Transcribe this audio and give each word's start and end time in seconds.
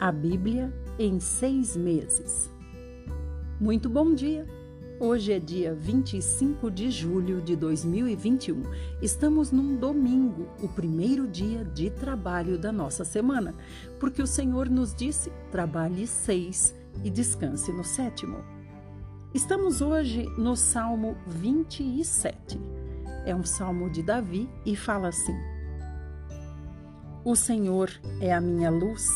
A 0.00 0.10
Bíblia 0.10 0.72
em 0.98 1.20
seis 1.20 1.76
meses. 1.76 2.50
Muito 3.60 3.86
bom 3.90 4.14
dia! 4.14 4.46
Hoje 4.98 5.30
é 5.30 5.38
dia 5.38 5.74
25 5.74 6.70
de 6.70 6.90
julho 6.90 7.42
de 7.42 7.54
2021. 7.54 8.62
Estamos 9.02 9.52
num 9.52 9.76
domingo, 9.76 10.48
o 10.62 10.68
primeiro 10.68 11.28
dia 11.28 11.62
de 11.66 11.90
trabalho 11.90 12.56
da 12.56 12.72
nossa 12.72 13.04
semana, 13.04 13.54
porque 13.98 14.22
o 14.22 14.26
Senhor 14.26 14.70
nos 14.70 14.94
disse: 14.94 15.30
trabalhe 15.52 16.06
seis 16.06 16.74
e 17.04 17.10
descanse 17.10 17.70
no 17.70 17.84
sétimo. 17.84 18.38
Estamos 19.34 19.82
hoje 19.82 20.24
no 20.38 20.56
Salmo 20.56 21.14
27. 21.26 22.58
É 23.26 23.36
um 23.36 23.44
salmo 23.44 23.90
de 23.90 24.02
Davi 24.02 24.48
e 24.64 24.74
fala 24.74 25.08
assim: 25.08 25.36
O 27.22 27.36
Senhor 27.36 27.90
é 28.18 28.32
a 28.32 28.40
minha 28.40 28.70
luz 28.70 29.06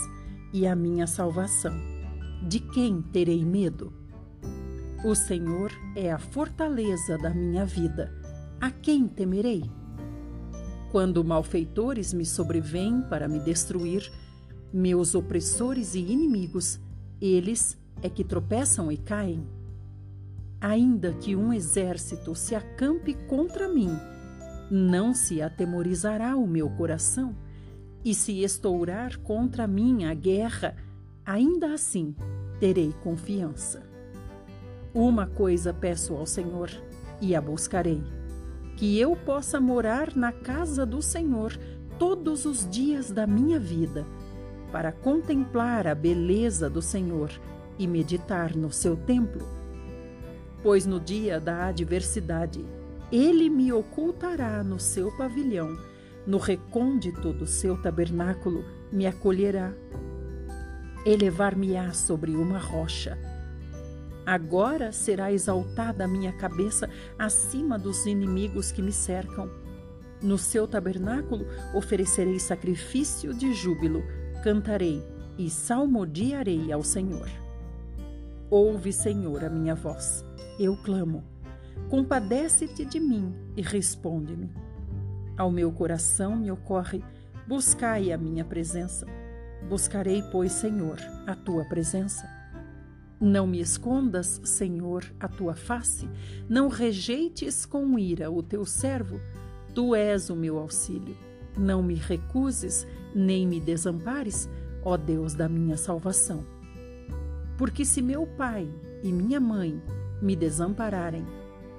e 0.55 0.69
a 0.69 0.77
minha 0.77 1.05
salvação. 1.05 1.75
De 2.41 2.61
quem 2.61 3.03
terei 3.03 3.45
medo? 3.45 3.93
O 5.05 5.13
Senhor 5.13 5.73
é 5.97 6.13
a 6.13 6.19
fortaleza 6.19 7.19
da 7.19 7.35
minha 7.35 7.67
vida. 7.67 8.15
A 8.61 8.71
quem 8.71 9.09
temerei? 9.09 9.65
Quando 10.93 11.25
malfeitores 11.25 12.15
me 12.15 12.25
sobrevêm 12.25 13.03
para 13.03 13.27
me 13.27 13.41
destruir, 13.41 14.09
meus 14.73 15.17
opressores 15.17 15.97
e 15.97 15.99
inimigos, 15.99 16.79
eles 17.21 17.77
é 18.01 18.09
que 18.09 18.23
tropeçam 18.23 18.93
e 18.93 18.97
caem. 18.97 19.45
Ainda 20.61 21.13
que 21.15 21.35
um 21.35 21.53
exército 21.53 22.33
se 22.37 22.55
acampe 22.55 23.15
contra 23.27 23.69
mim, 23.69 23.91
não 24.71 25.13
se 25.13 25.43
atemorizará 25.43 26.37
o 26.37 26.47
meu 26.47 26.71
coração 26.71 27.35
e 28.05 28.15
se 28.15 28.43
estourar 28.43 29.19
contra 29.19 29.67
mim 29.67 30.05
a 30.05 30.13
guerra, 30.13 30.77
ainda 31.25 31.73
assim 31.73 32.15
terei 32.61 32.93
confiança. 33.03 33.83
Uma 34.93 35.27
coisa 35.27 35.73
peço 35.73 36.15
ao 36.15 36.27
Senhor 36.27 36.71
e 37.21 37.35
a 37.35 37.41
buscarei: 37.41 38.03
que 38.77 38.99
eu 38.99 39.17
possa 39.17 39.61
morar 39.61 40.15
na 40.15 40.33
casa 40.33 40.85
do 40.85 41.01
Senhor 41.01 41.59
todos 41.99 42.45
os 42.45 42.69
dias 42.69 43.11
da 43.11 43.27
minha 43.27 43.59
vida, 43.59 44.05
para 44.71 44.93
contemplar 44.93 45.87
a 45.87 45.95
beleza 45.95 46.69
do 46.69 46.83
Senhor 46.83 47.31
e 47.79 47.87
meditar 47.87 48.55
no 48.55 48.71
seu 48.71 48.97
templo. 48.97 49.49
Pois 50.63 50.87
no 50.87 50.99
dia 51.01 51.41
da 51.41 51.67
adversidade, 51.67 52.65
ele 53.13 53.49
me 53.49 53.73
ocultará 53.73 54.63
no 54.65 54.79
seu 54.79 55.11
pavilhão 55.17 55.77
no 56.27 56.39
recôndito 56.39 57.33
do 57.33 57.47
seu 57.47 57.77
tabernáculo 57.77 58.65
me 58.91 59.07
acolherá. 59.07 59.73
Elevar-me-á 61.05 61.93
sobre 61.93 62.33
uma 62.33 62.59
rocha. 62.59 63.19
Agora 64.25 64.91
será 64.91 65.31
exaltada 65.31 66.05
a 66.05 66.09
minha 66.09 66.33
cabeça 66.33 66.89
acima 67.19 67.79
dos 67.79 68.07
inimigos 68.07 68.73
que 68.73 68.81
me 68.81 68.93
cercam. 68.93 69.51
No 70.23 70.39
seu 70.39 70.67
tabernáculo 70.67 71.47
oferecerei 71.75 72.39
sacrifício 72.39 73.35
de 73.35 73.53
júbilo, 73.53 74.03
cantarei 74.43 75.03
e 75.37 75.51
salmodiarei 75.51 76.73
ao 76.73 76.83
Senhor. 76.83 77.29
Ouve, 78.49 78.93
Senhor, 78.93 79.45
a 79.45 79.51
minha 79.51 79.75
voz. 79.75 80.25
Eu 80.59 80.77
clamo. 80.77 81.25
Compadece-te 81.91 82.85
de 82.85 83.01
mim 83.01 83.35
e 83.57 83.61
responde-me. 83.61 84.51
Ao 85.37 85.51
meu 85.51 85.73
coração 85.73 86.37
me 86.37 86.51
ocorre: 86.51 87.03
buscai 87.47 88.13
a 88.13 88.19
minha 88.19 88.45
presença. 88.45 89.07
Buscarei, 89.69 90.23
pois, 90.31 90.53
Senhor, 90.53 90.99
a 91.27 91.35
tua 91.35 91.65
presença. 91.65 92.29
Não 93.21 93.47
me 93.47 93.61
escondas, 93.61 94.41
Senhor, 94.45 95.05
a 95.19 95.27
tua 95.27 95.55
face, 95.55 96.09
não 96.49 96.69
rejeites 96.69 97.65
com 97.65 97.99
ira 97.99 98.31
o 98.31 98.43
teu 98.43 98.67
servo. 98.67 99.21
Tu 99.75 99.95
és 99.95 100.29
o 100.29 100.37
meu 100.37 100.59
auxílio. 100.59 101.17
Não 101.57 101.83
me 101.83 101.95
recuses, 101.95 102.87
nem 103.15 103.47
me 103.47 103.61
desampares, 103.61 104.49
ó 104.85 104.97
Deus 104.97 105.35
da 105.35 105.49
minha 105.49 105.77
salvação. 105.77 106.45
Porque 107.57 107.85
se 107.85 108.03
meu 108.03 108.27
pai 108.27 108.69
e 109.03 109.13
minha 109.13 109.41
mãe 109.41 109.81
me 110.21 110.37
desampararem, 110.37 111.25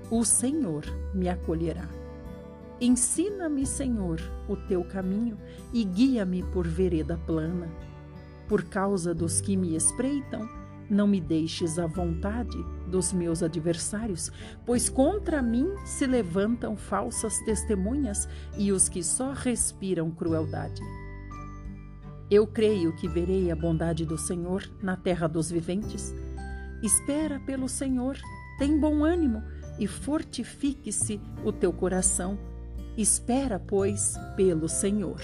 o 0.10 0.24
Senhor 0.24 0.86
me 1.14 1.28
acolherá. 1.30 1.88
Ensina-me, 2.80 3.66
Senhor, 3.66 4.20
o 4.50 4.56
teu 4.56 4.84
caminho 4.84 5.38
e 5.74 5.84
guia-me 5.84 6.44
por 6.44 6.68
vereda 6.68 7.18
plana. 7.26 7.70
Por 8.50 8.64
causa 8.66 9.14
dos 9.14 9.40
que 9.40 9.56
me 9.56 9.76
espreitam, 9.76 10.48
não 10.90 11.08
me 11.08 11.20
deixes 11.20 11.80
à 11.80 11.88
vontade 11.88 12.58
dos 12.88 13.12
meus 13.12 13.42
adversários, 13.42 14.32
pois 14.66 14.90
contra 14.90 15.42
mim 15.42 15.68
se 15.86 16.06
levantam 16.06 16.76
falsas 16.76 17.40
testemunhas 17.40 18.28
e 18.58 18.72
os 18.72 18.88
que 18.90 19.02
só 19.02 19.32
respiram 19.32 20.12
crueldade. 20.12 20.82
Eu 22.30 22.46
creio 22.46 22.94
que 22.96 23.08
verei 23.08 23.52
a 23.52 23.56
bondade 23.56 24.06
do 24.06 24.18
Senhor 24.18 24.64
na 24.82 24.98
terra 24.98 25.28
dos 25.28 25.50
viventes. 25.50 26.14
Espera 26.84 27.40
pelo 27.40 27.70
Senhor, 27.70 28.18
tem 28.60 28.80
bom 28.80 29.04
ânimo 29.04 29.42
e 29.80 29.88
fortifique-se 29.88 31.22
o 31.44 31.52
teu 31.52 31.72
coração 31.72 32.38
Espera, 32.98 33.60
pois, 33.60 34.18
pelo 34.38 34.70
Senhor. 34.70 35.20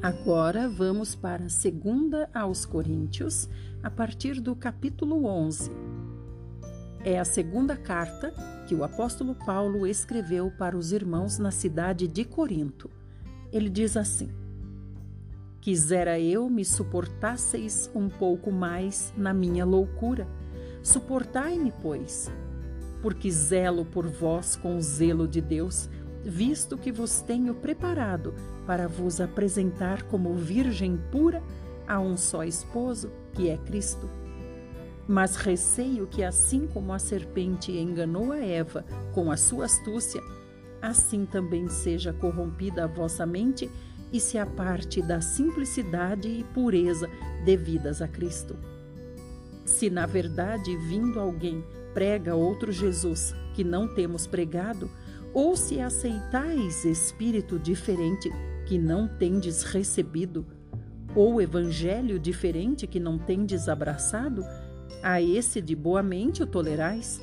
Agora 0.00 0.66
vamos 0.66 1.14
para 1.14 1.44
2 1.44 2.28
aos 2.32 2.64
Coríntios, 2.64 3.46
a 3.82 3.90
partir 3.90 4.40
do 4.40 4.56
capítulo 4.56 5.26
11. 5.26 5.70
É 7.04 7.18
a 7.18 7.26
segunda 7.26 7.76
carta 7.76 8.32
que 8.66 8.74
o 8.74 8.84
apóstolo 8.84 9.34
Paulo 9.34 9.86
escreveu 9.86 10.50
para 10.50 10.78
os 10.78 10.92
irmãos 10.92 11.38
na 11.38 11.50
cidade 11.50 12.08
de 12.08 12.24
Corinto. 12.24 12.90
Ele 13.52 13.68
diz 13.68 13.94
assim: 13.94 14.30
Quisera 15.60 16.18
eu 16.18 16.48
me 16.48 16.64
suportasseis 16.64 17.90
um 17.94 18.08
pouco 18.08 18.50
mais 18.50 19.12
na 19.14 19.34
minha 19.34 19.66
loucura. 19.66 20.26
Suportai-me, 20.82 21.70
pois, 21.82 22.32
porque 23.02 23.30
zelo 23.30 23.84
por 23.84 24.06
vós 24.06 24.56
com 24.56 24.78
o 24.78 24.80
zelo 24.80 25.28
de 25.28 25.42
Deus 25.42 25.90
visto 26.24 26.76
que 26.76 26.92
vos 26.92 27.20
tenho 27.20 27.54
preparado 27.54 28.34
para 28.66 28.88
vos 28.88 29.20
apresentar 29.20 30.02
como 30.04 30.34
virgem 30.34 30.98
pura 31.10 31.42
a 31.86 31.98
um 32.00 32.16
só 32.16 32.44
esposo, 32.44 33.10
que 33.32 33.48
é 33.48 33.56
Cristo. 33.56 34.08
Mas 35.06 35.36
receio 35.36 36.06
que, 36.06 36.22
assim 36.22 36.66
como 36.66 36.92
a 36.92 36.98
serpente 36.98 37.72
enganou 37.72 38.32
a 38.32 38.38
Eva 38.38 38.84
com 39.14 39.30
a 39.30 39.36
sua 39.36 39.64
astúcia, 39.64 40.20
assim 40.82 41.24
também 41.24 41.68
seja 41.68 42.12
corrompida 42.12 42.84
a 42.84 42.86
vossa 42.86 43.24
mente 43.24 43.70
e 44.12 44.20
se 44.20 44.38
aparte 44.38 45.02
da 45.02 45.20
simplicidade 45.20 46.28
e 46.28 46.44
pureza 46.44 47.08
devidas 47.44 48.02
a 48.02 48.08
Cristo. 48.08 48.56
Se 49.64 49.90
na 49.90 50.06
verdade 50.06 50.76
vindo 50.76 51.20
alguém 51.20 51.64
prega 51.92 52.34
outro 52.34 52.70
Jesus 52.70 53.34
que 53.54 53.64
não 53.64 53.88
temos 53.88 54.26
pregado, 54.26 54.90
ou 55.32 55.56
se 55.56 55.80
aceitais 55.80 56.84
espírito 56.84 57.58
diferente 57.58 58.30
que 58.66 58.78
não 58.78 59.08
tendes 59.08 59.62
recebido, 59.62 60.46
ou 61.14 61.40
evangelho 61.40 62.18
diferente 62.18 62.86
que 62.86 63.00
não 63.00 63.18
tendes 63.18 63.68
abraçado, 63.68 64.44
a 65.02 65.22
esse 65.22 65.60
de 65.60 65.74
boa 65.74 66.02
mente 66.02 66.42
o 66.42 66.46
tolerais? 66.46 67.20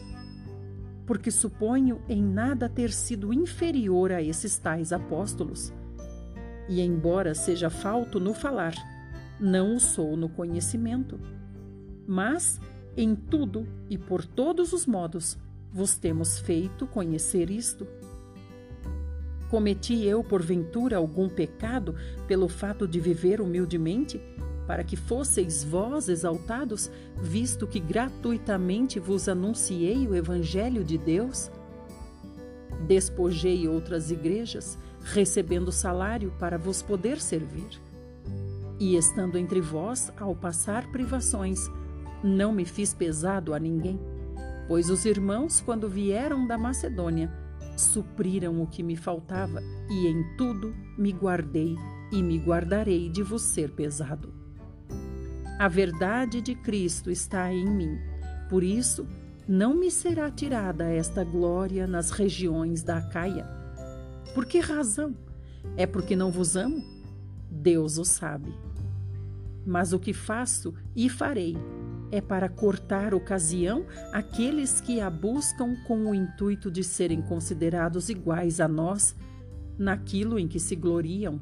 Porque 1.06 1.30
suponho 1.30 2.02
em 2.10 2.22
nada 2.24 2.68
ter 2.68 2.92
sido 2.92 3.34
inferior 3.34 4.12
a 4.12 4.22
esses 4.22 4.58
tais 4.58 4.92
apóstolos. 4.92 5.72
E 6.68 6.82
embora 6.82 7.36
seja 7.36 7.70
falto 7.70 8.20
no 8.20 8.34
falar, 8.34 8.74
não 9.40 9.76
o 9.76 9.80
sou 9.80 10.18
no 10.18 10.30
conhecimento. 10.30 11.20
Mas, 12.08 12.60
em 12.98 13.16
tudo 13.16 13.68
e 13.90 13.98
por 13.98 14.26
todos 14.26 14.74
os 14.74 14.86
modos, 14.86 15.38
vos 15.72 15.98
temos 15.98 16.40
feito 16.40 16.88
conhecer 16.88 17.50
isto. 17.50 17.86
Cometi 19.56 20.04
eu, 20.04 20.22
porventura, 20.22 20.98
algum 20.98 21.30
pecado 21.30 21.96
pelo 22.28 22.50
fato 22.50 22.86
de 22.86 23.00
viver 23.00 23.40
humildemente, 23.40 24.22
para 24.68 24.84
que 24.84 24.98
fosseis 24.98 25.64
vós 25.64 26.10
exaltados, 26.10 26.92
visto 27.16 27.66
que 27.66 27.80
gratuitamente 27.80 29.00
vos 29.00 29.30
anunciei 29.30 30.06
o 30.10 30.14
Evangelho 30.14 30.84
de 30.84 30.98
Deus? 30.98 31.50
Despojei 32.86 33.66
outras 33.66 34.12
igrejas, 34.12 34.78
recebendo 35.02 35.72
salário 35.72 36.34
para 36.38 36.58
vos 36.58 36.82
poder 36.82 37.22
servir. 37.22 37.82
E 38.78 38.98
estando 38.98 39.38
entre 39.38 39.62
vós, 39.62 40.12
ao 40.20 40.36
passar 40.36 40.92
privações, 40.92 41.62
não 42.22 42.52
me 42.52 42.66
fiz 42.66 42.94
pesado 42.94 43.54
a 43.54 43.58
ninguém 43.58 43.98
pois 44.68 44.90
os 44.90 45.06
irmãos, 45.06 45.62
quando 45.62 45.88
vieram 45.88 46.46
da 46.46 46.58
Macedônia, 46.58 47.32
supriram 47.76 48.62
o 48.62 48.68
que 48.68 48.84
me 48.84 48.96
faltava, 48.96 49.62
e 49.90 50.08
em 50.08 50.24
tudo 50.38 50.76
me 50.98 51.12
guardei 51.12 51.76
e 52.12 52.22
me 52.22 52.38
guardarei 52.38 53.10
de 53.10 53.22
vos 53.22 53.42
ser 53.42 53.72
pesado. 53.72 54.34
A 55.58 55.68
verdade 55.68 56.42
de 56.42 56.54
Cristo 56.56 57.10
está 57.10 57.52
em 57.52 57.66
mim. 57.66 57.98
Por 58.50 58.64
isso, 58.64 59.08
não 59.48 59.74
me 59.76 59.90
será 59.90 60.30
tirada 60.30 60.92
esta 60.92 61.24
glória 61.24 61.88
nas 61.88 62.12
regiões 62.12 62.84
da 62.84 62.98
Acaia. 62.98 63.46
Por 64.34 64.46
que 64.46 64.60
razão? 64.60 65.16
É 65.78 65.86
porque 65.86 66.16
não 66.16 66.32
vos 66.32 66.56
amo? 66.56 66.84
Deus 67.50 67.98
o 67.98 68.06
sabe. 68.06 68.54
Mas 69.66 69.94
o 69.94 70.00
que 70.00 70.14
faço 70.14 70.74
e 70.96 71.10
farei 71.10 71.58
é 72.12 72.22
para 72.22 72.48
cortar 72.50 73.14
ocasião 73.14 73.86
àqueles 74.14 74.80
que 74.80 75.02
a 75.02 75.10
buscam 75.10 75.76
com 75.88 76.10
o 76.10 76.16
intuito 76.16 76.70
de 76.72 76.84
serem 76.84 77.22
considerados 77.22 78.10
iguais 78.10 78.60
a 78.60 78.68
nós 78.68 79.16
naquilo 79.78 80.40
em 80.40 80.48
que 80.48 80.60
se 80.60 80.76
gloriam. 80.76 81.42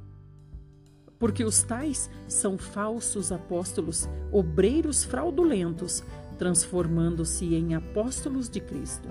Porque 1.19 1.45
os 1.45 1.63
tais 1.63 2.09
são 2.27 2.57
falsos 2.57 3.31
apóstolos, 3.31 4.09
obreiros 4.31 5.03
fraudulentos, 5.03 6.03
transformando-se 6.37 7.55
em 7.55 7.75
apóstolos 7.75 8.49
de 8.49 8.59
Cristo. 8.59 9.09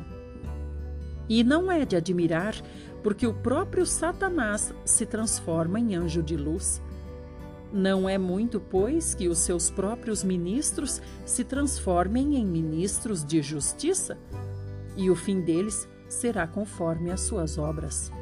E 1.28 1.42
não 1.42 1.70
é 1.70 1.86
de 1.86 1.96
admirar, 1.96 2.54
porque 3.02 3.26
o 3.26 3.32
próprio 3.32 3.86
Satanás 3.86 4.74
se 4.84 5.06
transforma 5.06 5.80
em 5.80 5.94
anjo 5.94 6.22
de 6.22 6.36
luz. 6.36 6.82
Não 7.72 8.06
é 8.06 8.18
muito, 8.18 8.60
pois, 8.60 9.14
que 9.14 9.28
os 9.28 9.38
seus 9.38 9.70
próprios 9.70 10.22
ministros 10.22 11.00
se 11.24 11.42
transformem 11.42 12.36
em 12.36 12.44
ministros 12.44 13.24
de 13.24 13.40
justiça, 13.40 14.18
e 14.94 15.08
o 15.08 15.16
fim 15.16 15.40
deles 15.40 15.88
será 16.06 16.46
conforme 16.46 17.10
as 17.10 17.22
suas 17.22 17.56
obras. 17.56 18.12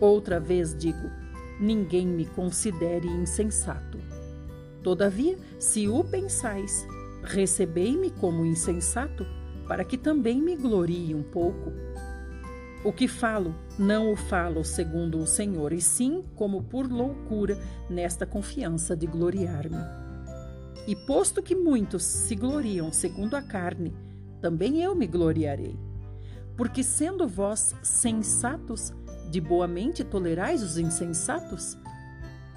Outra 0.00 0.40
vez 0.40 0.74
digo: 0.74 1.10
ninguém 1.60 2.06
me 2.06 2.24
considere 2.24 3.06
insensato. 3.06 3.98
Todavia, 4.82 5.36
se 5.58 5.88
o 5.88 6.02
pensais, 6.02 6.86
recebei-me 7.22 8.10
como 8.10 8.46
insensato, 8.46 9.26
para 9.66 9.84
que 9.84 9.98
também 9.98 10.40
me 10.40 10.56
glorie 10.56 11.14
um 11.14 11.22
pouco. 11.22 11.72
O 12.84 12.92
que 12.92 13.08
falo, 13.08 13.54
não 13.78 14.12
o 14.12 14.16
falo 14.16 14.64
segundo 14.64 15.18
o 15.18 15.26
Senhor, 15.26 15.72
e 15.72 15.80
sim 15.80 16.24
como 16.34 16.62
por 16.62 16.90
loucura, 16.90 17.58
nesta 17.90 18.24
confiança 18.24 18.96
de 18.96 19.06
gloriar-me. 19.06 19.76
E 20.86 20.94
posto 20.94 21.42
que 21.42 21.54
muitos 21.54 22.04
se 22.04 22.36
gloriam 22.36 22.92
segundo 22.92 23.34
a 23.34 23.42
carne, 23.42 23.92
também 24.40 24.82
eu 24.82 24.94
me 24.94 25.06
gloriarei. 25.06 25.76
Porque 26.56 26.82
sendo 26.82 27.26
vós 27.26 27.74
sensatos, 27.82 28.92
de 29.30 29.40
boa 29.40 29.66
mente 29.66 30.04
tolerais 30.04 30.62
os 30.62 30.78
insensatos? 30.78 31.76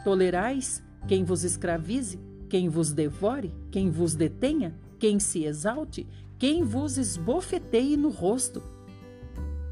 Tolerais 0.03 0.83
quem 1.07 1.23
vos 1.23 1.43
escravize, 1.43 2.19
quem 2.47 2.69
vos 2.69 2.91
devore, 2.91 3.51
quem 3.71 3.89
vos 3.89 4.13
detenha, 4.13 4.75
quem 4.99 5.19
se 5.19 5.43
exalte, 5.43 6.07
quem 6.37 6.63
vos 6.63 6.97
esbofeteie 6.97 7.97
no 7.97 8.09
rosto 8.09 8.61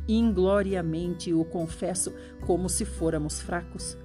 ingloriamente 0.08 1.34
o 1.34 1.44
confesso 1.44 2.14
como 2.46 2.70
se 2.70 2.86
fôramos 2.86 3.42
fracos. 3.42 3.98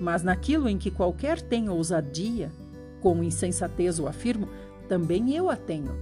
Mas 0.00 0.22
naquilo 0.22 0.68
em 0.68 0.78
que 0.78 0.90
qualquer 0.90 1.40
tem 1.40 1.68
ousadia, 1.68 2.52
com 3.00 3.22
insensatez 3.22 3.98
o 3.98 4.06
afirmo, 4.06 4.48
também 4.88 5.34
eu 5.34 5.50
a 5.50 5.56
tenho. 5.56 5.94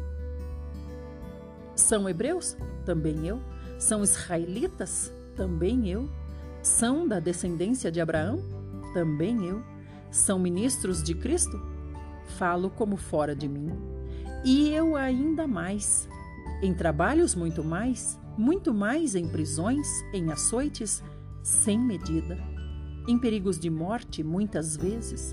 São 1.74 2.08
hebreus? 2.08 2.56
Também 2.84 3.26
eu. 3.26 3.40
São 3.78 4.02
israelitas? 4.02 5.12
Também 5.34 5.88
eu. 5.88 6.08
São 6.62 7.06
da 7.06 7.20
descendência 7.20 7.90
de 7.90 8.00
Abraão? 8.00 8.42
Também 8.94 9.46
eu. 9.46 9.62
São 10.10 10.38
ministros 10.38 11.02
de 11.02 11.14
Cristo? 11.14 11.60
Falo 12.38 12.70
como 12.70 12.96
fora 12.96 13.36
de 13.36 13.48
mim. 13.48 13.70
E 14.44 14.70
eu 14.72 14.96
ainda 14.96 15.46
mais. 15.46 16.08
Em 16.62 16.72
trabalhos 16.72 17.34
muito 17.34 17.62
mais, 17.62 18.18
muito 18.36 18.74
mais 18.74 19.14
em 19.14 19.28
prisões, 19.28 19.86
em 20.12 20.30
açoites, 20.30 21.02
sem 21.42 21.78
medida, 21.78 22.38
em 23.08 23.18
perigos 23.18 23.58
de 23.58 23.70
morte, 23.70 24.22
muitas 24.22 24.76
vezes. 24.76 25.32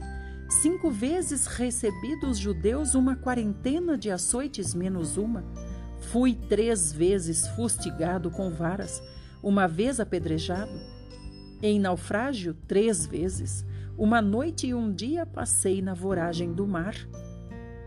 Cinco 0.61 0.91
vezes 0.91 1.47
recebi 1.47 2.19
dos 2.19 2.38
judeus 2.38 2.94
uma 2.94 3.15
quarentena 3.15 3.97
de 3.97 4.11
açoites 4.11 4.73
menos 4.73 5.17
uma. 5.17 5.44
Fui 6.11 6.35
três 6.35 6.94
vezes 6.94 7.47
fustigado 7.50 8.29
com 8.29 8.51
varas, 8.51 9.01
uma 9.41 9.67
vez 9.67 10.00
apedrejado. 10.00 10.71
Em 11.61 11.79
naufrágio, 11.79 12.53
três 12.67 13.05
vezes. 13.05 13.65
Uma 13.97 14.21
noite 14.21 14.67
e 14.67 14.73
um 14.73 14.91
dia 14.91 15.25
passei 15.25 15.81
na 15.81 15.94
voragem 15.94 16.53
do 16.53 16.67
mar 16.67 16.95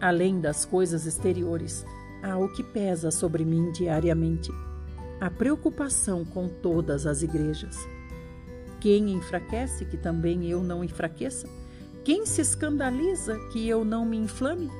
Além 0.00 0.40
das 0.40 0.64
coisas 0.64 1.04
exteriores, 1.04 1.84
há 2.22 2.38
o 2.38 2.48
que 2.48 2.62
pesa 2.62 3.10
sobre 3.10 3.44
mim 3.44 3.70
diariamente: 3.70 4.50
a 5.20 5.30
preocupação 5.30 6.24
com 6.24 6.48
todas 6.48 7.06
as 7.06 7.22
igrejas. 7.22 7.76
Quem 8.80 9.12
enfraquece, 9.12 9.84
que 9.84 9.98
também 9.98 10.48
eu 10.48 10.62
não 10.62 10.82
enfraqueça? 10.82 11.46
Quem 12.02 12.24
se 12.24 12.40
escandaliza, 12.40 13.38
que 13.52 13.68
eu 13.68 13.84
não 13.84 14.06
me 14.06 14.16
inflame? 14.16 14.70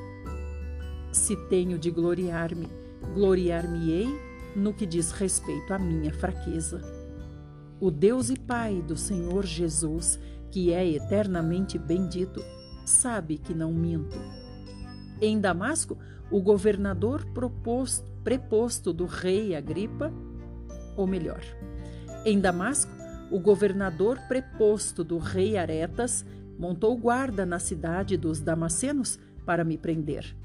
Se 1.13 1.37
tenho 1.49 1.79
de 1.79 1.91
gloriar-me, 1.91 2.69
gloriar-me-ei 3.13 4.09
no 4.57 4.73
que 4.73 4.87
diz 4.87 5.13
respeito 5.13 5.75
à 5.75 5.79
minha 5.79 6.15
fraqueza. 6.15 6.81
O 7.79 7.91
Deus 7.91 8.31
e 8.31 8.39
Pai 8.39 8.81
do 8.81 8.97
Senhor 8.97 9.45
Jesus, 9.45 10.19
que 10.51 10.73
é 10.73 10.89
eternamente 10.89 11.79
bendito, 11.79 12.43
sabe 12.87 13.37
que 13.37 13.53
não 13.53 13.73
minto. 13.73 14.19
Em 15.21 15.41
Damasco, 15.41 15.99
o 16.31 16.41
governador 16.41 17.25
proposto, 17.35 18.11
preposto 18.25 18.93
do 18.93 19.07
rei 19.07 19.55
Agripa, 19.55 20.13
ou 20.97 21.07
melhor, 21.07 21.41
em 22.25 22.39
Damasco, 22.39 22.93
o 23.31 23.39
governador 23.39 24.19
preposto 24.29 25.03
do 25.03 25.17
rei 25.17 25.57
Aretas 25.57 26.25
montou 26.59 26.97
guarda 26.97 27.47
na 27.47 27.59
cidade 27.59 28.17
dos 28.17 28.41
Damascenos 28.41 29.19
para 29.47 29.65
me 29.65 29.79
prender. 29.79 30.37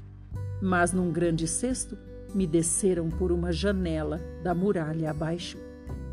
Mas 0.62 0.92
num 0.92 1.12
grande 1.12 1.46
cesto 1.46 1.98
me 2.34 2.46
desceram 2.46 3.10
por 3.10 3.30
uma 3.30 3.52
janela 3.52 4.20
da 4.42 4.54
muralha 4.54 5.10
abaixo, 5.10 5.58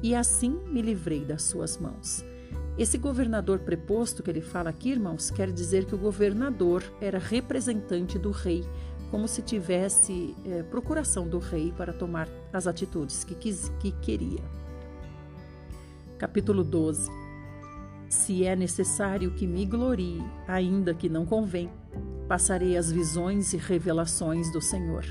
e 0.01 0.13
assim 0.13 0.59
me 0.67 0.81
livrei 0.81 1.23
das 1.23 1.43
suas 1.43 1.77
mãos. 1.77 2.25
Esse 2.77 2.97
governador 2.97 3.59
preposto 3.59 4.23
que 4.23 4.31
ele 4.31 4.41
fala 4.41 4.71
aqui, 4.71 4.89
irmãos, 4.89 5.29
quer 5.29 5.51
dizer 5.51 5.85
que 5.85 5.93
o 5.93 5.97
governador 5.97 6.83
era 6.99 7.19
representante 7.19 8.17
do 8.17 8.31
rei, 8.31 8.65
como 9.11 9.27
se 9.27 9.43
tivesse 9.43 10.35
é, 10.43 10.63
procuração 10.63 11.27
do 11.27 11.37
rei 11.37 11.71
para 11.77 11.93
tomar 11.93 12.27
as 12.51 12.65
atitudes 12.65 13.23
que, 13.23 13.35
quis, 13.35 13.71
que 13.79 13.91
queria. 13.91 14.43
Capítulo 16.17 16.63
12 16.63 17.11
Se 18.09 18.43
é 18.43 18.55
necessário 18.55 19.35
que 19.35 19.45
me 19.45 19.67
glorie, 19.67 20.23
ainda 20.47 20.95
que 20.95 21.07
não 21.07 21.27
convém, 21.27 21.69
passarei 22.27 22.75
as 22.75 22.91
visões 22.91 23.53
e 23.53 23.57
revelações 23.57 24.51
do 24.51 24.59
Senhor. 24.59 25.05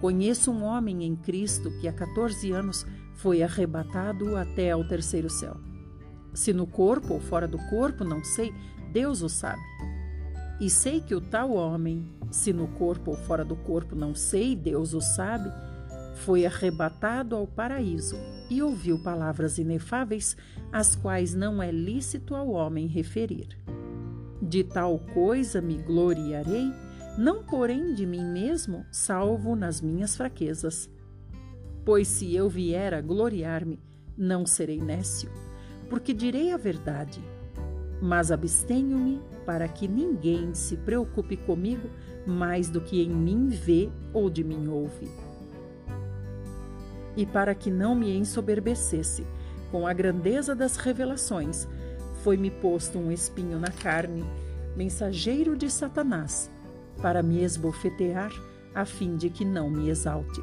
Conheço 0.00 0.50
um 0.50 0.64
homem 0.64 1.04
em 1.04 1.14
Cristo 1.14 1.70
que 1.80 1.86
há 1.86 1.92
14 1.92 2.50
anos 2.50 2.86
foi 3.16 3.42
arrebatado 3.42 4.36
até 4.36 4.70
ao 4.70 4.82
terceiro 4.88 5.28
céu. 5.28 5.71
Se 6.34 6.52
no 6.52 6.66
corpo 6.66 7.14
ou 7.14 7.20
fora 7.20 7.46
do 7.46 7.58
corpo, 7.68 8.04
não 8.04 8.24
sei, 8.24 8.52
Deus 8.92 9.22
o 9.22 9.28
sabe. 9.28 9.62
E 10.60 10.70
sei 10.70 11.00
que 11.00 11.14
o 11.14 11.20
tal 11.20 11.52
homem, 11.52 12.06
se 12.30 12.52
no 12.52 12.68
corpo 12.68 13.10
ou 13.10 13.16
fora 13.16 13.44
do 13.44 13.56
corpo, 13.56 13.94
não 13.94 14.14
sei, 14.14 14.56
Deus 14.56 14.94
o 14.94 15.00
sabe, 15.00 15.50
foi 16.14 16.46
arrebatado 16.46 17.34
ao 17.34 17.46
paraíso 17.46 18.16
e 18.48 18.62
ouviu 18.62 19.02
palavras 19.02 19.58
inefáveis, 19.58 20.36
as 20.70 20.94
quais 20.94 21.34
não 21.34 21.62
é 21.62 21.70
lícito 21.70 22.34
ao 22.34 22.50
homem 22.50 22.86
referir. 22.86 23.48
De 24.40 24.64
tal 24.64 24.98
coisa 24.98 25.60
me 25.60 25.78
gloriarei, 25.78 26.72
não 27.18 27.44
porém 27.44 27.92
de 27.92 28.06
mim 28.06 28.24
mesmo, 28.24 28.86
salvo 28.90 29.54
nas 29.54 29.80
minhas 29.80 30.16
fraquezas. 30.16 30.88
Pois 31.84 32.08
se 32.08 32.34
eu 32.34 32.48
vier 32.48 32.94
a 32.94 33.00
gloriar-me, 33.00 33.80
não 34.16 34.46
serei 34.46 34.80
nécio 34.80 35.30
porque 35.92 36.14
direi 36.14 36.54
a 36.54 36.56
verdade. 36.56 37.22
mas 38.00 38.32
abstenho-me 38.32 39.20
para 39.44 39.68
que 39.68 39.86
ninguém 39.86 40.54
se 40.54 40.74
preocupe 40.74 41.36
comigo 41.36 41.88
mais 42.26 42.70
do 42.70 42.80
que 42.80 43.02
em 43.02 43.10
mim 43.10 43.48
vê 43.48 43.90
ou 44.12 44.30
de 44.30 44.42
mim 44.42 44.68
ouve. 44.68 45.08
E 47.14 47.26
para 47.26 47.54
que 47.54 47.70
não 47.70 47.94
me 47.94 48.16
ensoberbecesse 48.16 49.26
com 49.70 49.86
a 49.86 49.92
grandeza 49.92 50.54
das 50.54 50.76
revelações, 50.78 51.68
foi-me 52.24 52.50
posto 52.50 52.98
um 52.98 53.12
espinho 53.12 53.60
na 53.60 53.70
carne, 53.70 54.24
mensageiro 54.74 55.54
de 55.54 55.70
Satanás, 55.70 56.50
para 57.02 57.22
me 57.22 57.44
esbofetear, 57.44 58.32
a 58.74 58.86
fim 58.86 59.14
de 59.14 59.28
que 59.28 59.44
não 59.44 59.68
me 59.68 59.90
exalte. 59.90 60.42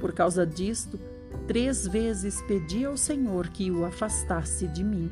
Por 0.00 0.14
causa 0.14 0.46
disto, 0.46 0.98
três 1.46 1.86
vezes 1.86 2.40
pedi 2.42 2.84
ao 2.84 2.96
Senhor 2.96 3.48
que 3.48 3.70
o 3.70 3.84
afastasse 3.84 4.66
de 4.68 4.82
mim. 4.82 5.10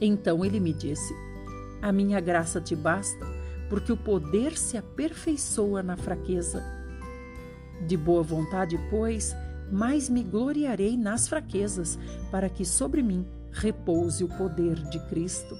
Então 0.00 0.44
ele 0.44 0.60
me 0.60 0.72
disse: 0.72 1.14
A 1.82 1.90
minha 1.92 2.20
graça 2.20 2.60
te 2.60 2.76
basta, 2.76 3.26
porque 3.68 3.92
o 3.92 3.96
poder 3.96 4.56
se 4.56 4.76
aperfeiçoa 4.76 5.82
na 5.82 5.96
fraqueza. 5.96 6.62
De 7.86 7.96
boa 7.96 8.22
vontade, 8.22 8.78
pois, 8.90 9.34
mais 9.70 10.08
me 10.08 10.22
gloriarei 10.22 10.96
nas 10.96 11.28
fraquezas, 11.28 11.98
para 12.30 12.48
que 12.48 12.64
sobre 12.64 13.02
mim 13.02 13.26
repouse 13.52 14.24
o 14.24 14.28
poder 14.28 14.76
de 14.88 14.98
Cristo. 15.06 15.56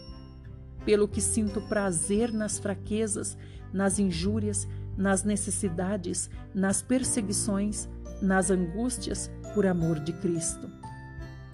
Pelo 0.85 1.07
que 1.07 1.21
sinto 1.21 1.61
prazer 1.63 2.33
nas 2.33 2.59
fraquezas, 2.59 3.37
nas 3.73 3.99
injúrias, 3.99 4.67
nas 4.97 5.23
necessidades, 5.23 6.31
nas 6.55 6.83
perseguições, 6.83 7.89
nas 8.21 8.51
angústias, 8.51 9.31
por 9.55 9.67
amor 9.67 9.99
de 10.01 10.13
Cristo. 10.13 10.71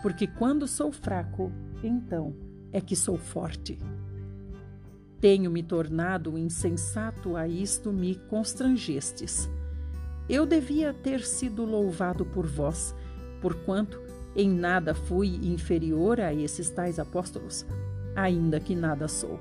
Porque 0.02 0.26
quando 0.26 0.66
sou 0.66 0.92
fraco, 0.92 1.50
então 1.83 2.35
é 2.73 2.80
que 2.80 2.97
sou 2.97 3.16
forte. 3.16 3.78
Tenho 5.21 5.50
me 5.50 5.62
tornado 5.62 6.37
insensato, 6.37 7.37
a 7.37 7.49
isto 7.49 7.92
me 7.92 8.14
constrangestes. 8.28 9.49
Eu 10.28 10.44
devia 10.44 10.92
ter 10.92 11.21
sido 11.21 11.64
louvado 11.64 12.26
por 12.26 12.47
vós, 12.47 12.94
porquanto 13.40 14.02
em 14.37 14.50
nada 14.50 14.94
fui 14.94 15.28
inferior 15.42 16.21
a 16.21 16.35
esses 16.35 16.68
tais 16.68 16.99
apóstolos, 16.99 17.64
ainda 18.16 18.59
que 18.59 18.75
nada 18.75 19.06
sou. 19.09 19.40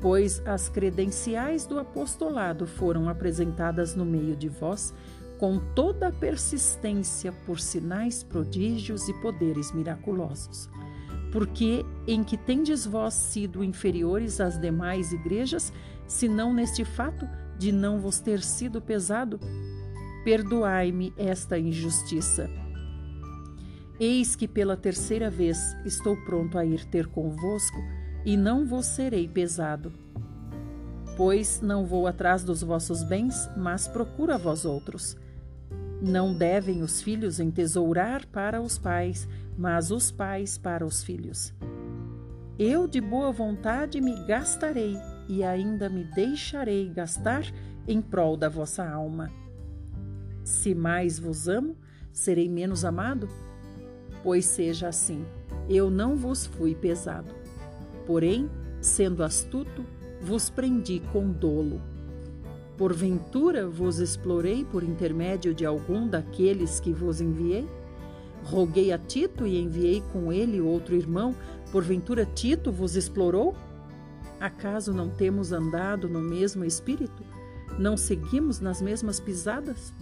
Pois 0.00 0.40
as 0.46 0.68
credenciais 0.68 1.66
do 1.66 1.78
apostolado 1.78 2.66
foram 2.66 3.08
apresentadas 3.08 3.96
no 3.96 4.04
meio 4.04 4.36
de 4.36 4.48
vós 4.48 4.94
com 5.38 5.58
toda 5.58 6.08
a 6.08 6.12
persistência 6.12 7.32
por 7.46 7.60
sinais, 7.60 8.22
prodígios 8.22 9.08
e 9.08 9.14
poderes 9.14 9.72
miraculosos. 9.72 10.68
Porque 11.32 11.84
em 12.06 12.24
que 12.24 12.36
tendes 12.36 12.84
vós 12.84 13.14
sido 13.14 13.62
inferiores 13.62 14.40
às 14.40 14.58
demais 14.58 15.12
igrejas, 15.12 15.72
se 16.06 16.28
não 16.28 16.52
neste 16.52 16.84
fato 16.84 17.28
de 17.58 17.70
não 17.70 18.00
vos 18.00 18.18
ter 18.18 18.42
sido 18.42 18.80
pesado? 18.80 19.38
Perdoai-me 20.24 21.12
esta 21.16 21.58
injustiça. 21.58 22.50
Eis 24.00 24.34
que 24.34 24.48
pela 24.48 24.76
terceira 24.76 25.28
vez 25.28 25.58
estou 25.84 26.16
pronto 26.24 26.56
a 26.58 26.64
ir 26.64 26.84
ter 26.84 27.06
convosco, 27.06 27.78
e 28.24 28.36
não 28.36 28.66
vos 28.66 28.86
serei 28.86 29.28
pesado. 29.28 29.92
Pois 31.16 31.60
não 31.60 31.84
vou 31.86 32.06
atrás 32.06 32.44
dos 32.44 32.62
vossos 32.62 33.02
bens, 33.02 33.48
mas 33.56 33.88
procuro 33.88 34.32
a 34.32 34.36
vós 34.36 34.64
outros. 34.64 35.16
Não 36.00 36.32
devem 36.32 36.82
os 36.82 37.02
filhos 37.02 37.40
entesourar 37.40 38.26
para 38.28 38.60
os 38.60 38.78
pais, 38.78 39.28
mas 39.56 39.90
os 39.90 40.10
pais 40.12 40.56
para 40.56 40.86
os 40.86 41.02
filhos. 41.02 41.52
Eu 42.58 42.86
de 42.86 43.00
boa 43.00 43.32
vontade 43.32 44.00
me 44.00 44.14
gastarei 44.24 44.96
e 45.28 45.42
ainda 45.42 45.88
me 45.88 46.04
deixarei 46.04 46.88
gastar 46.88 47.42
em 47.86 48.00
prol 48.00 48.36
da 48.36 48.48
vossa 48.48 48.88
alma. 48.88 49.30
Se 50.44 50.74
mais 50.74 51.18
vos 51.18 51.48
amo, 51.48 51.76
serei 52.12 52.48
menos 52.48 52.84
amado? 52.84 53.28
Pois 54.22 54.44
seja 54.46 54.88
assim, 54.88 55.24
eu 55.68 55.90
não 55.90 56.16
vos 56.16 56.46
fui 56.46 56.74
pesado. 56.74 57.34
Porém, 58.06 58.48
sendo 58.80 59.22
astuto, 59.22 59.84
vos 60.20 60.48
prendi 60.48 61.00
com 61.12 61.30
dolo. 61.30 61.80
Porventura 62.78 63.66
vos 63.66 63.98
explorei 63.98 64.64
por 64.64 64.84
intermédio 64.84 65.52
de 65.52 65.66
algum 65.66 66.06
daqueles 66.06 66.78
que 66.78 66.92
vos 66.92 67.20
enviei? 67.20 67.68
Roguei 68.44 68.92
a 68.92 68.98
Tito 68.98 69.44
e 69.44 69.60
enviei 69.60 70.00
com 70.12 70.32
ele 70.32 70.60
outro 70.60 70.94
irmão, 70.94 71.34
porventura 71.72 72.24
Tito 72.24 72.70
vos 72.70 72.94
explorou? 72.94 73.56
Acaso 74.38 74.92
não 74.92 75.10
temos 75.10 75.50
andado 75.50 76.08
no 76.08 76.20
mesmo 76.20 76.64
espírito? 76.64 77.24
Não 77.80 77.96
seguimos 77.96 78.60
nas 78.60 78.80
mesmas 78.80 79.18
pisadas? 79.18 79.92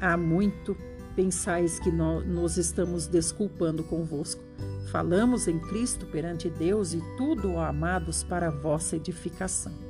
Há 0.00 0.16
muito 0.16 0.74
pensais 1.14 1.78
que 1.78 1.92
nós 1.92 2.26
nos 2.26 2.56
estamos 2.56 3.06
desculpando 3.06 3.84
convosco. 3.84 4.42
Falamos 4.90 5.46
em 5.48 5.58
Cristo 5.58 6.06
perante 6.06 6.48
Deus 6.48 6.94
e 6.94 7.02
tudo, 7.18 7.52
ó 7.52 7.60
amados, 7.62 8.24
para 8.24 8.50
vossa 8.50 8.96
edificação. 8.96 9.85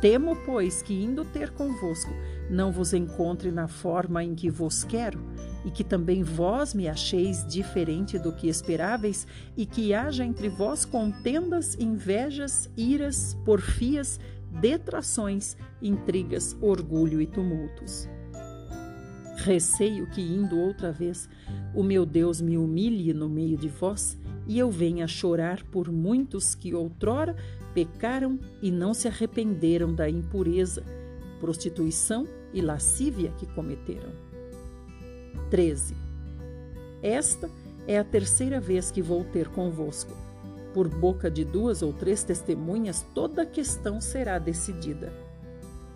Temo, 0.00 0.34
pois, 0.46 0.80
que 0.80 0.94
indo 0.94 1.26
ter 1.26 1.50
convosco, 1.50 2.10
não 2.48 2.72
vos 2.72 2.94
encontre 2.94 3.50
na 3.50 3.68
forma 3.68 4.24
em 4.24 4.34
que 4.34 4.48
vos 4.48 4.82
quero, 4.82 5.20
e 5.62 5.70
que 5.70 5.84
também 5.84 6.22
vós 6.22 6.72
me 6.72 6.88
acheis 6.88 7.46
diferente 7.46 8.18
do 8.18 8.32
que 8.32 8.48
esperáveis, 8.48 9.26
e 9.54 9.66
que 9.66 9.92
haja 9.92 10.24
entre 10.24 10.48
vós 10.48 10.86
contendas, 10.86 11.76
invejas, 11.78 12.70
iras, 12.78 13.36
porfias, 13.44 14.18
detrações, 14.58 15.54
intrigas, 15.82 16.56
orgulho 16.62 17.20
e 17.20 17.26
tumultos. 17.26 18.08
Receio 19.36 20.06
que, 20.06 20.22
indo 20.22 20.58
outra 20.58 20.90
vez, 20.90 21.28
o 21.74 21.82
meu 21.82 22.06
Deus 22.06 22.40
me 22.40 22.56
humilhe 22.56 23.12
no 23.12 23.28
meio 23.28 23.58
de 23.58 23.68
vós, 23.68 24.18
e 24.46 24.58
eu 24.58 24.70
venha 24.70 25.06
chorar 25.06 25.62
por 25.64 25.92
muitos 25.92 26.54
que 26.54 26.74
outrora 26.74 27.36
pecaram 27.74 28.38
e 28.60 28.70
não 28.70 28.92
se 28.92 29.08
arrependeram 29.08 29.94
da 29.94 30.08
impureza, 30.08 30.84
prostituição 31.38 32.26
e 32.52 32.60
lascívia 32.60 33.32
que 33.38 33.46
cometeram. 33.46 34.10
13. 35.50 35.96
Esta 37.02 37.50
é 37.86 37.98
a 37.98 38.04
terceira 38.04 38.60
vez 38.60 38.90
que 38.90 39.02
vou 39.02 39.24
ter 39.24 39.48
convosco. 39.48 40.14
Por 40.72 40.88
boca 40.88 41.30
de 41.30 41.44
duas 41.44 41.82
ou 41.82 41.92
três 41.92 42.22
testemunhas, 42.22 43.04
toda 43.14 43.42
a 43.42 43.46
questão 43.46 44.00
será 44.00 44.38
decidida. 44.38 45.12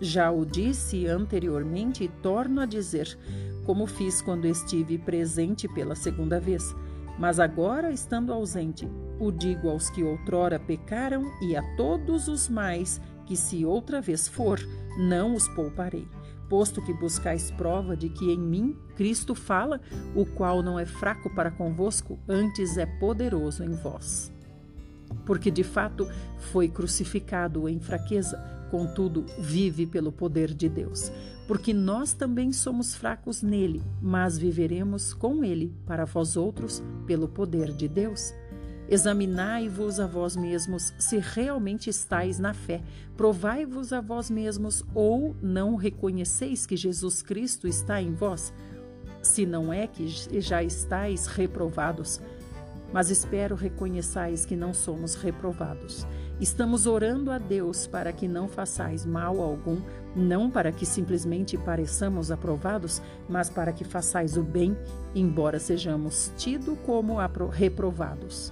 Já 0.01 0.29
o 0.29 0.45
disse 0.45 1.07
anteriormente 1.07 2.03
e 2.03 2.09
torno 2.09 2.59
a 2.59 2.65
dizer, 2.65 3.17
como 3.65 3.87
fiz 3.87 4.21
quando 4.21 4.45
estive 4.45 4.97
presente 4.97 5.67
pela 5.69 5.95
segunda 5.95 6.39
vez 6.39 6.75
mas 7.17 7.39
agora, 7.39 7.91
estando 7.91 8.33
ausente, 8.33 8.87
o 9.19 9.31
digo 9.31 9.69
aos 9.69 9.89
que 9.89 10.03
outrora 10.03 10.59
pecaram 10.59 11.31
e 11.41 11.55
a 11.55 11.63
todos 11.75 12.27
os 12.27 12.49
mais 12.49 13.01
que, 13.25 13.35
se 13.35 13.65
outra 13.65 14.01
vez 14.01 14.27
for, 14.27 14.59
não 14.97 15.33
os 15.33 15.47
pouparei. 15.49 16.07
Posto 16.49 16.81
que 16.81 16.93
buscais 16.93 17.49
prova 17.51 17.97
de 17.97 18.09
que 18.09 18.31
em 18.31 18.37
mim 18.37 18.77
Cristo 18.95 19.33
fala, 19.33 19.81
o 20.13 20.25
qual 20.25 20.61
não 20.61 20.77
é 20.77 20.85
fraco 20.85 21.33
para 21.33 21.49
convosco, 21.49 22.19
antes 22.27 22.77
é 22.77 22.85
poderoso 22.85 23.63
em 23.63 23.71
vós. 23.71 24.31
Porque 25.25 25.49
de 25.49 25.63
fato 25.63 26.07
foi 26.37 26.67
crucificado 26.67 27.67
em 27.67 27.79
fraqueza, 27.79 28.37
contudo 28.75 29.25
vive 29.39 29.85
pelo 29.85 30.11
poder 30.11 30.53
de 30.53 30.67
Deus 30.67 31.09
porque 31.47 31.73
nós 31.73 32.11
também 32.11 32.51
somos 32.51 32.95
fracos 32.95 33.41
nele, 33.41 33.81
mas 34.01 34.37
viveremos 34.37 35.13
com 35.13 35.43
ele 35.43 35.71
para 35.85 36.03
vós 36.03 36.35
outros 36.35 36.83
pelo 37.05 37.27
poder 37.27 37.71
de 37.71 37.87
Deus. 37.87 38.33
Examinai-vos 38.89 39.99
a 39.99 40.07
vós 40.07 40.35
mesmos 40.35 40.91
se 40.97 41.19
realmente 41.19 41.87
estáis 41.87 42.39
na 42.39 42.53
fé. 42.53 42.81
Provai-vos 43.15 43.93
a 43.93 44.01
vós 44.01 44.29
mesmos 44.29 44.83
ou 44.93 45.35
não 45.39 45.75
reconheceis 45.75 46.65
que 46.65 46.75
Jesus 46.75 47.21
Cristo 47.21 47.67
está 47.67 48.01
em 48.01 48.13
vós? 48.13 48.51
Se 49.21 49.45
não 49.45 49.71
é 49.71 49.85
que 49.85 50.07
já 50.41 50.63
estáis 50.63 51.27
reprovados, 51.27 52.19
mas 52.91 53.11
espero 53.11 53.55
reconheçais 53.55 54.45
que 54.45 54.55
não 54.55 54.73
somos 54.73 55.15
reprovados. 55.15 56.07
Estamos 56.39 56.85
orando 56.85 57.31
a 57.31 57.37
Deus 57.37 57.87
para 57.87 58.11
que 58.11 58.27
não 58.27 58.49
façais 58.49 59.05
mal 59.05 59.39
algum, 59.41 59.79
não 60.13 60.51
para 60.51 60.69
que 60.69 60.85
simplesmente 60.85 61.57
pareçamos 61.57 62.29
aprovados, 62.29 63.01
mas 63.29 63.49
para 63.49 63.71
que 63.71 63.85
façais 63.85 64.35
o 64.35 64.43
bem, 64.43 64.77
embora 65.13 65.59
sejamos 65.59 66.33
tidos 66.37 66.77
como 66.85 67.15
reprovados. 67.49 68.51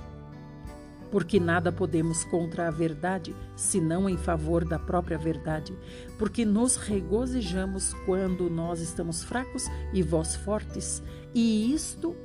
Porque 1.11 1.41
nada 1.41 1.73
podemos 1.73 2.23
contra 2.23 2.69
a 2.69 2.71
verdade, 2.71 3.35
senão 3.55 4.09
em 4.09 4.17
favor 4.17 4.63
da 4.63 4.79
própria 4.79 5.17
verdade, 5.17 5.77
porque 6.17 6.45
nos 6.45 6.77
regozijamos 6.77 7.93
quando 8.05 8.49
nós 8.49 8.79
estamos 8.79 9.25
fracos 9.25 9.65
e 9.93 10.01
vós 10.01 10.35
fortes, 10.37 11.03
e 11.35 11.73
isto 11.73 12.15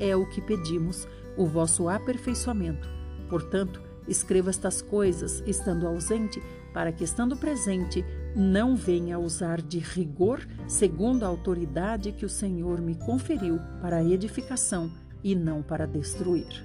é 0.00 0.16
o 0.16 0.26
que 0.26 0.40
pedimos, 0.40 1.06
o 1.36 1.46
vosso 1.46 1.88
aperfeiçoamento 1.88 2.98
Portanto, 3.28 3.82
escreva 4.08 4.50
estas 4.50 4.82
coisas 4.82 5.42
estando 5.46 5.86
ausente, 5.86 6.42
para 6.72 6.92
que, 6.92 7.04
estando 7.04 7.36
presente, 7.36 8.04
não 8.34 8.76
venha 8.76 9.18
usar 9.18 9.60
de 9.60 9.78
rigor 9.78 10.46
segundo 10.66 11.24
a 11.24 11.28
autoridade 11.28 12.12
que 12.12 12.24
o 12.24 12.28
Senhor 12.28 12.80
me 12.80 12.94
conferiu 12.94 13.58
para 13.80 14.04
edificação 14.04 14.90
e 15.22 15.34
não 15.34 15.62
para 15.62 15.86
destruir. 15.86 16.64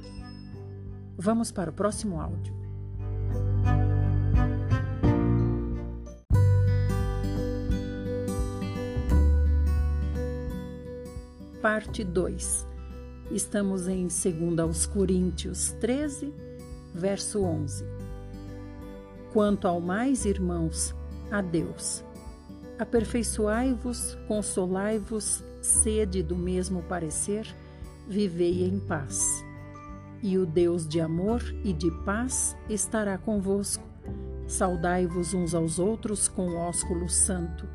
Vamos 1.17 1.51
para 1.51 1.69
o 1.69 1.73
próximo 1.73 2.19
áudio. 2.19 2.53
Parte 11.61 12.03
2. 12.03 12.67
Estamos 13.31 13.87
em 13.87 14.07
2 14.07 14.59
aos 14.59 14.85
Coríntios 14.85 15.71
13, 15.79 16.33
verso 16.93 17.43
11. 17.43 17.85
Quanto 19.31 19.67
ao 19.67 19.81
mais, 19.81 20.25
irmãos, 20.25 20.95
a 21.31 21.41
Deus. 21.41 22.03
Aperfeiçoai-vos, 22.77 24.17
consolai-vos, 24.27 25.43
sede 25.61 26.21
do 26.21 26.35
mesmo 26.35 26.83
parecer, 26.83 27.47
vivei 28.07 28.63
em 28.63 28.79
paz. 28.79 29.43
E 30.21 30.37
o 30.37 30.45
Deus 30.45 30.87
de 30.87 31.01
amor 31.01 31.41
e 31.63 31.73
de 31.73 31.91
paz 32.05 32.55
estará 32.69 33.17
convosco. 33.17 33.83
Saudai-vos 34.47 35.33
uns 35.33 35.53
aos 35.53 35.79
outros 35.79 36.27
com 36.27 36.55
ósculo 36.55 37.09
santo. 37.09 37.67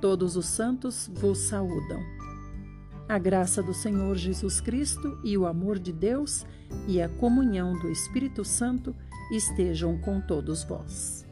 Todos 0.00 0.36
os 0.36 0.46
santos 0.46 1.10
vos 1.14 1.38
saúdam. 1.38 2.17
A 3.08 3.16
graça 3.16 3.62
do 3.62 3.72
Senhor 3.72 4.14
Jesus 4.16 4.60
Cristo 4.60 5.18
e 5.24 5.38
o 5.38 5.46
amor 5.46 5.78
de 5.78 5.94
Deus 5.94 6.44
e 6.86 7.00
a 7.00 7.08
comunhão 7.08 7.72
do 7.78 7.90
Espírito 7.90 8.44
Santo 8.44 8.94
estejam 9.32 9.96
com 9.96 10.20
todos 10.20 10.62
vós. 10.62 11.26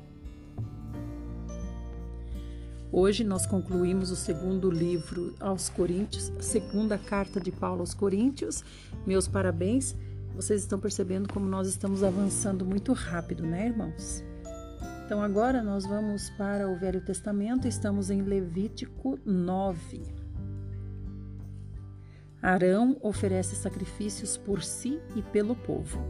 Hoje 2.90 3.22
nós 3.24 3.44
concluímos 3.44 4.10
o 4.10 4.16
segundo 4.16 4.70
livro 4.70 5.34
aos 5.38 5.68
Coríntios, 5.68 6.32
a 6.38 6.42
segunda 6.42 6.96
carta 6.96 7.38
de 7.38 7.52
Paulo 7.52 7.80
aos 7.80 7.92
Coríntios. 7.92 8.64
Meus 9.06 9.28
parabéns. 9.28 9.94
Vocês 10.34 10.62
estão 10.62 10.78
percebendo 10.78 11.28
como 11.30 11.44
nós 11.44 11.68
estamos 11.68 12.02
avançando 12.02 12.64
muito 12.64 12.94
rápido, 12.94 13.42
né, 13.42 13.66
irmãos? 13.66 14.24
Então 15.04 15.20
agora 15.20 15.62
nós 15.62 15.84
vamos 15.84 16.30
para 16.30 16.70
o 16.70 16.78
Velho 16.78 17.02
Testamento, 17.02 17.68
estamos 17.68 18.08
em 18.08 18.22
Levítico 18.22 19.18
9. 19.26 20.15
Arão 22.46 22.96
oferece 23.02 23.56
sacrifícios 23.56 24.36
por 24.36 24.62
si 24.62 25.00
e 25.16 25.20
pelo 25.20 25.56
povo. 25.56 26.00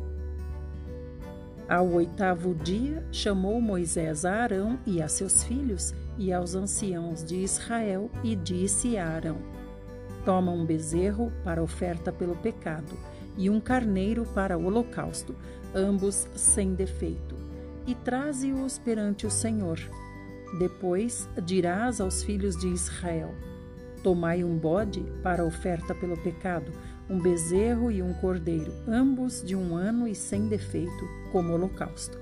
Ao 1.67 1.89
oitavo 1.93 2.55
dia, 2.55 3.03
chamou 3.11 3.59
Moisés 3.59 4.27
a 4.27 4.43
Arão 4.43 4.79
e 4.85 5.01
a 5.01 5.09
seus 5.09 5.43
filhos 5.43 5.95
e 6.19 6.31
aos 6.35 6.55
anciãos 6.55 7.25
de 7.25 7.37
Israel 7.37 8.11
e 8.23 8.37
disse 8.37 8.99
a 8.99 9.09
Arão: 9.09 9.39
Toma 10.27 10.53
um 10.53 10.67
bezerro 10.67 11.33
para 11.43 11.63
oferta 11.63 12.13
pelo 12.13 12.37
pecado 12.37 12.93
e 13.39 13.49
um 13.49 13.59
carneiro 13.59 14.27
para 14.35 14.59
o 14.59 14.67
holocausto, 14.67 15.35
ambos 15.75 16.29
sem 16.35 16.75
defeito, 16.75 17.35
e 17.87 17.95
traze-os 17.95 18.79
perante 18.79 19.27
o 19.27 19.31
Senhor. 19.31 19.79
Depois 20.59 21.31
dirás 21.47 21.99
aos 21.99 22.23
filhos 22.23 22.59
de 22.59 22.69
Israel: 22.69 23.35
Tomai 24.07 24.45
um 24.45 24.57
bode 24.57 25.01
para 25.21 25.45
oferta 25.45 25.93
pelo 25.93 26.17
pecado, 26.17 26.71
um 27.11 27.19
bezerro 27.19 27.91
e 27.91 28.01
um 28.01 28.15
cordeiro, 28.15 28.73
ambos 28.87 29.43
de 29.45 29.57
um 29.57 29.75
ano 29.75 30.07
e 30.07 30.15
sem 30.15 30.47
defeito, 30.47 31.05
como 31.33 31.53
holocausto 31.53 32.17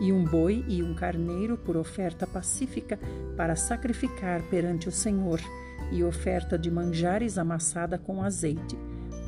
e 0.00 0.10
um 0.14 0.24
boi 0.24 0.64
e 0.66 0.82
um 0.82 0.94
carneiro 0.94 1.58
por 1.58 1.76
oferta 1.76 2.26
pacífica 2.26 2.98
para 3.36 3.54
sacrificar 3.54 4.42
perante 4.44 4.88
o 4.88 4.92
Senhor, 4.92 5.38
e 5.92 6.02
oferta 6.02 6.58
de 6.58 6.70
manjares 6.70 7.36
amassada 7.36 7.98
com 7.98 8.22
azeite, 8.22 8.78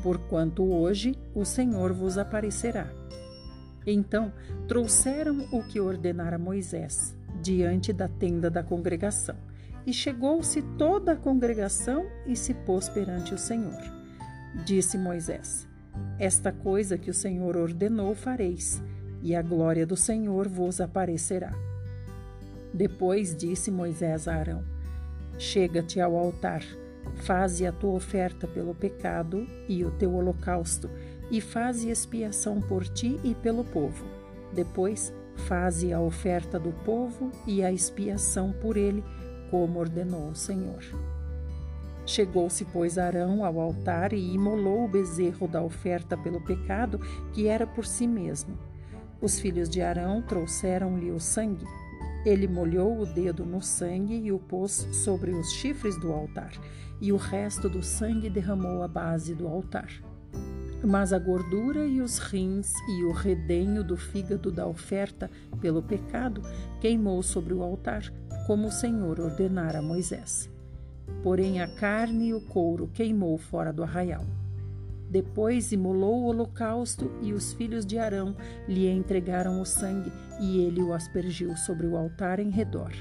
porquanto 0.01 0.63
hoje 0.63 1.15
o 1.35 1.45
Senhor 1.45 1.93
vos 1.93 2.17
aparecerá. 2.17 2.89
Então 3.85 4.33
trouxeram 4.67 5.47
o 5.51 5.61
que 5.61 5.79
ordenara 5.79 6.39
Moisés, 6.39 7.15
diante 7.39 7.93
da 7.93 8.07
tenda 8.07 8.49
da 8.49 8.63
congregação. 8.63 9.52
E 9.85 9.93
chegou-se 9.93 10.61
toda 10.77 11.13
a 11.13 11.17
congregação 11.17 12.05
e 12.25 12.35
se 12.35 12.53
pôs 12.53 12.87
perante 12.89 13.33
o 13.33 13.37
Senhor. 13.37 13.81
Disse 14.65 14.97
Moisés: 14.97 15.67
Esta 16.17 16.51
coisa 16.51 16.97
que 16.97 17.09
o 17.09 17.13
Senhor 17.13 17.57
ordenou 17.57 18.15
fareis 18.15 18.81
e 19.21 19.33
a 19.35 19.41
glória 19.41 19.85
do 19.85 19.95
Senhor 19.95 20.47
vos 20.47 20.81
aparecerá. 20.81 21.51
Depois 22.73 23.35
disse 23.35 23.71
Moisés 23.71 24.27
a 24.27 24.35
Arão: 24.35 24.63
Chega-te 25.37 25.99
ao 26.01 26.17
altar, 26.17 26.63
faze 27.17 27.65
a 27.65 27.71
tua 27.71 27.93
oferta 27.93 28.47
pelo 28.47 28.75
pecado 28.75 29.47
e 29.67 29.83
o 29.85 29.91
teu 29.91 30.13
holocausto, 30.13 30.89
e 31.31 31.39
faze 31.39 31.89
expiação 31.89 32.59
por 32.59 32.85
ti 32.85 33.19
e 33.23 33.33
pelo 33.33 33.63
povo. 33.63 34.05
Depois, 34.53 35.13
faze 35.35 35.93
a 35.93 35.99
oferta 35.99 36.59
do 36.59 36.71
povo 36.83 37.31
e 37.47 37.63
a 37.63 37.71
expiação 37.71 38.51
por 38.51 38.77
ele, 38.77 39.03
como 39.53 39.79
ordenou 39.79 40.29
o 40.29 40.35
Senhor. 40.35 40.83
Chegou-se, 42.07 42.65
pois, 42.65 42.97
Arão 42.97 43.45
ao 43.45 43.59
altar 43.59 44.11
e 44.11 44.33
imolou 44.33 44.85
o 44.85 44.89
bezerro 44.89 45.47
da 45.47 45.61
oferta 45.61 46.17
pelo 46.17 46.41
pecado, 46.41 46.99
que 47.31 47.47
era 47.47 47.67
por 47.67 47.85
si 47.85 48.07
mesmo 48.07 48.57
os 49.23 49.39
filhos 49.39 49.69
de 49.69 49.81
Arão 49.81 50.21
trouxeram-lhe 50.21 51.09
o 51.09 51.19
sangue. 51.19 51.65
Ele 52.25 52.45
molhou 52.45 52.99
o 52.99 53.05
dedo 53.05 53.45
no 53.45 53.61
sangue 53.61 54.15
e 54.15 54.33
o 54.33 54.37
pôs 54.37 54.85
sobre 54.91 55.31
os 55.31 55.53
chifres 55.53 55.97
do 55.97 56.11
altar, 56.11 56.51
e 56.99 57.13
o 57.13 57.15
resto 57.15 57.69
do 57.69 57.81
sangue 57.81 58.29
derramou 58.29 58.83
à 58.83 58.87
base 58.87 59.33
do 59.33 59.47
altar. 59.47 59.89
Mas 60.85 61.13
a 61.13 61.19
gordura 61.19 61.85
e 61.85 62.01
os 62.01 62.17
rins 62.17 62.73
e 62.89 63.05
o 63.05 63.13
redenho 63.13 63.81
do 63.81 63.95
fígado 63.95 64.51
da 64.51 64.67
oferta 64.67 65.31
pelo 65.61 65.81
pecado 65.81 66.41
queimou 66.81 67.23
sobre 67.23 67.53
o 67.53 67.63
altar, 67.63 68.11
como 68.45 68.67
o 68.67 68.71
Senhor 68.71 69.19
ordenara 69.19 69.79
a 69.79 69.81
Moisés. 69.81 70.49
Porém 71.21 71.61
a 71.61 71.67
carne 71.67 72.27
e 72.27 72.33
o 72.33 72.41
couro 72.41 72.89
queimou 72.93 73.37
fora 73.37 73.71
do 73.71 73.83
arraial. 73.83 74.25
Depois 75.09 75.71
imolou 75.71 76.23
o 76.23 76.25
holocausto 76.25 77.11
e 77.21 77.33
os 77.33 77.53
filhos 77.53 77.85
de 77.85 77.99
Arão 77.99 78.35
lhe 78.67 78.89
entregaram 78.89 79.61
o 79.61 79.65
sangue 79.65 80.11
e 80.41 80.59
ele 80.61 80.81
o 80.81 80.91
aspergiu 80.91 81.55
sobre 81.55 81.85
o 81.85 81.95
altar 81.95 82.39
em 82.39 82.49
redor. 82.49 82.91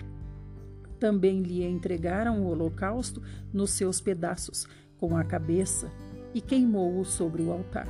Também 1.00 1.42
lhe 1.42 1.64
entregaram 1.64 2.42
o 2.42 2.48
holocausto 2.48 3.22
nos 3.52 3.70
seus 3.70 4.00
pedaços, 4.00 4.68
com 4.98 5.16
a 5.16 5.24
cabeça, 5.24 5.90
e 6.34 6.40
queimou-o 6.40 7.04
sobre 7.04 7.42
o 7.42 7.50
altar. 7.50 7.88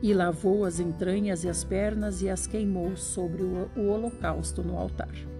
E 0.00 0.14
lavou 0.14 0.64
as 0.64 0.80
entranhas 0.80 1.44
e 1.44 1.48
as 1.48 1.64
pernas 1.64 2.22
e 2.22 2.30
as 2.30 2.46
queimou 2.46 2.96
sobre 2.96 3.42
o 3.42 3.88
holocausto 3.88 4.62
no 4.62 4.78
altar. 4.78 5.33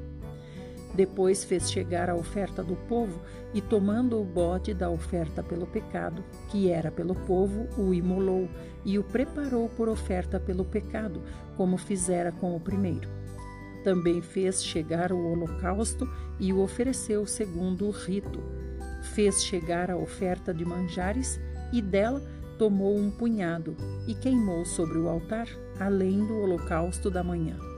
Depois 0.95 1.43
fez 1.43 1.71
chegar 1.71 2.09
a 2.09 2.15
oferta 2.15 2.63
do 2.63 2.77
povo 2.77 3.21
e, 3.53 3.61
tomando 3.61 4.21
o 4.21 4.25
bode 4.25 4.73
da 4.73 4.89
oferta 4.89 5.43
pelo 5.43 5.67
pecado, 5.67 6.25
que 6.51 6.71
era 6.71 6.91
pelo 6.91 7.15
povo, 7.15 7.67
o 7.77 7.93
imolou 7.93 8.49
e 8.85 8.99
o 8.99 9.03
preparou 9.03 9.69
por 9.69 9.89
oferta 9.89 10.39
pelo 10.39 10.65
pecado, 10.65 11.21
como 11.57 11.77
fizera 11.77 12.31
com 12.31 12.55
o 12.55 12.61
primeiro. 12.61 13.09
Também 13.83 14.23
fez 14.23 14.65
chegar 14.65 15.13
o 15.13 15.33
holocausto 15.33 16.09
e 16.39 16.53
o 16.53 16.61
ofereceu 16.61 17.27
segundo 17.27 17.87
o 17.87 17.91
rito. 17.91 18.41
Fez 19.15 19.45
chegar 19.45 19.91
a 19.91 19.97
oferta 19.97 20.55
de 20.55 20.65
manjares 20.65 21.41
e 21.73 21.83
dela 21.83 22.23
tomou 22.57 22.97
um 22.97 23.11
punhado 23.11 23.77
e 24.07 24.15
queimou 24.15 24.65
sobre 24.65 24.97
o 24.97 25.09
altar, 25.09 25.49
além 25.79 26.25
do 26.25 26.35
holocausto 26.35 27.11
da 27.11 27.23
manhã. 27.23 27.74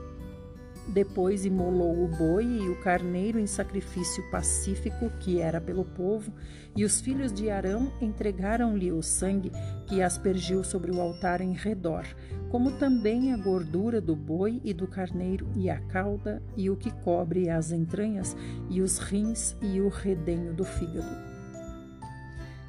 Depois 0.87 1.45
imolou 1.45 2.05
o 2.05 2.07
boi 2.07 2.45
e 2.45 2.69
o 2.69 2.79
carneiro 2.79 3.37
em 3.37 3.45
sacrifício 3.45 4.23
pacífico, 4.31 5.09
que 5.19 5.39
era 5.41 5.59
pelo 5.59 5.83
povo, 5.83 6.31
e 6.75 6.85
os 6.85 7.01
filhos 7.01 7.33
de 7.33 7.49
Arão 7.49 7.91
entregaram-lhe 8.01 8.91
o 8.91 9.03
sangue 9.03 9.51
que 9.85 10.01
aspergiu 10.01 10.63
sobre 10.63 10.91
o 10.91 11.01
altar 11.01 11.41
em 11.41 11.51
redor, 11.51 12.05
como 12.49 12.71
também 12.71 13.33
a 13.33 13.37
gordura 13.37 13.99
do 13.99 14.15
boi 14.15 14.61
e 14.63 14.73
do 14.73 14.87
carneiro, 14.87 15.49
e 15.55 15.69
a 15.69 15.77
cauda, 15.77 16.41
e 16.55 16.69
o 16.69 16.77
que 16.77 16.91
cobre 17.01 17.49
as 17.49 17.71
entranhas, 17.71 18.35
e 18.69 18.81
os 18.81 18.97
rins 18.97 19.57
e 19.61 19.81
o 19.81 19.89
redenho 19.89 20.53
do 20.53 20.63
fígado. 20.63 21.27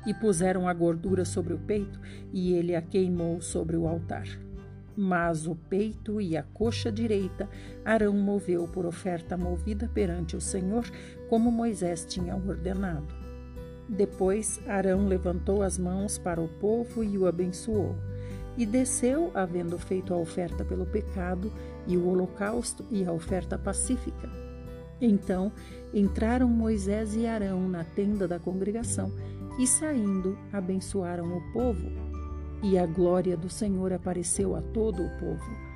E 0.05 0.13
puseram 0.15 0.67
a 0.67 0.75
gordura 0.75 1.25
sobre 1.25 1.55
o 1.55 1.59
peito, 1.59 2.01
e 2.33 2.53
ele 2.53 2.75
a 2.75 2.83
queimou 2.83 3.41
sobre 3.41 3.77
o 3.77 3.87
altar 3.87 4.48
mas 5.01 5.47
o 5.47 5.55
peito 5.55 6.21
e 6.21 6.37
a 6.37 6.43
coxa 6.43 6.91
direita 6.91 7.49
Arão 7.85 8.15
moveu 8.15 8.67
por 8.67 8.85
oferta 8.85 9.37
movida 9.37 9.89
perante 9.95 10.35
o 10.37 10.41
Senhor, 10.41 10.85
como 11.29 11.53
Moisés 11.53 12.05
tinha 12.05 12.35
ordenado. 12.35 13.15
Depois 13.89 14.61
Arão 14.67 15.07
levantou 15.07 15.63
as 15.63 15.79
mãos 15.79 16.19
para 16.19 16.41
o 16.41 16.49
povo 16.49 17.05
e 17.05 17.17
o 17.17 17.29
abençoou. 17.29 17.95
E 18.57 18.67
desceu, 18.67 19.31
havendo 19.35 19.79
feito 19.79 20.13
a 20.13 20.17
oferta 20.17 20.65
pelo 20.65 20.85
pecado, 20.85 21.53
e 21.87 21.97
o 21.97 22.09
holocausto 22.09 22.85
e 22.91 23.05
a 23.05 23.13
oferta 23.13 23.57
pacífica. 23.57 24.29
Então 25.01 25.53
entraram 25.95 26.49
Moisés 26.49 27.15
e 27.15 27.25
Arão 27.25 27.69
na 27.69 27.85
tenda 27.85 28.27
da 28.27 28.41
congregação 28.41 29.13
e, 29.61 29.67
saindo, 29.67 30.37
abençoaram 30.53 31.37
o 31.37 31.53
povo. 31.53 32.08
E 32.63 32.77
a 32.77 32.87
glória 32.87 33.37
do 33.37 33.49
Senhor 33.49 33.93
apareceu 33.93 34.57
a 34.57 34.63
todo 34.63 35.05
o 35.05 35.11
povo. 35.19 35.69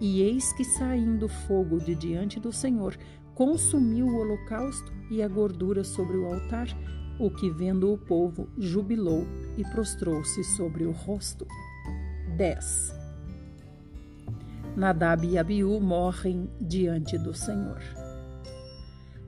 E 0.00 0.22
eis 0.22 0.52
que, 0.52 0.64
saindo 0.64 1.28
fogo 1.28 1.78
de 1.78 1.94
diante 1.94 2.40
do 2.40 2.52
Senhor, 2.52 2.96
consumiu 3.34 4.06
o 4.06 4.16
holocausto 4.16 4.92
e 5.10 5.22
a 5.22 5.28
gordura 5.28 5.84
sobre 5.84 6.16
o 6.16 6.26
altar, 6.26 6.68
o 7.18 7.30
que, 7.30 7.50
vendo 7.50 7.92
o 7.92 7.98
povo, 7.98 8.48
jubilou 8.58 9.26
e 9.56 9.64
prostrou-se 9.64 10.42
sobre 10.44 10.84
o 10.84 10.90
rosto. 10.90 11.46
10. 12.36 12.94
Nadab 14.76 15.26
e 15.26 15.36
Abiú 15.36 15.80
morrem 15.80 16.48
diante 16.60 17.18
do 17.18 17.34
Senhor. 17.34 17.80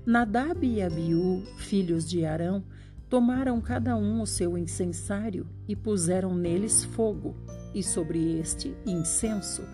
Nadab 0.07 0.67
e 0.67 0.83
Abiú, 0.83 1.43
filhos 1.59 2.09
de 2.09 2.25
Arão, 2.25 2.65
tomaram 3.13 3.61
cada 3.61 3.95
um 3.95 4.23
o 4.23 4.27
seu 4.27 4.57
incensário 4.57 5.47
e 5.69 5.77
puseram 5.77 6.35
neles 6.35 6.83
fogo, 6.83 7.37
e 7.75 7.83
sobre 7.83 8.41
este 8.41 8.75
incenso, 8.87 9.65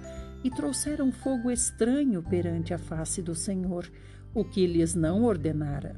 e 0.42 0.51
trouxeram 0.51 1.12
fogo 1.12 1.48
estranho 1.48 2.20
perante 2.20 2.74
a 2.74 2.79
face 2.79 3.22
do 3.22 3.37
Senhor, 3.37 3.88
o 4.35 4.44
que 4.44 4.66
lhes 4.66 4.96
não 4.96 5.22
ordenara. 5.22 5.94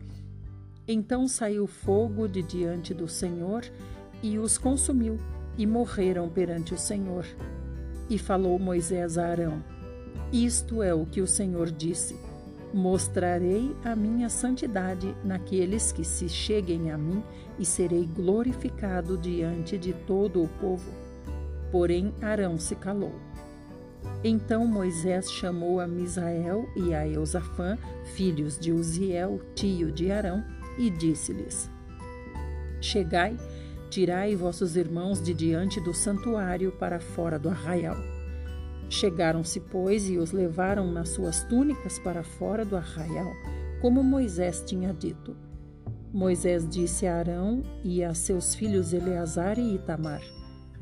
Então 0.86 1.26
saiu 1.26 1.66
fogo 1.66 2.28
de 2.28 2.42
diante 2.42 2.92
do 2.92 3.08
Senhor 3.08 3.64
e 4.22 4.38
os 4.38 4.58
consumiu, 4.58 5.16
e 5.56 5.66
morreram 5.66 6.28
perante 6.28 6.74
o 6.74 6.78
Senhor. 6.78 7.24
E 8.10 8.18
falou 8.18 8.58
Moisés 8.58 9.16
a 9.16 9.26
Arão: 9.26 9.64
Isto 10.30 10.82
é 10.82 10.92
o 10.92 11.06
que 11.06 11.22
o 11.22 11.26
Senhor 11.26 11.70
disse: 11.70 12.20
Mostrarei 12.72 13.74
a 13.84 13.96
minha 13.96 14.28
santidade 14.28 15.14
naqueles 15.24 15.90
que 15.90 16.04
se 16.04 16.28
cheguem 16.28 16.90
a 16.90 16.98
mim, 16.98 17.22
e 17.58 17.64
serei 17.64 18.06
glorificado 18.06 19.18
diante 19.18 19.76
de 19.76 19.92
todo 19.92 20.42
o 20.42 20.48
povo. 20.48 20.90
Porém, 21.70 22.14
Arão 22.22 22.58
se 22.58 22.74
calou. 22.74 23.14
Então 24.24 24.66
Moisés 24.66 25.30
chamou 25.30 25.80
a 25.80 25.86
Misael 25.86 26.68
e 26.76 26.94
a 26.94 27.06
Eusafã, 27.06 27.76
filhos 28.14 28.58
de 28.58 28.72
Uziel, 28.72 29.40
tio 29.54 29.92
de 29.92 30.10
Arão, 30.10 30.44
e 30.78 30.88
disse-lhes: 30.90 31.70
Chegai 32.80 33.36
Tirai 33.90 34.36
vossos 34.36 34.76
irmãos 34.76 35.20
de 35.20 35.34
diante 35.34 35.80
do 35.80 35.92
santuário 35.92 36.70
para 36.70 37.00
fora 37.00 37.40
do 37.40 37.48
arraial. 37.48 37.96
Chegaram-se, 38.90 39.60
pois, 39.60 40.10
e 40.10 40.18
os 40.18 40.32
levaram 40.32 40.90
nas 40.90 41.10
suas 41.10 41.44
túnicas 41.44 42.00
para 42.00 42.24
fora 42.24 42.64
do 42.64 42.76
arraial, 42.76 43.32
como 43.80 44.02
Moisés 44.02 44.64
tinha 44.66 44.92
dito. 44.92 45.36
Moisés 46.12 46.68
disse 46.68 47.06
a 47.06 47.18
Arão 47.18 47.62
e 47.84 48.02
a 48.02 48.12
seus 48.12 48.52
filhos 48.52 48.92
Eleazar 48.92 49.60
e 49.60 49.76
Itamar: 49.76 50.20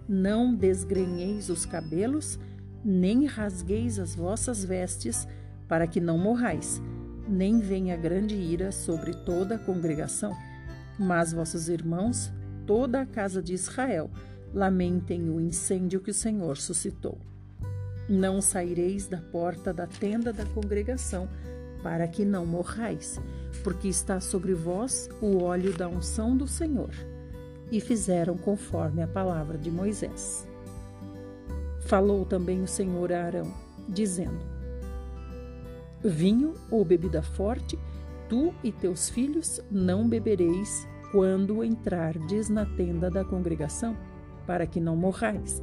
Não 0.08 0.54
desgrenheis 0.54 1.50
os 1.50 1.66
cabelos, 1.66 2.38
nem 2.82 3.26
rasgueis 3.26 3.98
as 3.98 4.14
vossas 4.14 4.64
vestes, 4.64 5.28
para 5.68 5.86
que 5.86 6.00
não 6.00 6.16
morrais, 6.16 6.80
nem 7.28 7.60
venha 7.60 7.94
grande 7.94 8.34
ira 8.34 8.72
sobre 8.72 9.12
toda 9.12 9.56
a 9.56 9.58
congregação. 9.58 10.34
Mas 10.98 11.34
vossos 11.34 11.68
irmãos 11.68 12.32
toda 12.66 13.02
a 13.02 13.06
casa 13.06 13.42
de 13.42 13.52
Israel 13.52 14.10
lamentem 14.54 15.28
o 15.28 15.38
incêndio 15.38 16.00
que 16.00 16.10
o 16.10 16.14
Senhor 16.14 16.56
suscitou. 16.56 17.18
Não 18.08 18.40
saireis 18.40 19.06
da 19.06 19.18
porta 19.18 19.72
da 19.72 19.86
tenda 19.86 20.32
da 20.32 20.46
congregação, 20.46 21.28
para 21.82 22.08
que 22.08 22.24
não 22.24 22.46
morrais, 22.46 23.20
porque 23.62 23.88
está 23.88 24.18
sobre 24.18 24.54
vós 24.54 25.08
o 25.20 25.42
óleo 25.42 25.72
da 25.72 25.88
unção 25.88 26.36
do 26.36 26.48
Senhor. 26.48 26.90
E 27.70 27.80
fizeram 27.80 28.38
conforme 28.38 29.02
a 29.02 29.06
palavra 29.06 29.58
de 29.58 29.70
Moisés. 29.70 30.48
Falou 31.80 32.24
também 32.24 32.62
o 32.62 32.66
Senhor 32.66 33.12
a 33.12 33.24
Arão, 33.24 33.52
dizendo: 33.86 34.40
Vinho 36.02 36.54
ou 36.70 36.84
bebida 36.84 37.22
forte, 37.22 37.78
tu 38.28 38.54
e 38.64 38.72
teus 38.72 39.10
filhos 39.10 39.60
não 39.70 40.08
bebereis 40.08 40.86
quando 41.12 41.64
entrardes 41.64 42.48
na 42.48 42.64
tenda 42.64 43.10
da 43.10 43.24
congregação, 43.24 43.96
para 44.46 44.66
que 44.66 44.80
não 44.80 44.96
morrais. 44.96 45.62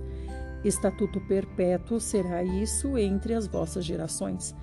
Estatuto 0.66 1.22
perpétuo 1.22 2.00
será 2.00 2.44
isso 2.44 2.98
entre 2.98 3.36
as 3.36 3.46
vossas 3.46 3.86
gerações, 3.86 4.56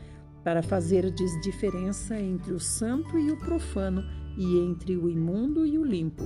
para 0.42 0.60
fazerdes 0.60 1.30
diferença 1.40 2.18
entre 2.18 2.52
o 2.52 2.58
santo 2.58 3.16
e 3.16 3.30
o 3.30 3.36
profano, 3.36 4.02
e 4.36 4.58
entre 4.58 4.96
o 4.96 5.08
imundo 5.08 5.64
e 5.64 5.78
o 5.78 5.84
limpo, 5.84 6.24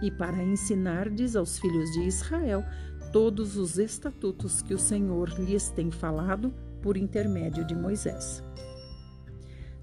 e 0.00 0.10
para 0.10 0.42
ensinardes 0.42 1.36
aos 1.36 1.58
filhos 1.58 1.90
de 1.92 2.00
Israel 2.04 2.64
todos 3.12 3.58
os 3.58 3.78
estatutos 3.78 4.62
que 4.62 4.72
o 4.72 4.78
Senhor 4.78 5.28
lhes 5.38 5.68
tem 5.68 5.90
falado 5.90 6.54
por 6.80 6.96
intermédio 6.96 7.66
de 7.66 7.74
Moisés. 7.74 8.42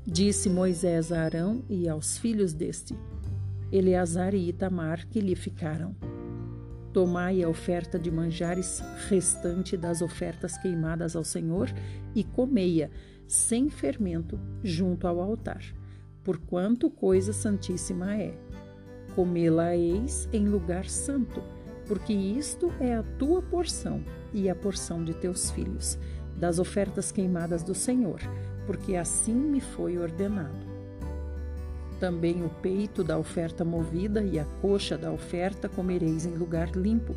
Disse 0.03 0.49
Moisés 0.49 1.11
a 1.11 1.21
Arão 1.21 1.63
e 1.69 1.87
aos 1.87 2.17
filhos 2.17 2.53
deste: 2.53 2.97
Eleazar 3.71 4.33
e 4.33 4.49
Itamar 4.49 5.07
que 5.07 5.19
lhe 5.19 5.35
ficaram. 5.35 5.95
Tomai 6.93 7.41
a 7.41 7.47
oferta 7.47 7.97
de 7.97 8.11
manjares 8.11 8.83
restante 9.07 9.77
das 9.77 10.01
ofertas 10.01 10.57
queimadas 10.57 11.15
ao 11.15 11.23
Senhor 11.23 11.69
e 12.13 12.23
comei-a 12.23 12.89
sem 13.27 13.69
fermento 13.69 14.37
junto 14.61 15.07
ao 15.07 15.21
altar, 15.21 15.63
porquanto 16.21 16.89
coisa 16.89 17.31
santíssima 17.31 18.15
é. 18.15 18.37
Comê-la-eis 19.15 20.27
em 20.33 20.49
lugar 20.49 20.85
santo, 20.85 21.41
porque 21.87 22.11
isto 22.13 22.73
é 22.79 22.95
a 22.95 23.03
tua 23.03 23.41
porção 23.41 24.03
e 24.33 24.49
a 24.49 24.55
porção 24.55 25.03
de 25.03 25.13
teus 25.13 25.49
filhos, 25.49 25.97
das 26.35 26.59
ofertas 26.59 27.11
queimadas 27.11 27.63
do 27.63 27.73
Senhor, 27.73 28.19
porque 28.65 28.95
assim 28.97 29.35
me 29.35 29.61
foi 29.61 29.97
ordenado. 29.97 30.70
Também 32.01 32.43
o 32.43 32.49
peito 32.49 33.03
da 33.03 33.15
oferta 33.15 33.63
movida 33.63 34.23
e 34.23 34.39
a 34.39 34.45
coxa 34.59 34.97
da 34.97 35.11
oferta 35.11 35.69
comereis 35.69 36.25
em 36.25 36.35
lugar 36.35 36.71
limpo, 36.71 37.15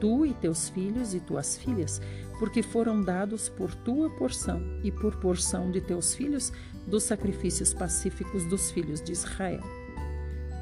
tu 0.00 0.26
e 0.26 0.34
teus 0.34 0.68
filhos 0.68 1.14
e 1.14 1.20
tuas 1.20 1.56
filhas, 1.56 2.02
porque 2.40 2.60
foram 2.60 3.00
dados 3.00 3.48
por 3.48 3.72
tua 3.72 4.10
porção 4.10 4.60
e 4.82 4.90
por 4.90 5.14
porção 5.20 5.70
de 5.70 5.80
teus 5.80 6.16
filhos 6.16 6.52
dos 6.84 7.04
sacrifícios 7.04 7.72
pacíficos 7.72 8.44
dos 8.46 8.72
filhos 8.72 9.00
de 9.00 9.12
Israel. 9.12 9.62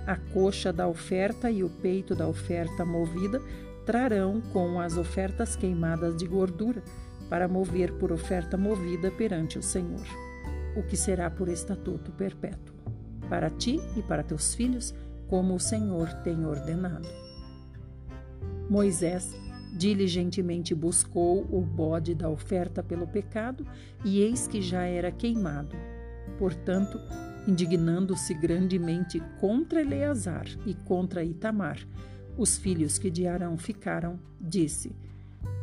A 0.06 0.16
coxa 0.16 0.70
da 0.70 0.86
oferta 0.86 1.50
e 1.50 1.64
o 1.64 1.70
peito 1.70 2.14
da 2.14 2.28
oferta 2.28 2.84
movida 2.84 3.40
trarão 3.86 4.42
com 4.52 4.78
as 4.80 4.98
ofertas 4.98 5.56
queimadas 5.56 6.14
de 6.14 6.26
gordura, 6.26 6.82
para 7.30 7.48
mover 7.48 7.90
por 7.94 8.12
oferta 8.12 8.58
movida 8.58 9.10
perante 9.10 9.58
o 9.58 9.62
Senhor, 9.62 10.06
o 10.76 10.82
que 10.82 10.94
será 10.94 11.30
por 11.30 11.48
estatuto 11.48 12.12
perpétuo 12.12 12.71
para 13.32 13.48
ti 13.48 13.80
e 13.96 14.02
para 14.02 14.22
teus 14.22 14.54
filhos, 14.54 14.94
como 15.26 15.54
o 15.54 15.58
Senhor 15.58 16.12
tem 16.22 16.44
ordenado. 16.44 17.08
Moisés 18.68 19.34
diligentemente 19.72 20.74
buscou 20.74 21.48
o 21.50 21.62
bode 21.62 22.14
da 22.14 22.28
oferta 22.28 22.82
pelo 22.82 23.06
pecado, 23.06 23.66
e 24.04 24.20
eis 24.20 24.46
que 24.46 24.60
já 24.60 24.82
era 24.82 25.10
queimado. 25.10 25.74
Portanto, 26.38 27.00
indignando-se 27.48 28.34
grandemente 28.34 29.18
contra 29.40 29.80
Eleazar 29.80 30.44
e 30.66 30.74
contra 30.74 31.24
Itamar, 31.24 31.78
os 32.36 32.58
filhos 32.58 32.98
que 32.98 33.10
de 33.10 33.26
Arão 33.26 33.56
ficaram, 33.56 34.20
disse: 34.38 34.94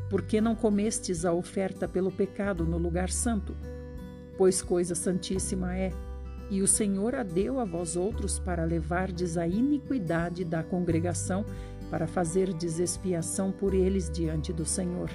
Por 0.10 0.24
que 0.24 0.42
não 0.42 0.56
comestes 0.56 1.24
a 1.24 1.32
oferta 1.32 1.88
pelo 1.88 2.12
pecado 2.12 2.66
no 2.66 2.80
lugar 2.80 3.12
santo? 3.12 3.56
Pois 4.40 4.60
coisa 4.60 4.96
santíssima 4.96 5.78
é 5.78 5.94
e 6.50 6.62
o 6.62 6.68
Senhor 6.68 7.16
a 7.16 7.24
deu 7.24 7.60
a 7.60 7.66
vós 7.66 7.96
outros 7.96 8.40
para 8.40 8.64
levardes 8.64 9.38
a 9.38 9.48
iniquidade 9.48 10.44
da 10.44 10.64
congregação, 10.64 11.46
para 11.90 12.08
fazerdes 12.08 12.80
expiação 12.80 13.52
por 13.52 13.74
eles 13.74 14.10
diante 14.10 14.52
do 14.52 14.66
Senhor. 14.66 15.10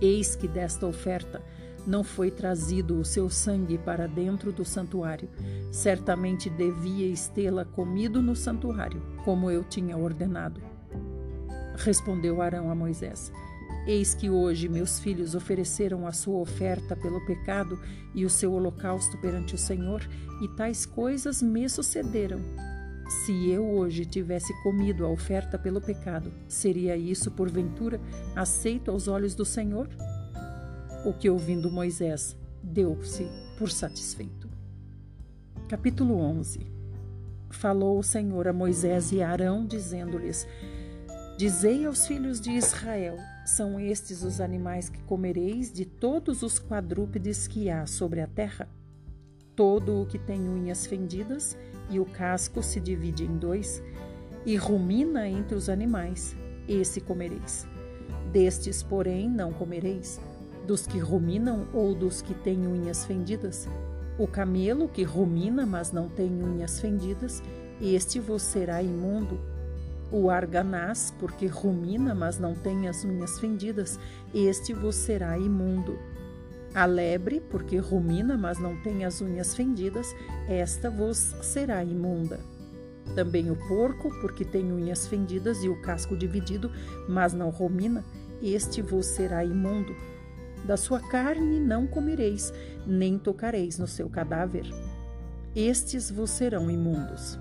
Eis 0.00 0.36
que 0.36 0.46
desta 0.46 0.86
oferta 0.86 1.42
não 1.86 2.04
foi 2.04 2.30
trazido 2.30 2.98
o 2.98 3.04
seu 3.04 3.30
sangue 3.30 3.78
para 3.78 4.06
dentro 4.06 4.52
do 4.52 4.64
santuário. 4.64 5.28
Certamente 5.72 6.50
devíeis 6.50 7.28
tê-la 7.28 7.64
comido 7.64 8.20
no 8.20 8.36
santuário, 8.36 9.02
como 9.24 9.50
eu 9.50 9.64
tinha 9.64 9.96
ordenado. 9.96 10.60
Respondeu 11.76 12.42
Arão 12.42 12.70
a 12.70 12.74
Moisés: 12.74 13.32
Eis 13.86 14.14
que 14.14 14.28
hoje 14.28 14.68
meus 14.68 14.98
filhos 15.00 15.34
ofereceram 15.34 16.06
a 16.06 16.12
sua 16.12 16.38
oferta 16.38 16.94
pelo 16.94 17.24
pecado 17.24 17.80
e 18.14 18.24
o 18.24 18.30
seu 18.30 18.52
holocausto 18.52 19.16
perante 19.18 19.54
o 19.54 19.58
Senhor, 19.58 20.06
e 20.42 20.48
tais 20.56 20.84
coisas 20.84 21.42
me 21.42 21.68
sucederam. 21.68 22.40
Se 23.08 23.48
eu 23.48 23.66
hoje 23.66 24.04
tivesse 24.04 24.52
comido 24.62 25.06
a 25.06 25.08
oferta 25.08 25.58
pelo 25.58 25.80
pecado, 25.80 26.30
seria 26.46 26.96
isso, 26.96 27.30
porventura, 27.30 27.98
aceito 28.36 28.90
aos 28.90 29.08
olhos 29.08 29.34
do 29.34 29.44
Senhor? 29.46 29.88
O 31.06 31.14
que 31.14 31.30
ouvindo 31.30 31.70
Moisés, 31.70 32.36
deu-se 32.62 33.26
por 33.56 33.70
satisfeito. 33.70 34.48
Capítulo 35.68 36.18
11 36.18 36.78
Falou 37.50 37.98
o 37.98 38.02
Senhor 38.02 38.46
a 38.46 38.52
Moisés 38.52 39.10
e 39.10 39.22
a 39.22 39.30
Arão, 39.30 39.64
dizendo-lhes: 39.66 40.46
Dizei 41.38 41.86
aos 41.86 42.06
filhos 42.06 42.40
de 42.40 42.50
Israel: 42.50 43.16
são 43.48 43.80
estes 43.80 44.22
os 44.22 44.42
animais 44.42 44.90
que 44.90 45.02
comereis 45.04 45.72
de 45.72 45.86
todos 45.86 46.42
os 46.42 46.58
quadrúpedes 46.58 47.48
que 47.48 47.70
há 47.70 47.86
sobre 47.86 48.20
a 48.20 48.26
terra? 48.26 48.68
Todo 49.56 50.02
o 50.02 50.06
que 50.06 50.18
tem 50.18 50.48
unhas 50.48 50.86
fendidas 50.86 51.56
e 51.88 51.98
o 51.98 52.04
casco 52.04 52.62
se 52.62 52.78
divide 52.78 53.24
em 53.24 53.38
dois 53.38 53.82
e 54.44 54.54
rumina 54.54 55.26
entre 55.26 55.56
os 55.56 55.70
animais, 55.70 56.36
esse 56.68 57.00
comereis. 57.00 57.66
Destes, 58.30 58.82
porém, 58.82 59.30
não 59.30 59.50
comereis, 59.50 60.20
dos 60.66 60.86
que 60.86 60.98
ruminam 60.98 61.66
ou 61.72 61.94
dos 61.94 62.20
que 62.20 62.34
têm 62.34 62.66
unhas 62.66 63.06
fendidas. 63.06 63.66
O 64.18 64.26
camelo 64.26 64.88
que 64.88 65.02
rumina, 65.02 65.64
mas 65.64 65.90
não 65.90 66.06
tem 66.06 66.30
unhas 66.30 66.80
fendidas, 66.80 67.42
este 67.80 68.20
vos 68.20 68.42
será 68.42 68.82
imundo 68.82 69.40
o 70.10 70.30
arganaz, 70.30 71.12
porque 71.18 71.46
rumina, 71.46 72.14
mas 72.14 72.38
não 72.38 72.54
tem 72.54 72.88
as 72.88 73.04
unhas 73.04 73.38
fendidas, 73.38 73.98
este 74.34 74.72
vos 74.72 74.94
será 74.94 75.38
imundo. 75.38 75.98
A 76.74 76.84
lebre, 76.84 77.40
porque 77.40 77.78
rumina, 77.78 78.36
mas 78.36 78.58
não 78.58 78.76
tem 78.82 79.04
as 79.04 79.20
unhas 79.20 79.54
fendidas, 79.54 80.14
esta 80.48 80.90
vos 80.90 81.34
será 81.42 81.82
imunda. 81.82 82.40
Também 83.14 83.50
o 83.50 83.56
porco, 83.56 84.10
porque 84.20 84.44
tem 84.44 84.70
unhas 84.70 85.06
fendidas 85.06 85.64
e 85.64 85.68
o 85.68 85.80
casco 85.80 86.16
dividido, 86.16 86.70
mas 87.08 87.32
não 87.32 87.50
rumina, 87.50 88.04
este 88.42 88.82
vos 88.82 89.06
será 89.06 89.44
imundo. 89.44 89.94
Da 90.64 90.76
sua 90.76 91.00
carne 91.00 91.58
não 91.58 91.86
comereis, 91.86 92.52
nem 92.86 93.18
tocareis 93.18 93.78
no 93.78 93.86
seu 93.86 94.08
cadáver. 94.10 94.66
Estes 95.56 96.10
vos 96.10 96.30
serão 96.30 96.70
imundos. 96.70 97.38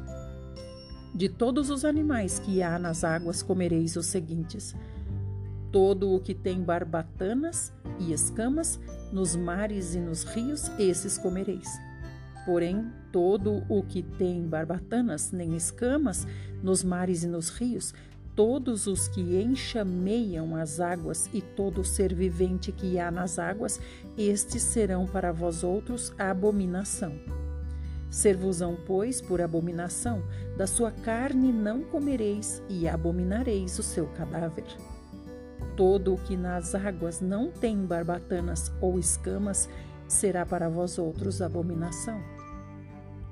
De 1.17 1.27
todos 1.27 1.71
os 1.71 1.84
animais 1.84 2.38
que 2.38 2.62
há 2.62 2.77
nas 2.77 3.03
águas 3.03 3.41
comereis 3.41 3.95
os 3.95 4.06
seguintes: 4.06 4.75
todo 5.71 6.13
o 6.13 6.19
que 6.19 6.36
tem 6.36 6.62
barbatanas 6.62 7.73
e 7.99 8.13
escamas, 8.13 8.80
nos 9.12 9.36
mares 9.36 9.95
e 9.95 9.99
nos 9.99 10.23
rios, 10.23 10.69
esses 10.77 11.17
comereis. 11.17 11.67
Porém, 12.45 12.91
todo 13.12 13.63
o 13.67 13.82
que 13.82 14.03
tem 14.03 14.47
barbatanas 14.47 15.32
nem 15.32 15.56
escamas, 15.56 16.27
nos 16.62 16.84
mares 16.84 17.23
e 17.23 17.27
nos 17.27 17.49
rios, 17.49 17.95
todos 18.36 18.86
os 18.86 19.08
que 19.08 19.41
enxameiam 19.41 20.56
as 20.56 20.80
águas 20.80 21.27
e 21.34 21.41
todo 21.41 21.84
ser 21.84 22.13
vivente 22.13 22.71
que 22.71 22.99
há 22.99 23.10
nas 23.10 23.39
águas, 23.39 23.82
estes 24.15 24.62
serão 24.62 25.08
para 25.08 25.32
vós 25.32 25.63
outros 25.63 26.13
abominação. 26.19 27.19
Servosão, 28.10 28.78
pois, 28.86 29.22
por 29.22 29.41
abominação, 29.41 30.24
da 30.56 30.65
sua 30.65 30.91
carne 30.91 31.52
não 31.52 31.84
comereis 31.84 32.63
e 32.70 32.88
abominareis 32.88 33.78
o 33.78 33.84
seu 33.84 34.08
cadáver. 34.08 34.65
Todo 35.76 36.13
o 36.13 36.17
que 36.17 36.38
nas 36.38 36.74
águas 36.74 37.20
não 37.20 37.52
tem 37.52 37.86
barbatanas 37.86 38.72
ou 38.82 38.98
escamas 38.98 39.70
será 40.08 40.46
para 40.46 40.70
vós 40.70 40.98
outros 40.98 41.41
abominação. 41.41 42.20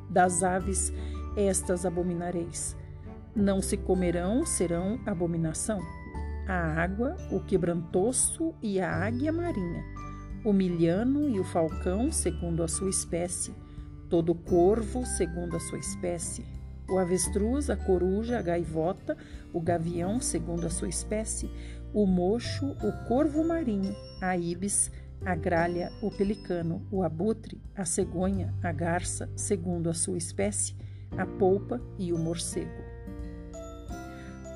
Das 0.09 0.43
aves, 0.43 0.91
estas 1.37 1.85
abominareis. 1.85 2.75
Não 3.33 3.61
se 3.61 3.77
comerão, 3.77 4.45
serão 4.45 4.99
abominação. 5.05 5.79
A 6.47 6.81
água, 6.81 7.15
o 7.31 7.39
quebrantoço 7.39 8.53
e 8.61 8.79
a 8.79 8.93
águia 8.93 9.31
marinha, 9.31 9.83
o 10.43 10.53
milhano 10.53 11.27
e 11.27 11.39
o 11.39 11.43
falcão, 11.43 12.11
segundo 12.11 12.61
a 12.61 12.67
sua 12.67 12.89
espécie 12.89 13.51
todo 14.09 14.35
corvo 14.35 15.05
segundo 15.05 15.55
a 15.55 15.59
sua 15.59 15.79
espécie, 15.79 16.45
o 16.89 16.97
avestruz, 16.97 17.69
a 17.69 17.75
coruja, 17.75 18.37
a 18.37 18.41
gaivota, 18.41 19.17
o 19.51 19.59
gavião 19.59 20.19
segundo 20.19 20.67
a 20.67 20.69
sua 20.69 20.87
espécie, 20.87 21.49
o 21.93 22.05
mocho, 22.05 22.65
o 22.83 23.07
corvo 23.07 23.43
marinho, 23.43 23.95
a 24.21 24.37
ibis, 24.37 24.91
a 25.25 25.33
gralha, 25.33 25.91
o 26.01 26.11
pelicano, 26.11 26.85
o 26.91 27.01
abutre, 27.01 27.61
a 27.75 27.85
cegonha, 27.85 28.53
a 28.61 28.71
garça, 28.71 29.29
segundo 29.35 29.89
a 29.89 29.93
sua 29.93 30.17
espécie, 30.17 30.75
a 31.17 31.25
polpa 31.25 31.81
e 31.97 32.13
o 32.13 32.19
morcego. 32.19 32.83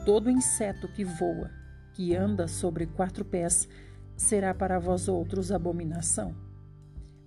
Todo 0.05 0.29
inseto 0.29 0.87
que 0.87 1.03
voa, 1.03 1.49
que 1.93 2.15
anda 2.15 2.47
sobre 2.47 2.85
quatro 2.85 3.25
pés, 3.25 3.67
será 4.15 4.53
para 4.53 4.77
vós 4.79 5.07
outros 5.07 5.51
abominação 5.51 6.48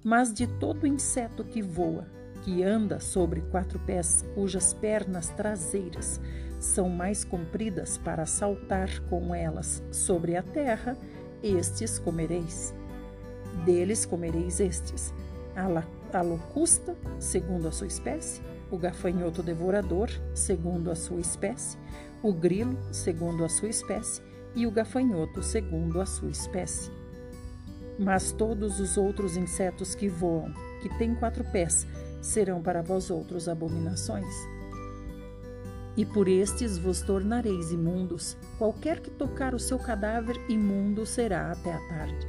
mas 0.05 0.33
de 0.33 0.47
todo 0.47 0.87
inseto 0.87 1.45
que 1.45 1.63
voa, 1.63 2.07
que 2.43 2.63
anda 2.63 2.99
sobre 2.99 3.41
quatro 3.43 3.79
pés, 3.79 4.25
cujas 4.35 4.75
pernas 4.75 5.29
traseiras 5.31 6.21
são 6.59 6.89
mais 6.89 7.25
compridas 7.25 7.99
para 7.99 8.25
saltar 8.27 9.01
com 9.09 9.35
elas 9.35 9.83
sobre 9.91 10.37
a 10.37 10.43
terra, 10.43 10.97
estes 11.43 11.99
comereis. 11.99 12.75
Deles 13.65 14.07
comereis 14.07 14.61
estes: 14.61 15.13
a, 15.57 16.23
locusta, 16.23 16.97
segundo 17.19 17.69
a 17.69 17.73
sua 17.73 17.87
espécie, 17.87 18.41
o 18.71 18.79
gafanhoto 18.79 19.43
devorador, 19.43 20.09
segundo 20.35 20.91
a 20.91 20.95
sua 20.95 21.21
espécie, 21.21 21.77
o 22.23 22.33
grilo, 22.33 22.79
segundo 22.93 23.45
a 23.45 23.49
sua 23.49 23.69
espécie, 23.69 24.23
e 24.55 24.67
o 24.67 24.71
gafanhoto, 24.71 25.43
segundo 25.43 26.01
a 26.01 26.07
sua 26.07 26.31
espécie. 26.31 27.02
Mas 28.03 28.33
todos 28.33 28.81
os 28.81 28.97
outros 28.97 29.37
insetos 29.37 29.95
que 29.95 30.09
voam, 30.09 30.53
que 30.81 30.89
têm 30.99 31.15
quatro 31.15 31.45
pés, 31.45 31.87
serão 32.21 32.61
para 32.61 32.83
vós 32.83 33.11
outros 33.11 33.49
abominações. 33.49 34.35
E 35.97 36.05
por 36.05 36.27
estes 36.27 36.79
vos 36.79 37.01
tornareis 37.03 37.71
imundos. 37.71 38.37
Qualquer 38.59 38.99
que 39.01 39.11
tocar 39.11 39.55
o 39.55 39.59
seu 39.59 39.79
cadáver, 39.79 40.37
imundo 40.49 41.07
será 41.07 41.53
até 41.53 41.73
a 41.73 41.89
tarde. 41.89 42.27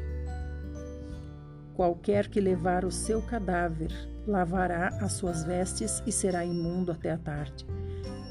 Qualquer 1.74 2.28
que 2.28 2.40
levar 2.40 2.86
o 2.86 2.92
seu 2.92 3.20
cadáver, 3.22 3.92
lavará 4.28 4.90
as 5.02 5.14
suas 5.14 5.44
vestes 5.44 6.04
e 6.06 6.12
será 6.12 6.46
imundo 6.46 6.92
até 6.92 7.12
a 7.12 7.18
tarde. 7.18 7.66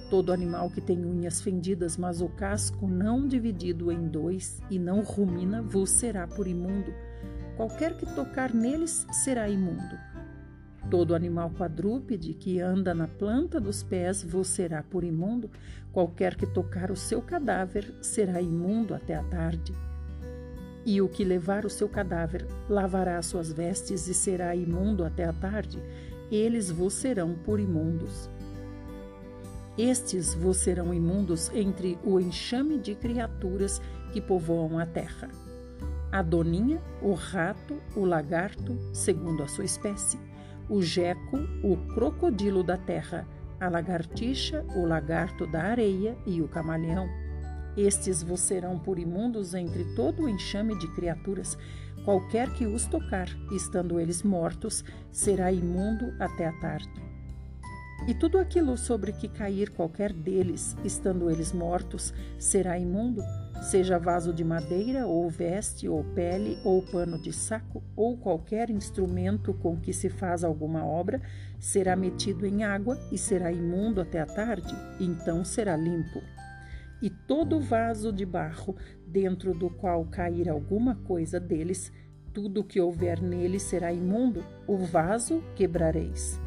Todo 0.09 0.33
animal 0.33 0.71
que 0.71 0.81
tem 0.81 1.05
unhas 1.05 1.41
fendidas, 1.41 1.97
mas 1.97 2.21
o 2.21 2.29
casco 2.29 2.87
não 2.87 3.27
dividido 3.27 3.91
em 3.91 4.07
dois 4.07 4.61
e 4.71 4.79
não 4.79 5.01
rumina, 5.01 5.61
vos 5.61 5.91
será 5.91 6.29
por 6.29 6.47
imundo 6.47 6.93
Qualquer 7.57 7.97
que 7.97 8.07
tocar 8.07 8.55
neles 8.55 9.07
será 9.13 9.49
imundo. 9.49 9.99
Todo 10.91 11.15
animal 11.15 11.51
quadrúpede 11.51 12.33
que 12.33 12.61
anda 12.61 12.95
na 12.95 13.07
planta 13.07 13.61
dos 13.61 13.83
pés 13.83 14.23
vos 14.23 14.49
será 14.49 14.83
por 14.83 15.05
imundo. 15.05 15.51
Qualquer 15.93 16.35
que 16.35 16.47
tocar 16.47 16.91
o 16.91 16.97
seu 16.97 17.21
cadáver 17.21 17.95
será 18.01 18.41
imundo 18.41 18.95
até 18.95 19.15
a 19.15 19.23
tarde. 19.23 19.75
E 20.85 21.01
o 21.01 21.09
que 21.09 21.25
levar 21.25 21.65
o 21.65 21.71
seu 21.71 21.89
cadáver 21.89 22.47
lavará 22.69 23.21
suas 23.23 23.53
vestes 23.53 24.09
e 24.09 24.15
será 24.15 24.57
imundo 24.57 25.05
até 25.05 25.25
a 25.25 25.33
tarde. 25.33 25.79
Eles 26.31 26.71
vos 26.71 26.95
serão 26.95 27.35
por 27.35 27.61
imundos. 27.61 28.31
Estes 29.77 30.35
vos 30.35 30.57
serão 30.57 30.93
imundos 30.93 31.51
entre 31.55 31.99
o 32.03 32.19
enxame 32.19 32.79
de 32.79 32.95
criaturas 32.95 33.81
que 34.13 34.21
povoam 34.21 34.79
a 34.79 34.87
terra 34.87 35.29
a 36.13 36.21
doninha, 36.21 36.79
o 37.01 37.15
rato, 37.15 37.81
o 37.97 38.05
lagarto, 38.05 38.79
segundo 38.93 39.43
a 39.43 39.49
sua 39.49 39.65
espécie, 39.65 40.21
o 40.69 40.83
jeco, 40.83 41.39
o 41.65 41.75
crocodilo 41.95 42.63
da 42.63 42.77
terra, 42.77 43.27
a 43.59 43.67
lagartixa, 43.69 44.63
o 44.77 44.85
lagarto 44.85 45.47
da 45.47 45.63
areia 45.63 46.15
e 46.27 46.43
o 46.43 46.49
camaleão. 46.49 47.09
Estes 47.77 48.23
vos 48.23 48.41
serão 48.41 48.79
por 48.79 48.99
imundos 48.99 49.55
entre 49.55 49.85
todo 49.95 50.25
o 50.25 50.29
enxame 50.29 50.79
de 50.79 50.87
criaturas. 50.89 51.57
Qualquer 52.05 52.53
que 52.53 52.67
os 52.67 52.85
tocar, 52.87 53.29
estando 53.51 53.99
eles 53.99 54.23
mortos, 54.23 54.85
será 55.11 55.51
imundo 55.51 56.13
até 56.21 56.47
a 56.47 56.53
tarde. 56.61 56.93
E 58.07 58.13
tudo 58.13 58.39
aquilo 58.39 58.77
sobre 58.77 59.13
que 59.13 59.29
cair 59.29 59.71
qualquer 59.71 60.13
deles, 60.13 60.77
estando 60.85 61.31
eles 61.31 61.53
mortos, 61.53 62.13
será 62.39 62.77
imundo, 62.77 63.23
seja 63.63 63.99
vaso 63.99 64.33
de 64.33 64.43
madeira, 64.43 65.07
ou 65.07 65.31
veste, 65.31 65.89
ou 65.89 66.03
pele, 66.03 66.59
ou 66.65 66.83
pano 66.83 67.17
de 67.17 67.33
saco, 67.33 67.83
ou 67.95 68.17
qualquer 68.17 68.69
instrumento 68.71 69.55
com 69.55 69.77
que 69.77 69.93
se 69.93 70.11
faz 70.11 70.43
alguma 70.43 70.85
obra, 70.85 71.23
será 71.61 71.95
metido 71.95 72.45
em 72.45 72.65
água 72.65 72.99
e 73.13 73.17
será 73.17 73.53
imundo 73.53 74.01
até 74.01 74.21
a 74.21 74.27
tarde, 74.27 74.75
então 74.99 75.45
será 75.45 75.77
limpo. 75.77 76.21
E 77.01 77.09
todo 77.09 77.61
vaso 77.61 78.13
de 78.13 78.27
barro, 78.27 78.77
dentro 79.07 79.55
do 79.55 79.71
qual 79.71 80.05
cair 80.07 80.49
alguma 80.49 80.97
coisa 80.97 81.39
deles, 81.39 81.93
tudo 82.33 82.65
que 82.65 82.81
houver 82.81 83.23
nele 83.23 83.61
será 83.61 83.93
imundo, 83.93 84.45
o 84.67 84.77
vaso 84.77 85.43
quebrareis. 85.55 86.42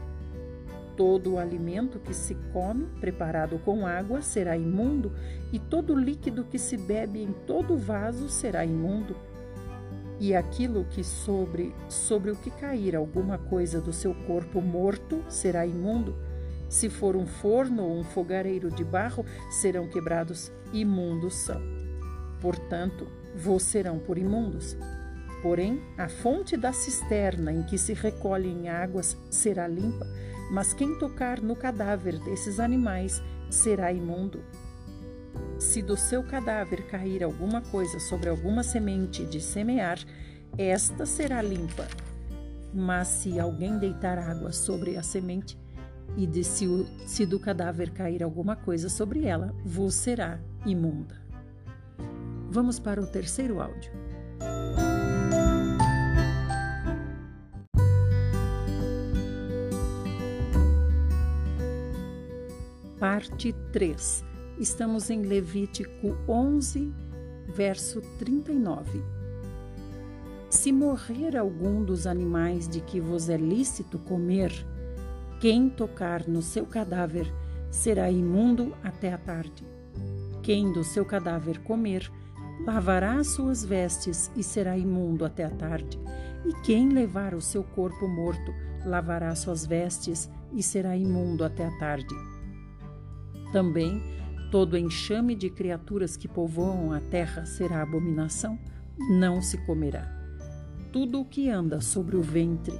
Todo 0.96 1.34
o 1.34 1.38
alimento 1.38 2.00
que 2.00 2.14
se 2.14 2.36
come, 2.54 2.86
preparado 3.02 3.60
com 3.60 3.86
água, 3.86 4.22
será 4.22 4.58
imundo, 4.58 5.12
e 5.52 5.60
todo 5.60 5.96
líquido 5.96 6.46
que 6.46 6.58
se 6.58 6.78
bebe 6.78 7.22
em 7.22 7.34
todo 7.46 7.78
vaso 7.78 8.30
será 8.30 8.66
imundo. 8.66 9.16
E 10.20 10.34
aquilo 10.34 10.86
que 10.86 11.04
sobre, 11.04 11.76
sobre 11.90 12.32
o 12.32 12.36
que 12.36 12.50
cair 12.50 12.96
alguma 12.96 13.38
coisa 13.38 13.82
do 13.82 13.92
seu 13.92 14.16
corpo 14.26 14.62
morto 14.62 15.22
será 15.28 15.66
imundo. 15.66 16.16
Se 16.70 16.90
for 16.90 17.16
um 17.16 17.26
forno 17.26 17.84
ou 17.84 18.00
um 18.00 18.04
fogareiro 18.04 18.72
de 18.72 18.84
barro, 18.84 19.26
serão 19.50 19.88
quebrados, 19.88 20.52
imundos 20.72 21.36
são. 21.36 21.62
Portanto, 22.42 23.08
vos 23.36 23.64
serão 23.64 24.00
por 24.00 24.18
imundos. 24.18 24.78
Porém, 25.42 25.82
a 25.98 26.08
fonte 26.08 26.58
da 26.58 26.74
cisterna 26.74 27.52
em 27.52 27.64
que 27.64 27.78
se 27.78 27.94
recolhem 27.94 28.70
águas 28.70 29.18
será 29.30 29.68
limpa, 29.68 30.08
mas 30.52 30.74
quem 30.74 30.98
tocar 30.98 31.42
no 31.42 31.56
cadáver 31.56 32.20
desses 32.20 32.60
animais 32.60 33.22
será 33.50 33.92
imundo. 33.92 34.44
Se 35.60 35.82
do 35.82 35.98
seu 35.98 36.24
cadáver 36.24 36.86
cair 36.88 37.24
alguma 37.24 37.62
coisa 37.62 38.00
sobre 38.00 38.30
alguma 38.30 38.64
semente 38.64 39.26
de 39.26 39.40
semear, 39.42 40.00
esta 40.58 41.06
será 41.06 41.42
limpa. 41.42 41.88
Mas 42.74 43.08
se 43.08 43.40
alguém 43.40 43.78
deitar 43.78 44.18
água 44.18 44.52
sobre 44.52 44.98
a 44.98 45.04
semente, 45.04 45.58
e 46.18 46.26
de 46.28 46.44
se, 46.44 46.66
se 47.06 47.26
do 47.26 47.40
cadáver 47.40 47.92
cair 47.92 48.24
alguma 48.24 48.56
coisa 48.56 48.90
sobre 48.90 49.26
ela, 49.26 49.54
vos 49.64 49.96
será 49.96 50.40
imunda. 50.66 51.16
Vamos 52.50 52.80
para 52.80 53.02
o 53.02 53.08
terceiro 53.08 53.62
áudio. 53.62 53.92
Parte 63.08 63.54
3. 63.72 64.26
Estamos 64.60 65.12
em 65.12 65.22
Levítico 65.22 66.18
11, 66.28 66.92
verso 67.56 68.02
39. 68.18 69.00
Se 70.50 70.72
morrer 70.72 71.38
algum 71.38 71.84
dos 71.84 72.08
animais 72.08 72.68
de 72.68 72.82
que 72.82 73.00
vos 73.00 73.30
é 73.30 73.38
lícito 73.38 74.00
comer, 74.00 74.52
quem 75.40 75.70
tocar 75.70 76.28
no 76.28 76.42
seu 76.42 76.66
cadáver 76.66 77.32
será 77.70 78.10
imundo 78.10 78.76
até 78.84 79.14
a 79.14 79.20
tarde. 79.20 79.64
Quem 80.42 80.74
do 80.74 80.84
seu 80.84 81.06
cadáver 81.06 81.60
comer, 81.60 82.12
lavará 82.66 83.20
as 83.20 83.28
suas 83.28 83.64
vestes 83.64 84.32
e 84.36 84.42
será 84.42 84.76
imundo 84.76 85.24
até 85.24 85.44
a 85.44 85.52
tarde. 85.52 86.00
E 86.44 86.52
quem 86.66 86.90
levar 86.90 87.36
o 87.36 87.42
seu 87.42 87.64
corpo 87.64 88.08
morto, 88.08 88.52
lavará 88.84 89.36
suas 89.36 89.64
vestes 89.64 90.28
e 90.52 90.64
será 90.64 90.98
imundo 90.98 91.46
até 91.46 91.68
a 91.68 91.78
tarde. 91.78 92.35
Também 93.56 94.04
todo 94.52 94.78
enxame 94.78 95.34
de 95.34 95.50
criaturas 95.50 96.18
que 96.18 96.28
povoam 96.28 96.92
a 96.92 97.00
terra 97.00 97.46
será 97.46 97.82
abominação, 97.82 98.60
não 99.10 99.42
se 99.42 99.58
comerá. 99.66 100.14
Tudo 100.92 101.22
o 101.22 101.26
que 101.26 101.50
anda 101.50 101.80
sobre 101.80 102.18
o 102.18 102.22
ventre, 102.22 102.78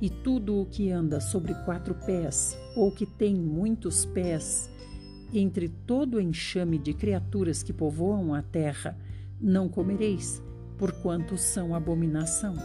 e 0.00 0.10
tudo 0.10 0.60
o 0.60 0.66
que 0.66 0.90
anda 0.90 1.20
sobre 1.20 1.54
quatro 1.64 1.94
pés, 1.94 2.58
ou 2.74 2.90
que 2.90 3.06
tem 3.06 3.36
muitos 3.36 4.04
pés, 4.04 4.68
entre 5.32 5.68
todo 5.68 6.20
enxame 6.20 6.76
de 6.76 6.92
criaturas 6.92 7.62
que 7.62 7.72
povoam 7.72 8.34
a 8.34 8.42
terra, 8.42 8.98
não 9.40 9.68
comereis, 9.68 10.42
porquanto 10.76 11.38
são 11.38 11.72
abominação. 11.72 12.56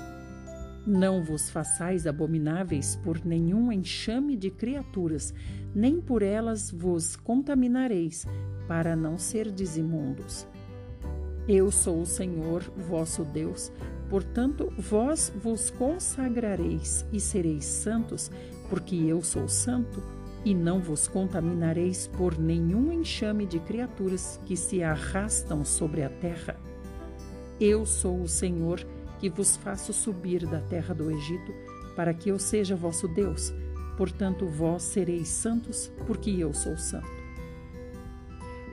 Não 0.87 1.23
vos 1.23 1.51
façais 1.51 2.07
abomináveis 2.07 2.95
por 2.95 3.23
nenhum 3.23 3.71
enxame 3.71 4.35
de 4.35 4.49
criaturas, 4.49 5.31
nem 5.75 5.99
por 5.99 6.23
elas 6.23 6.71
vos 6.71 7.15
contaminareis, 7.15 8.25
para 8.67 8.95
não 8.95 9.17
serdes 9.17 9.77
imundos. 9.77 10.47
Eu 11.47 11.69
sou 11.69 12.01
o 12.01 12.05
Senhor, 12.05 12.63
vosso 12.89 13.23
Deus, 13.23 13.71
Portanto, 14.09 14.71
vós 14.77 15.31
vos 15.35 15.69
consagrareis 15.71 17.05
e 17.11 17.19
sereis 17.19 17.65
santos, 17.65 18.31
porque 18.69 18.95
eu 18.95 19.21
sou 19.21 19.47
santo, 19.47 20.01
e 20.43 20.53
não 20.53 20.79
vos 20.79 21.07
contaminareis 21.07 22.05
por 22.07 22.37
nenhum 22.37 22.91
enxame 22.91 23.47
de 23.47 23.59
criaturas 23.59 24.39
que 24.45 24.55
se 24.55 24.83
arrastam 24.83 25.65
sobre 25.65 26.03
a 26.03 26.09
terra. 26.09 26.55
Eu 27.59 27.85
sou 27.85 28.21
o 28.21 28.27
Senhor 28.27 28.85
que 29.19 29.29
vos 29.29 29.57
faço 29.57 29.91
subir 29.91 30.45
da 30.45 30.59
terra 30.59 30.93
do 30.93 31.09
Egito, 31.09 31.51
para 31.95 32.13
que 32.13 32.29
eu 32.29 32.37
seja 32.37 32.75
vosso 32.75 33.07
Deus. 33.07 33.51
Portanto, 33.97 34.45
vós 34.45 34.83
sereis 34.83 35.27
santos, 35.27 35.91
porque 36.05 36.29
eu 36.29 36.53
sou 36.53 36.77
santo. 36.77 37.25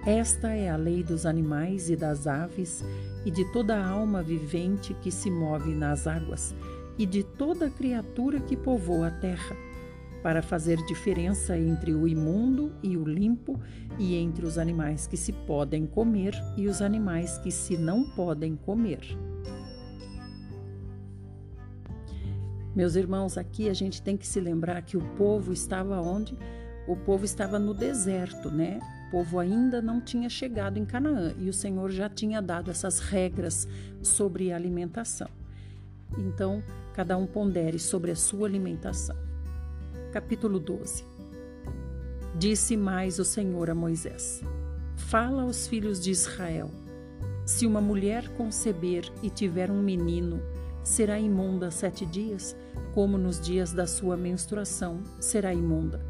Esta 0.05 0.49
é 0.49 0.69
a 0.69 0.77
lei 0.77 1.05
dos 1.05 1.25
animais 1.25 1.89
e 1.89 1.95
das 1.95 2.27
aves, 2.27 2.85
e 3.25 3.31
de 3.31 3.45
toda 3.53 3.81
alma 3.81 4.21
vivente 4.21 4.95
que 4.95 5.13
se 5.13 5.31
move 5.31 5.73
nas 5.75 6.09
águas, 6.09 6.53
e 6.99 7.07
de 7.07 7.23
toda 7.23 7.71
criatura 7.71 8.41
que 8.41 8.57
povoa 8.57 9.07
a 9.07 9.11
terra, 9.13 9.57
para 10.21 10.43
fazer 10.43 10.77
diferença 10.87 11.57
entre 11.57 11.95
o 11.95 12.09
imundo 12.09 12.73
e 12.83 12.97
o 12.97 13.05
limpo, 13.05 13.61
e 13.97 14.17
entre 14.17 14.45
os 14.45 14.59
animais 14.59 15.07
que 15.07 15.17
se 15.17 15.33
podem 15.33 15.87
comer 15.87 16.35
e 16.57 16.67
os 16.67 16.83
animais 16.83 17.39
que 17.39 17.53
se 17.53 17.77
não 17.77 18.03
podem 18.03 18.57
comer. 18.57 19.01
Meus 22.75 22.97
irmãos, 22.97 23.37
aqui 23.37 23.69
a 23.69 23.75
gente 23.75 24.01
tem 24.03 24.17
que 24.17 24.27
se 24.27 24.41
lembrar 24.41 24.83
que 24.83 24.97
o 24.97 25.03
povo 25.17 25.53
estava 25.53 26.01
onde? 26.01 26.37
O 26.87 26.97
povo 26.97 27.25
estava 27.25 27.59
no 27.59 27.75
deserto, 27.75 28.51
né? 28.51 28.81
povo 29.13 29.39
ainda 29.39 29.83
não 29.83 30.01
tinha 30.01 30.31
chegado 30.31 30.79
em 30.79 30.87
Canaã 30.87 31.35
e 31.37 31.51
o 31.51 31.53
Senhor 31.53 31.91
já 31.91 32.09
tinha 32.09 32.41
dado 32.41 32.71
essas 32.71 32.99
regras 32.99 33.69
sobre 34.01 34.51
alimentação. 34.51 35.29
Então, 36.17 36.63
cada 36.95 37.19
um 37.19 37.27
pondere 37.27 37.79
sobre 37.79 38.11
a 38.11 38.17
sua 38.17 38.49
alimentação. 38.49 39.15
Capítulo 40.13 40.59
12 40.59 41.05
Disse 42.39 42.75
mais 42.75 43.19
o 43.19 43.25
Senhor 43.25 43.69
a 43.69 43.75
Moisés: 43.75 44.43
Fala 44.97 45.43
aos 45.43 45.67
filhos 45.67 46.01
de 46.01 46.11
Israel: 46.11 46.71
Se 47.45 47.67
uma 47.67 47.83
mulher 47.83 48.27
conceber 48.31 49.05
e 49.23 49.29
tiver 49.29 49.71
um 49.71 49.83
menino, 49.83 50.41
será 50.83 51.21
imunda 51.21 51.71
sete 51.71 52.07
dias, 52.07 52.57
como 52.95 53.17
nos 53.17 53.41
dias 53.41 53.73
da 53.73 53.87
sua 53.87 54.17
menstruação 54.17 55.03
será 55.19 55.53
imunda 55.53 56.01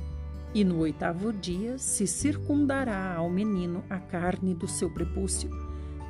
e 0.55 0.65
no 0.65 0.79
oitavo 0.79 1.33
dia 1.33 1.79
se 1.79 2.07
circundará 2.07 3.15
ao 3.15 3.31
menino 3.31 3.83
a 3.89 3.99
carne 3.99 4.55
do 4.55 4.69
seu 4.69 4.91
prepúcio. 4.91 5.51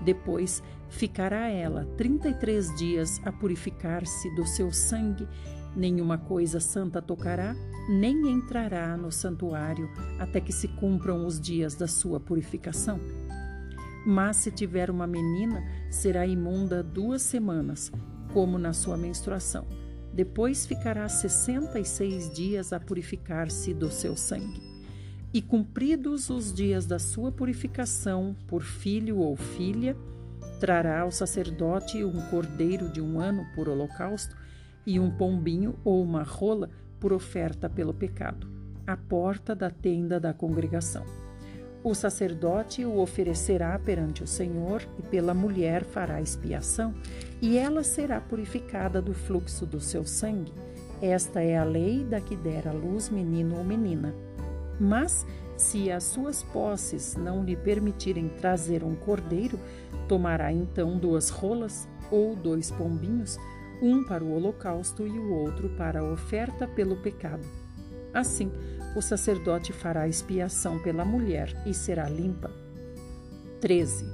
Depois 0.04 0.62
ficará 0.88 1.48
ela 1.48 1.86
trinta 1.96 2.28
e 2.28 2.34
três 2.34 2.74
dias 2.76 3.20
a 3.24 3.30
purificar-se 3.30 4.34
do 4.34 4.44
seu 4.44 4.72
sangue. 4.72 5.28
Nenhuma 5.76 6.18
coisa 6.18 6.58
santa 6.58 7.00
tocará, 7.00 7.54
nem 7.88 8.28
entrará 8.28 8.96
no 8.96 9.12
santuário 9.12 9.88
até 10.18 10.40
que 10.40 10.52
se 10.52 10.68
cumpram 10.68 11.24
os 11.24 11.40
dias 11.40 11.74
da 11.76 11.86
sua 11.86 12.18
purificação. 12.18 12.98
Mas 14.04 14.38
se 14.38 14.50
tiver 14.50 14.90
uma 14.90 15.06
menina, 15.06 15.62
será 15.88 16.26
imunda 16.26 16.82
duas 16.82 17.22
semanas, 17.22 17.92
como 18.32 18.58
na 18.58 18.72
sua 18.72 18.96
menstruação 18.96 19.64
depois 20.12 20.66
ficará 20.66 21.08
sessenta 21.08 21.78
e 21.78 21.84
seis 21.84 22.30
dias 22.30 22.72
a 22.72 22.78
purificar-se 22.78 23.72
do 23.72 23.90
seu 23.90 24.16
sangue. 24.16 24.60
E 25.32 25.40
cumpridos 25.40 26.28
os 26.28 26.52
dias 26.52 26.86
da 26.86 26.98
sua 26.98 27.32
purificação 27.32 28.36
por 28.46 28.62
filho 28.62 29.18
ou 29.18 29.34
filha, 29.34 29.96
trará 30.60 31.00
ao 31.00 31.10
sacerdote 31.10 32.04
um 32.04 32.20
cordeiro 32.28 32.90
de 32.90 33.00
um 33.00 33.18
ano 33.18 33.46
por 33.54 33.68
holocausto 33.68 34.36
e 34.86 35.00
um 35.00 35.10
pombinho 35.10 35.74
ou 35.84 36.02
uma 36.02 36.22
rola 36.22 36.68
por 37.00 37.12
oferta 37.12 37.68
pelo 37.68 37.94
pecado, 37.94 38.46
à 38.86 38.96
porta 38.96 39.54
da 39.54 39.70
tenda 39.70 40.20
da 40.20 40.34
congregação. 40.34 41.04
O 41.82 41.94
sacerdote 41.94 42.84
o 42.84 42.98
oferecerá 42.98 43.76
perante 43.78 44.22
o 44.22 44.26
Senhor 44.26 44.86
e 44.98 45.02
pela 45.02 45.34
mulher 45.34 45.82
fará 45.82 46.20
expiação, 46.20 46.94
e 47.42 47.58
ela 47.58 47.82
será 47.82 48.20
purificada 48.20 49.02
do 49.02 49.12
fluxo 49.12 49.66
do 49.66 49.80
seu 49.80 50.06
sangue. 50.06 50.52
Esta 51.02 51.42
é 51.42 51.58
a 51.58 51.64
lei 51.64 52.04
da 52.04 52.20
que 52.20 52.36
der 52.36 52.68
à 52.68 52.72
luz 52.72 53.10
menino 53.10 53.56
ou 53.56 53.64
menina. 53.64 54.14
Mas, 54.78 55.26
se 55.56 55.90
as 55.90 56.04
suas 56.04 56.44
posses 56.44 57.16
não 57.16 57.44
lhe 57.44 57.56
permitirem 57.56 58.28
trazer 58.28 58.84
um 58.84 58.94
cordeiro, 58.94 59.58
tomará 60.06 60.52
então 60.52 60.96
duas 60.96 61.30
rolas 61.30 61.88
ou 62.12 62.36
dois 62.36 62.70
pombinhos, 62.70 63.36
um 63.82 64.04
para 64.04 64.22
o 64.22 64.32
holocausto 64.32 65.04
e 65.04 65.18
o 65.18 65.32
outro 65.32 65.68
para 65.70 65.98
a 65.98 66.12
oferta 66.12 66.68
pelo 66.68 66.96
pecado. 66.96 67.44
Assim, 68.14 68.52
o 68.94 69.02
sacerdote 69.02 69.72
fará 69.72 70.06
expiação 70.06 70.78
pela 70.78 71.04
mulher 71.04 71.52
e 71.66 71.74
será 71.74 72.08
limpa. 72.08 72.52
13. 73.60 74.06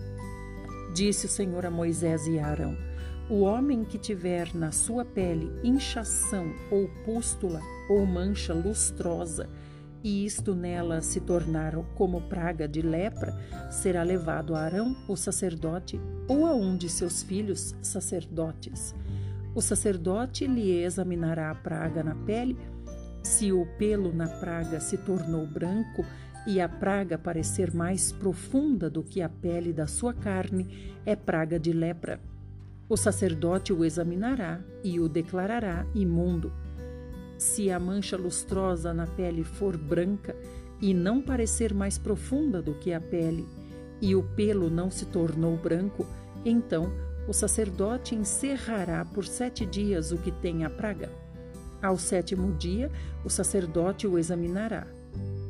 Disse 0.95 1.27
o 1.27 1.29
Senhor 1.29 1.67
a 1.67 1.71
Moisés 1.71 2.27
e 2.27 2.39
a 2.39 2.47
Arão: 2.47 2.88
O 3.31 3.41
homem 3.41 3.85
que 3.85 3.99
tiver 3.99 4.55
na 4.55 4.73
sua 4.73 5.05
pele 5.05 5.53
inchação 5.63 6.51
ou 6.71 6.89
pústula 7.05 7.61
ou 7.91 8.07
mancha 8.07 8.55
lustrosa, 8.55 9.51
e 10.03 10.25
isto 10.25 10.55
nela 10.55 11.03
se 11.03 11.21
tornar 11.21 11.75
como 11.95 12.23
praga 12.23 12.67
de 12.67 12.81
lepra, 12.81 13.37
será 13.71 14.03
levado 14.03 14.55
a 14.55 14.61
Arão, 14.61 14.97
o 15.07 15.15
sacerdote, 15.15 16.01
ou 16.27 16.47
a 16.47 16.55
um 16.55 16.75
de 16.75 16.89
seus 16.89 17.23
filhos 17.23 17.77
sacerdotes. 17.83 18.95
O 19.55 19.61
sacerdote 19.61 20.47
lhe 20.47 20.83
examinará 20.83 21.51
a 21.51 21.55
praga 21.55 22.03
na 22.03 22.15
pele. 22.15 22.57
Se 23.23 23.53
o 23.53 23.67
pelo 23.77 24.11
na 24.11 24.29
praga 24.29 24.81
se 24.81 24.97
tornou 24.97 25.47
branco 25.47 26.03
e 26.47 26.63
a 26.63 26.69
praga 26.69 27.19
parecer 27.19 27.75
mais 27.75 28.11
profunda 28.11 28.89
do 28.89 29.03
que 29.03 29.21
a 29.21 29.29
pele 29.29 29.71
da 29.71 29.87
sua 29.87 30.15
carne, 30.15 30.97
é 31.05 31.15
praga 31.15 31.59
de 31.61 31.75
lepra. 31.75 32.19
O 32.89 32.97
sacerdote 32.97 33.73
o 33.73 33.85
examinará 33.85 34.61
e 34.83 34.99
o 34.99 35.09
declarará 35.09 35.87
imundo. 35.95 36.51
Se 37.37 37.71
a 37.71 37.79
mancha 37.79 38.17
lustrosa 38.17 38.95
na 38.95 39.07
pele 39.07 39.45
for 39.45 39.77
branca 39.77 40.35
e 40.81 40.95
não 40.95 41.21
parecer 41.21 41.75
mais 41.75 41.99
profunda 41.99 42.63
do 42.63 42.75
que 42.75 42.93
a 42.93 43.01
pele, 43.01 43.47
e 44.01 44.15
o 44.15 44.23
pelo 44.23 44.71
não 44.71 44.91
se 44.91 45.05
tornou 45.07 45.57
branco, 45.57 46.07
então 46.45 46.91
o 47.29 47.33
sacerdote 47.33 48.15
encerrará 48.15 49.05
por 49.05 49.27
sete 49.27 49.67
dias 49.67 50.11
o 50.11 50.17
que 50.17 50.33
tem 50.33 50.65
a 50.65 50.71
praga. 50.71 51.11
Ao 51.83 51.99
sétimo 51.99 52.53
dia, 52.55 52.91
o 53.25 53.29
sacerdote 53.29 54.07
o 54.07 54.19
examinará. 54.19 54.87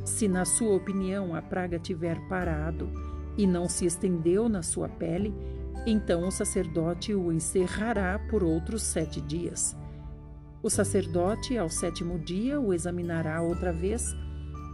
Se, 0.04 0.26
na 0.26 0.44
sua 0.44 0.74
opinião, 0.74 1.34
a 1.34 1.40
praga 1.40 1.78
tiver 1.78 2.18
parado 2.28 2.90
e 3.36 3.46
não 3.46 3.68
se 3.68 3.86
estendeu 3.86 4.48
na 4.48 4.62
sua 4.62 4.88
pele, 4.88 5.32
então 5.90 6.28
o 6.28 6.30
sacerdote 6.30 7.14
o 7.14 7.32
encerrará 7.32 8.18
por 8.18 8.44
outros 8.44 8.82
sete 8.82 9.20
dias. 9.20 9.74
O 10.62 10.68
sacerdote, 10.68 11.56
ao 11.56 11.70
sétimo 11.70 12.18
dia, 12.18 12.60
o 12.60 12.74
examinará 12.74 13.40
outra 13.40 13.72
vez. 13.72 14.14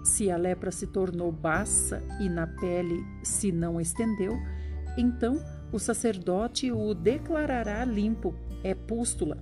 Se 0.03 0.31
a 0.31 0.37
lepra 0.37 0.71
se 0.71 0.87
tornou 0.87 1.31
baça 1.31 2.03
e 2.21 2.29
na 2.29 2.47
pele 2.47 3.05
se 3.23 3.53
não 3.53 3.81
estendeu, 3.81 4.37
então 4.99 5.41
o 5.73 5.79
sacerdote 5.79 6.73
o 6.73 6.93
declarará 6.95 7.85
limpo, 7.85 8.35
é 8.63 8.75
pústula. 8.75 9.39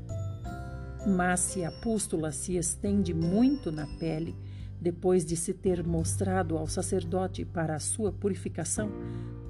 Mas 1.07 1.41
se 1.41 1.65
a 1.65 1.71
pústula 1.71 2.33
se 2.33 2.57
estende 2.57 3.15
muito 3.15 3.73
na 3.73 3.87
pele, 3.99 4.37
depois 4.81 5.25
de 5.25 5.37
se 5.37 5.55
ter 5.55 5.83
mostrado 5.87 6.59
ao 6.59 6.67
sacerdote 6.67 7.45
para 7.45 7.77
a 7.77 7.81
sua 7.81 8.13
purificação, 8.13 8.91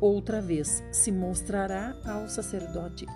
outra 0.03 0.41
vez 0.41 0.83
se 0.91 1.13
mostrará 1.13 1.95
ao 2.05 2.29
sacerdote. 2.29 3.07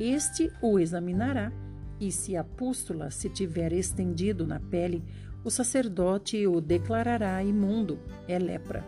Este 0.00 0.52
o 0.60 0.80
examinará 0.80 1.52
e 2.00 2.10
se 2.10 2.36
a 2.36 2.42
pústula 2.42 3.10
se 3.10 3.30
tiver 3.30 3.72
estendido 3.72 4.44
na 4.44 4.58
pele, 4.58 5.04
o 5.44 5.50
sacerdote 5.50 6.44
o 6.46 6.60
declarará 6.60 7.42
imundo, 7.42 8.00
é 8.26 8.36
lepra. 8.38 8.84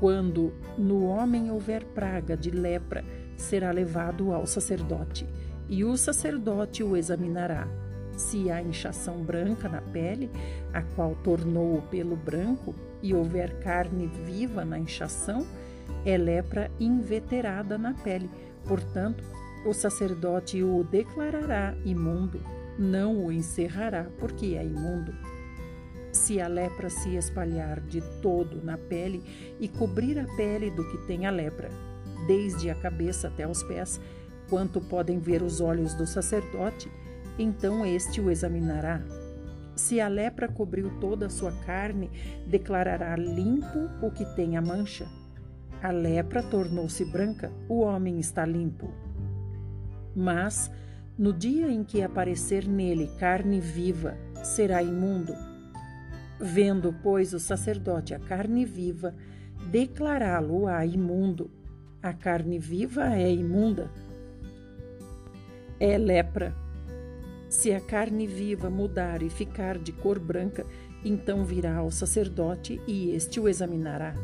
Quando 0.00 0.52
no 0.76 1.04
homem 1.04 1.50
houver 1.50 1.84
praga 1.84 2.36
de 2.36 2.50
lepra, 2.50 3.04
será 3.36 3.70
levado 3.70 4.32
ao 4.32 4.46
sacerdote, 4.46 5.26
e 5.68 5.84
o 5.84 5.96
sacerdote 5.96 6.82
o 6.82 6.96
examinará. 6.96 7.68
Se 8.16 8.50
há 8.50 8.60
inchação 8.60 9.22
branca 9.22 9.68
na 9.68 9.80
pele, 9.80 10.30
a 10.72 10.82
qual 10.82 11.14
tornou 11.22 11.78
o 11.78 11.82
pelo 11.82 12.16
branco, 12.16 12.74
e 13.02 13.14
houver 13.14 13.60
carne 13.60 14.06
viva 14.06 14.64
na 14.64 14.78
inchação, 14.78 15.46
é 16.04 16.16
lepra 16.16 16.70
inveterada 16.78 17.76
na 17.76 17.94
pele. 17.94 18.30
Portanto, 18.66 19.24
o 19.66 19.72
sacerdote 19.72 20.62
o 20.62 20.84
declarará 20.84 21.74
imundo, 21.84 22.40
não 22.78 23.26
o 23.26 23.32
encerrará, 23.32 24.06
porque 24.18 24.54
é 24.54 24.64
imundo. 24.64 25.12
Se 26.12 26.40
a 26.40 26.48
lepra 26.48 26.90
se 26.90 27.14
espalhar 27.14 27.80
de 27.80 28.00
todo 28.20 28.64
na 28.64 28.76
pele 28.76 29.22
e 29.60 29.68
cobrir 29.68 30.18
a 30.18 30.24
pele 30.36 30.70
do 30.70 30.88
que 30.90 30.98
tem 31.06 31.26
a 31.26 31.30
lepra, 31.30 31.70
desde 32.26 32.70
a 32.70 32.74
cabeça 32.74 33.28
até 33.28 33.46
os 33.46 33.62
pés, 33.62 34.00
quanto 34.48 34.80
podem 34.80 35.18
ver 35.18 35.42
os 35.42 35.60
olhos 35.60 35.94
do 35.94 36.06
sacerdote, 36.06 36.90
então 37.38 37.86
este 37.86 38.20
o 38.20 38.30
examinará. 38.30 39.02
Se 39.76 40.00
a 40.00 40.08
lepra 40.08 40.48
cobriu 40.48 40.90
toda 41.00 41.26
a 41.26 41.30
sua 41.30 41.52
carne, 41.64 42.10
declarará 42.46 43.16
limpo 43.16 43.88
o 44.02 44.10
que 44.10 44.24
tem 44.34 44.56
a 44.56 44.60
mancha. 44.60 45.06
A 45.82 45.90
lepra 45.90 46.42
tornou-se 46.42 47.02
branca, 47.06 47.50
o 47.66 47.80
homem 47.80 48.20
está 48.20 48.44
limpo. 48.44 48.92
Mas, 50.14 50.70
no 51.16 51.32
dia 51.32 51.70
em 51.70 51.82
que 51.82 52.02
aparecer 52.02 52.68
nele 52.68 53.10
carne 53.18 53.60
viva, 53.60 54.14
será 54.44 54.82
imundo. 54.82 55.32
Vendo, 56.38 56.94
pois, 57.02 57.32
o 57.32 57.40
sacerdote 57.40 58.14
a 58.14 58.18
carne 58.18 58.66
viva, 58.66 59.14
declará-lo-á 59.70 60.84
imundo. 60.84 61.50
A 62.02 62.12
carne 62.12 62.58
viva 62.58 63.14
é 63.14 63.32
imunda. 63.32 63.90
É 65.78 65.96
lepra. 65.96 66.54
Se 67.48 67.72
a 67.72 67.80
carne 67.80 68.26
viva 68.26 68.68
mudar 68.68 69.22
e 69.22 69.30
ficar 69.30 69.78
de 69.78 69.92
cor 69.92 70.18
branca, 70.18 70.66
então 71.02 71.42
virá 71.44 71.76
ao 71.76 71.90
sacerdote 71.90 72.80
e 72.86 73.10
este 73.10 73.40
o 73.40 73.48
examinará. 73.48 74.14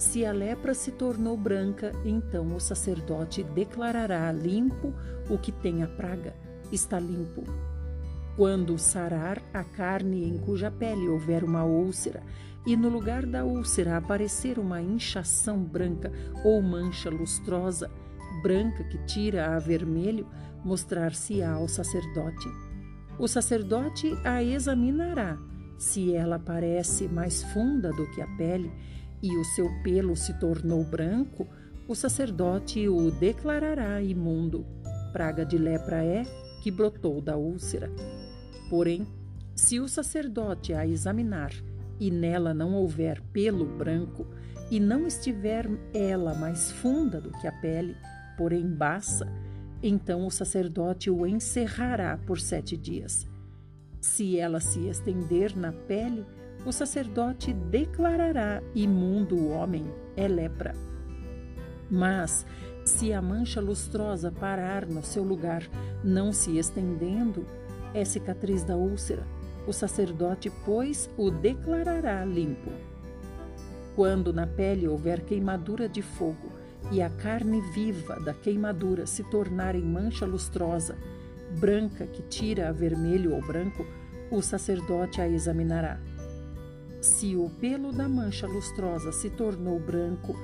Se 0.00 0.24
a 0.24 0.32
lepra 0.32 0.72
se 0.72 0.92
tornou 0.92 1.36
branca, 1.36 1.92
então 2.06 2.56
o 2.56 2.58
sacerdote 2.58 3.42
declarará 3.42 4.32
limpo 4.32 4.94
o 5.28 5.36
que 5.36 5.52
tem 5.52 5.82
a 5.82 5.86
praga, 5.86 6.34
está 6.72 6.98
limpo. 6.98 7.44
Quando 8.34 8.78
sarar 8.78 9.42
a 9.52 9.62
carne 9.62 10.26
em 10.26 10.38
cuja 10.38 10.70
pele 10.70 11.06
houver 11.06 11.44
uma 11.44 11.64
úlcera, 11.64 12.22
e 12.66 12.74
no 12.78 12.88
lugar 12.88 13.26
da 13.26 13.44
úlcera 13.44 13.98
aparecer 13.98 14.58
uma 14.58 14.80
inchação 14.80 15.62
branca 15.62 16.10
ou 16.42 16.62
mancha 16.62 17.10
lustrosa, 17.10 17.90
branca 18.42 18.82
que 18.84 18.96
tira 19.04 19.54
a 19.54 19.58
vermelho, 19.58 20.26
mostrar-se-á 20.64 21.52
ao 21.52 21.68
sacerdote. 21.68 22.48
O 23.18 23.28
sacerdote 23.28 24.18
a 24.24 24.42
examinará. 24.42 25.38
Se 25.76 26.14
ela 26.14 26.38
parece 26.38 27.06
mais 27.06 27.42
funda 27.42 27.90
do 27.90 28.10
que 28.12 28.22
a 28.22 28.26
pele, 28.38 28.72
e 29.22 29.36
o 29.36 29.44
seu 29.44 29.70
pelo 29.82 30.16
se 30.16 30.38
tornou 30.38 30.84
branco, 30.84 31.46
o 31.86 31.94
sacerdote 31.94 32.88
o 32.88 33.10
declarará 33.10 34.00
imundo. 34.00 34.64
Praga 35.12 35.44
de 35.44 35.58
lepra 35.58 36.04
é 36.04 36.24
que 36.62 36.70
brotou 36.70 37.20
da 37.20 37.36
úlcera. 37.36 37.90
Porém, 38.68 39.06
se 39.54 39.80
o 39.80 39.88
sacerdote 39.88 40.72
a 40.72 40.86
examinar 40.86 41.52
e 41.98 42.10
nela 42.10 42.54
não 42.54 42.74
houver 42.74 43.20
pelo 43.32 43.66
branco, 43.66 44.26
e 44.70 44.78
não 44.78 45.06
estiver 45.06 45.68
ela 45.92 46.32
mais 46.34 46.70
funda 46.70 47.20
do 47.20 47.32
que 47.32 47.46
a 47.46 47.52
pele, 47.52 47.96
porém 48.38 48.66
baça, 48.66 49.26
então 49.82 50.26
o 50.26 50.30
sacerdote 50.30 51.10
o 51.10 51.26
encerrará 51.26 52.16
por 52.18 52.38
sete 52.38 52.76
dias. 52.76 53.26
Se 54.00 54.38
ela 54.38 54.60
se 54.60 54.86
estender 54.86 55.56
na 55.56 55.72
pele, 55.72 56.24
o 56.64 56.72
sacerdote 56.72 57.52
declarará 57.52 58.62
imundo 58.74 59.36
o 59.36 59.50
homem, 59.50 59.86
é 60.16 60.28
lepra. 60.28 60.74
Mas, 61.90 62.46
se 62.84 63.12
a 63.12 63.22
mancha 63.22 63.60
lustrosa 63.60 64.30
parar 64.30 64.86
no 64.86 65.02
seu 65.02 65.22
lugar, 65.22 65.68
não 66.04 66.32
se 66.32 66.58
estendendo, 66.58 67.46
é 67.94 68.04
cicatriz 68.04 68.62
da 68.62 68.76
úlcera. 68.76 69.26
O 69.66 69.72
sacerdote, 69.72 70.50
pois, 70.64 71.10
o 71.16 71.30
declarará 71.30 72.24
limpo. 72.24 72.70
Quando 73.96 74.32
na 74.32 74.46
pele 74.46 74.86
houver 74.86 75.20
queimadura 75.22 75.88
de 75.88 76.02
fogo 76.02 76.52
e 76.90 77.02
a 77.02 77.10
carne 77.10 77.60
viva 77.60 78.18
da 78.20 78.32
queimadura 78.32 79.06
se 79.06 79.22
tornar 79.24 79.74
em 79.74 79.82
mancha 79.82 80.24
lustrosa, 80.24 80.96
branca 81.58 82.06
que 82.06 82.22
tira 82.22 82.68
a 82.68 82.72
vermelho 82.72 83.34
ou 83.34 83.40
branco, 83.42 83.84
o 84.30 84.40
sacerdote 84.40 85.20
a 85.20 85.28
examinará. 85.28 85.98
Se 87.00 87.34
o 87.34 87.48
pelo 87.48 87.92
da 87.92 88.08
mancha 88.08 88.46
lustrosa 88.46 89.10
se 89.10 89.30
tornou 89.30 89.78
branco 89.78 90.36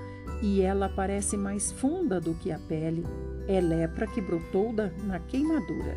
e 0.42 0.62
ela 0.62 0.88
parece 0.88 1.36
mais 1.36 1.70
funda 1.70 2.20
do 2.20 2.34
que 2.34 2.50
a 2.50 2.58
pele, 2.58 3.04
é 3.46 3.60
lepra 3.60 4.06
que 4.06 4.20
brotou 4.20 4.72
da, 4.72 4.90
na 5.04 5.18
queimadura. 5.20 5.96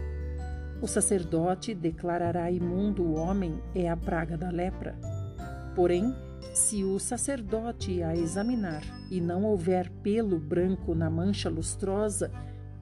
O 0.81 0.87
sacerdote 0.87 1.73
declarará 1.73 2.49
imundo 2.51 3.03
o 3.03 3.15
homem, 3.15 3.61
é 3.73 3.89
a 3.89 3.97
praga 3.97 4.37
da 4.37 4.49
lepra. 4.49 4.97
Porém, 5.75 6.13
se 6.53 6.83
o 6.83 6.99
sacerdote 6.99 8.01
a 8.03 8.15
examinar 8.15 8.83
e 9.09 9.21
não 9.21 9.43
houver 9.43 9.89
pelo 10.01 10.39
branco 10.39 10.93
na 10.93 11.09
mancha 11.09 11.49
lustrosa, 11.49 12.31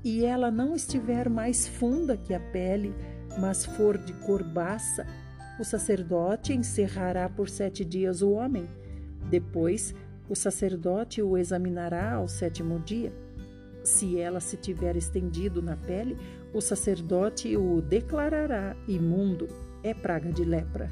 e 0.04 0.24
ela 0.24 0.50
não 0.50 0.76
estiver 0.76 1.30
mais 1.30 1.68
funda 1.68 2.16
que 2.16 2.34
a 2.34 2.40
pele, 2.40 2.94
mas 3.40 3.66
for 3.66 3.98
de 3.98 4.14
cor 4.14 4.44
baça, 4.44 5.06
o 5.60 5.64
sacerdote 5.64 6.54
encerrará 6.54 7.28
por 7.28 7.50
sete 7.50 7.84
dias 7.84 8.22
o 8.22 8.32
homem. 8.32 8.68
Depois, 9.30 9.94
o 10.30 10.36
sacerdote 10.36 11.22
o 11.22 11.38
examinará 11.38 12.14
ao 12.14 12.28
sétimo 12.28 12.80
dia. 12.80 13.12
Se 13.84 14.20
ela 14.20 14.40
se 14.40 14.58
tiver 14.58 14.96
estendido 14.96 15.62
na 15.62 15.76
pele, 15.76 16.18
o 16.54 16.62
sacerdote 16.62 17.56
o 17.56 17.82
declarará 17.82 18.76
imundo, 18.88 19.48
é 19.84 19.94
praga 19.94 20.32
de 20.32 20.44
lepra. 20.44 20.90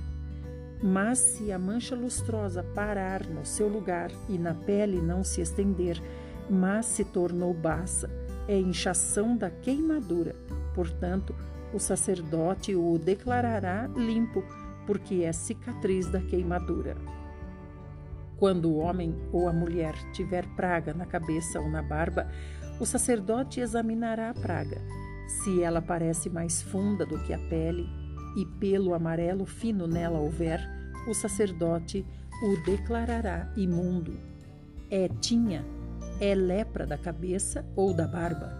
Mas 0.82 1.20
se 1.20 1.52
a 1.52 1.60
mancha 1.60 1.96
lustrosa 1.96 2.64
parar 2.64 3.26
no 3.28 3.46
seu 3.46 3.68
lugar 3.68 4.12
e 4.30 4.38
na 4.38 4.54
pele 4.54 5.02
não 5.02 5.24
se 5.24 5.42
estender, 5.42 6.02
mas 6.50 6.86
se 6.86 7.04
tornou 7.04 7.54
baça, 7.54 8.10
é 8.48 8.58
inchação 8.58 9.36
da 9.36 9.50
queimadura. 9.50 10.36
Portanto, 10.74 11.36
o 11.76 11.80
sacerdote 11.80 12.74
o 12.74 12.98
declarará 12.98 13.88
limpo, 13.98 14.42
porque 14.88 15.24
é 15.24 15.34
cicatriz 15.34 16.10
da 16.10 16.22
queimadura. 16.22 16.96
Quando 18.38 18.70
o 18.70 18.78
homem 18.78 19.14
ou 19.34 19.50
a 19.50 19.54
mulher 19.54 19.94
tiver 20.14 20.48
praga 20.56 20.94
na 20.94 21.06
cabeça 21.06 21.60
ou 21.60 21.70
na 21.70 21.82
barba, 21.82 22.32
o 22.80 22.86
sacerdote 22.86 23.60
examinará 23.60 24.30
a 24.30 24.34
praga. 24.34 24.82
Se 25.28 25.62
ela 25.62 25.82
parece 25.82 26.30
mais 26.30 26.62
funda 26.62 27.06
do 27.06 27.20
que 27.24 27.34
a 27.34 27.40
pele 27.50 27.86
e 28.38 28.46
pelo 28.58 28.94
amarelo 28.94 29.46
fino 29.46 29.86
nela 29.86 30.20
houver, 30.20 30.62
o 31.10 31.14
sacerdote 31.14 32.06
o 32.42 32.66
declarará 32.66 33.52
imundo. 33.58 34.18
É 34.90 35.10
tinha, 35.20 35.66
é 36.22 36.34
lepra 36.34 36.86
da 36.86 36.98
cabeça 36.98 37.66
ou 37.76 37.94
da 37.94 38.08
barba. 38.08 38.58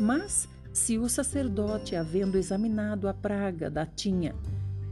Mas 0.00 0.48
se 0.72 0.98
o 0.98 1.08
sacerdote, 1.08 1.94
havendo 1.94 2.38
examinado 2.38 3.08
a 3.08 3.14
praga 3.14 3.70
da 3.70 3.84
tinha, 3.84 4.34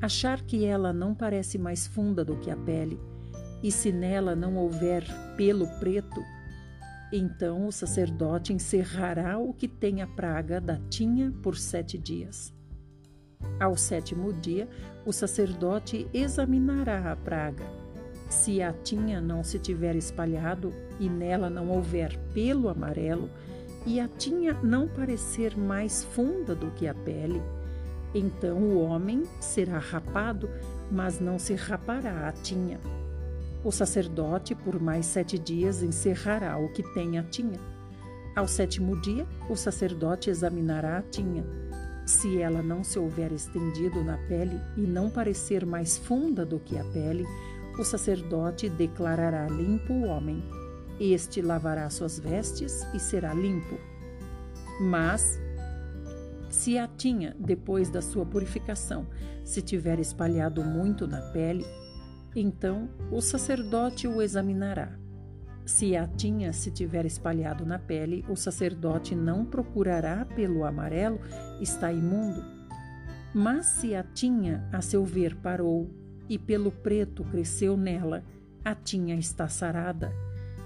achar 0.01 0.43
que 0.43 0.65
ela 0.65 0.93
não 0.93 1.15
parece 1.15 1.59
mais 1.59 1.87
funda 1.87 2.25
do 2.25 2.37
que 2.37 2.51
a 2.51 2.57
pele, 2.57 3.01
e 3.63 3.71
se 3.71 3.91
nela 3.91 4.35
não 4.37 4.57
houver 4.57 5.05
pelo 5.37 5.67
preto, 5.79 6.23
então 7.13 7.67
o 7.67 7.73
sacerdote 7.73 8.53
encerrará 8.53 9.39
o 9.39 9.53
que 9.53 9.67
tem 9.67 10.01
a 10.01 10.07
praga 10.07 10.61
da 10.61 10.79
tinha 10.89 11.33
por 11.43 11.57
sete 11.57 11.99
dias. 11.99 12.53
Ao 13.59 13.77
sétimo 13.77 14.33
dia, 14.33 14.69
o 15.05 15.13
sacerdote 15.13 16.07
examinará 16.13 17.11
a 17.11 17.17
praga. 17.17 17.65
Se 18.29 18.63
a 18.63 18.73
tinha 18.73 19.21
não 19.21 19.43
se 19.43 19.59
tiver 19.59 19.97
espalhado 19.97 20.73
e 21.01 21.09
nela 21.09 21.51
não 21.51 21.69
houver 21.71 22.17
pelo 22.33 22.69
amarelo, 22.69 23.29
e 23.87 23.99
a 24.01 24.09
tinha 24.09 24.55
não 24.63 24.87
parecer 24.87 25.57
mais 25.57 26.05
funda 26.05 26.55
do 26.55 26.71
que 26.73 26.87
a 26.87 26.95
pele, 26.95 27.43
então 28.15 28.59
o 28.59 28.81
homem 28.83 29.25
será 29.39 29.79
rapado, 29.79 30.51
mas 30.91 31.21
não 31.21 31.39
se 31.39 31.55
rapará 31.55 32.29
a 32.29 32.33
tinha. 32.33 32.81
O 33.65 33.71
sacerdote, 33.71 34.55
por 34.55 34.81
mais 34.81 35.07
sete 35.07 35.39
dias, 35.39 35.83
encerrará 35.83 36.59
o 36.59 36.69
que 36.73 36.83
tem 36.95 37.19
a 37.19 37.23
tinha. 37.23 37.61
Ao 38.35 38.49
sétimo 38.49 39.01
dia, 39.01 39.27
o 39.49 39.57
sacerdote 39.57 40.31
examinará 40.31 40.99
a 40.99 41.03
tinha. 41.03 41.45
Se 42.07 42.41
ela 42.41 42.63
não 42.63 42.83
se 42.83 42.99
houver 42.99 43.31
estendido 43.33 44.03
na 44.03 44.17
pele 44.27 44.59
e 44.77 44.81
não 44.81 45.11
parecer 45.11 45.65
mais 45.65 45.97
funda 45.97 46.45
do 46.45 46.59
que 46.59 46.79
a 46.79 46.85
pele, 46.85 47.25
o 47.79 47.85
sacerdote 47.85 48.69
declarará 48.69 49.47
limpo 49.47 49.93
o 49.93 50.05
homem. 50.05 50.43
Este 51.01 51.41
lavará 51.41 51.89
suas 51.89 52.21
vestes 52.21 52.87
e 52.93 53.01
será 53.01 53.33
limpo. 53.33 53.79
Mas, 54.79 55.41
se 56.51 56.77
a 56.77 56.87
tinha, 56.87 57.35
depois 57.41 57.89
da 57.89 58.03
sua 58.03 58.27
purificação, 58.27 59.07
se 59.43 59.63
tiver 59.63 59.99
espalhado 59.99 60.63
muito 60.63 61.07
na 61.07 61.23
pele, 61.33 61.65
então 62.37 62.91
o 63.11 63.23
sacerdote 63.23 64.07
o 64.07 64.21
examinará. 64.21 64.93
Se 65.65 65.97
a 65.97 66.07
tinha 66.07 66.53
se 66.53 66.71
tiver 66.71 67.07
espalhado 67.07 67.65
na 67.65 67.79
pele, 67.79 68.25
o 68.29 68.37
sacerdote 68.37 69.15
não 69.15 69.45
procurará 69.45 70.27
pelo 70.27 70.65
amarelo, 70.65 71.19
está 71.61 71.91
imundo. 71.91 72.45
Mas 73.33 73.67
se 73.67 73.95
a 73.95 74.03
tinha, 74.03 74.69
a 74.73 74.83
seu 74.83 75.05
ver, 75.05 75.37
parou 75.37 75.89
e 76.29 76.39
pelo 76.39 76.71
preto 76.71 77.25
cresceu 77.25 77.77
nela, 77.77 78.23
a 78.65 78.75
tinha 78.75 79.15
está 79.15 79.49
sarada, 79.49 80.13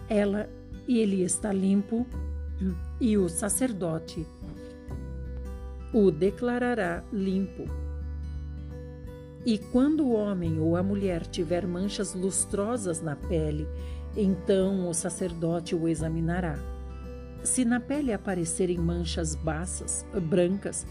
ela 0.08 0.48
e 0.86 0.98
ele 0.98 1.22
está 1.22 1.52
limpo, 1.52 2.06
e 3.00 3.16
o 3.16 3.28
sacerdote 3.28 4.26
o 5.92 6.10
declarará 6.10 7.04
limpo. 7.12 7.64
E 9.46 9.58
quando 9.58 10.04
o 10.04 10.12
homem 10.12 10.58
ou 10.58 10.76
a 10.76 10.82
mulher 10.82 11.26
tiver 11.26 11.66
manchas 11.66 12.14
lustrosas 12.14 13.00
na 13.00 13.14
pele, 13.14 13.68
então 14.16 14.88
o 14.88 14.94
sacerdote 14.94 15.74
o 15.74 15.86
examinará. 15.86 16.58
Se 17.42 17.64
na 17.64 17.78
pele 17.78 18.12
aparecerem 18.12 18.78
manchas 18.78 19.34
baças, 19.34 20.04
brancas, 20.28 20.86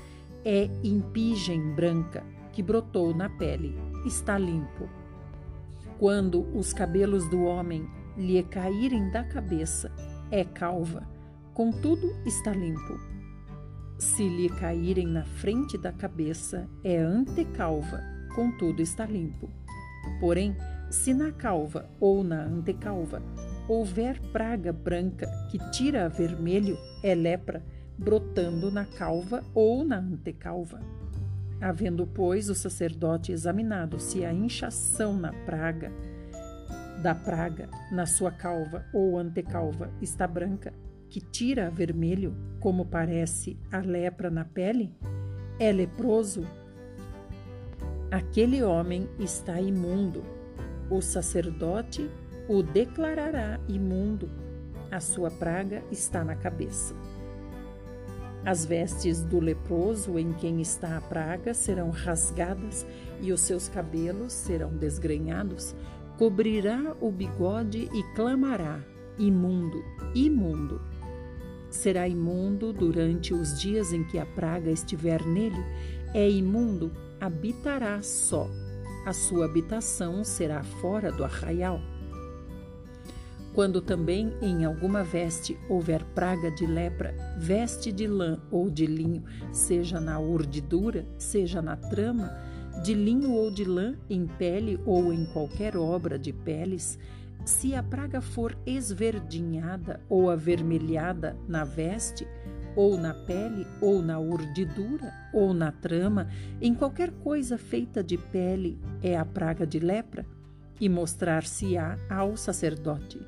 é 0.46 0.70
impigem 0.84 1.74
branca 1.74 2.24
que 2.52 2.62
brotou 2.62 3.14
na 3.14 3.28
pele, 3.30 3.76
está 4.06 4.38
limpo. 4.38 4.88
Quando 5.98 6.46
os 6.56 6.72
cabelos 6.72 7.28
do 7.30 7.44
homem 7.44 7.88
lhe 8.18 8.42
caírem 8.44 9.10
da 9.10 9.24
cabeça, 9.24 9.92
é 10.30 10.44
calva, 10.44 11.08
contudo 11.54 12.16
está 12.26 12.52
limpo. 12.52 13.00
Se 13.98 14.28
lhe 14.28 14.50
caírem 14.50 15.08
na 15.08 15.24
frente 15.24 15.78
da 15.78 15.92
cabeça, 15.92 16.68
é 16.84 16.98
antecalva, 16.98 18.02
contudo 18.36 18.82
está 18.82 19.06
limpo. 19.06 19.50
Porém, 20.20 20.56
se 20.90 21.14
na 21.14 21.32
calva 21.32 21.90
ou 22.00 22.24
na 22.24 22.44
antecalva 22.44 23.22
houver 23.68 24.20
praga 24.32 24.74
branca 24.74 25.28
que 25.50 25.58
tira 25.72 26.06
a 26.06 26.10
vermelho, 26.10 26.78
é 27.02 27.16
lepra, 27.16 27.64
brotando 27.98 28.70
na 28.70 28.86
calva 28.86 29.44
ou 29.54 29.86
na 29.86 29.98
antecalva. 29.98 30.82
Havendo, 31.62 32.06
pois, 32.06 32.50
o 32.50 32.56
sacerdote 32.56 33.32
examinado 33.32 34.00
se 34.00 34.26
a 34.26 34.34
inchação 34.34 35.14
na 35.14 35.32
praga 35.32 35.92
da 37.04 37.14
praga 37.14 37.70
na 37.92 38.06
sua 38.06 38.32
calva 38.32 38.86
ou 38.94 39.20
antecalva 39.20 39.92
está 40.02 40.26
branca, 40.26 40.74
que 41.10 41.20
tira 41.20 41.70
vermelho, 41.70 42.36
como 42.60 42.86
parece 42.86 43.60
a 43.72 43.80
lepra 43.80 44.32
na 44.32 44.46
pele, 44.46 44.92
é 45.60 45.72
leproso 45.72 46.48
aquele 48.14 48.62
homem 48.62 49.10
está 49.20 49.60
imundo. 49.60 50.24
O 50.88 51.02
sacerdote 51.02 52.10
o 52.48 52.62
declarará 52.62 53.60
imundo. 53.68 54.30
A 54.92 55.00
sua 55.00 55.32
praga 55.32 55.84
está 55.92 56.24
na 56.24 56.36
cabeça. 56.36 56.96
As 58.46 58.66
vestes 58.66 59.24
do 59.24 59.40
leproso 59.40 60.20
em 60.20 60.32
quem 60.34 60.62
está 60.62 60.98
a 60.98 61.02
praga 61.02 61.56
serão 61.56 61.90
rasgadas 61.90 62.86
e 63.20 63.32
os 63.32 63.42
seus 63.42 63.68
cabelos 63.68 64.32
serão 64.32 64.70
desgrenhados. 64.78 65.74
Cobrirá 66.18 66.96
o 67.02 67.12
bigode 67.12 67.90
e 67.94 68.04
clamará: 68.16 68.80
imundo, 69.18 69.84
imundo. 70.14 70.82
Será 71.70 72.08
imundo 72.08 72.72
durante 72.72 73.34
os 73.34 73.60
dias 73.60 73.92
em 73.92 74.04
que 74.04 74.20
a 74.20 74.26
praga 74.26 74.70
estiver 74.70 75.26
nele. 75.26 75.64
É 76.14 76.30
imundo 76.30 76.92
habitará 77.20 78.02
só. 78.02 78.48
A 79.06 79.12
sua 79.12 79.46
habitação 79.46 80.24
será 80.24 80.64
fora 80.64 81.12
do 81.12 81.24
arraial. 81.24 81.82
Quando 83.54 83.82
também 83.82 84.34
em 84.42 84.66
alguma 84.66 85.04
veste 85.04 85.60
houver 85.70 86.04
praga 86.16 86.50
de 86.50 86.66
lepra, 86.66 87.16
veste 87.38 87.92
de 87.92 88.08
lã 88.08 88.42
ou 88.50 88.70
de 88.70 88.86
linho, 88.86 89.24
seja 89.52 90.00
na 90.00 90.20
urdidura, 90.20 91.06
seja 91.18 91.62
na 91.62 91.76
trama, 91.76 92.32
de 92.84 92.94
linho 92.94 93.32
ou 93.32 93.50
de 93.50 93.64
lã, 93.64 93.96
em 94.10 94.28
pele 94.28 94.78
ou 94.86 95.14
em 95.14 95.26
qualquer 95.26 95.78
obra 95.78 96.20
de 96.20 96.34
peles, 96.34 97.00
se 97.46 97.74
a 97.74 97.82
praga 97.82 98.20
for 98.20 98.58
esverdinhada 98.66 100.02
ou 100.10 100.30
avermelhada 100.30 101.34
na 101.48 101.64
veste, 101.64 102.28
ou 102.76 102.98
na 102.98 103.14
pele, 103.14 103.66
ou 103.80 104.02
na 104.02 104.20
urdidura, 104.20 105.14
ou 105.34 105.54
na 105.54 105.72
trama, 105.72 106.28
em 106.62 106.76
qualquer 106.76 107.12
coisa 107.12 107.58
feita 107.58 108.04
de 108.04 108.18
pele, 108.18 108.78
é 109.02 109.18
a 109.18 109.24
praga 109.24 109.66
de 109.66 109.80
lepra, 109.80 110.26
e 110.82 110.90
mostrar-se-á 110.90 111.98
ao 112.10 112.36
sacerdote. 112.36 113.22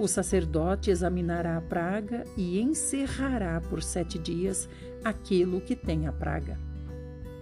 O 0.00 0.08
sacerdote 0.08 0.90
examinará 0.90 1.56
a 1.56 1.60
praga 1.60 2.24
e 2.36 2.58
encerrará 2.58 3.60
por 3.60 3.84
sete 3.84 4.18
dias 4.18 4.68
aquilo 5.04 5.60
que 5.60 5.76
tem 5.76 6.08
a 6.08 6.12
praga. 6.12 6.58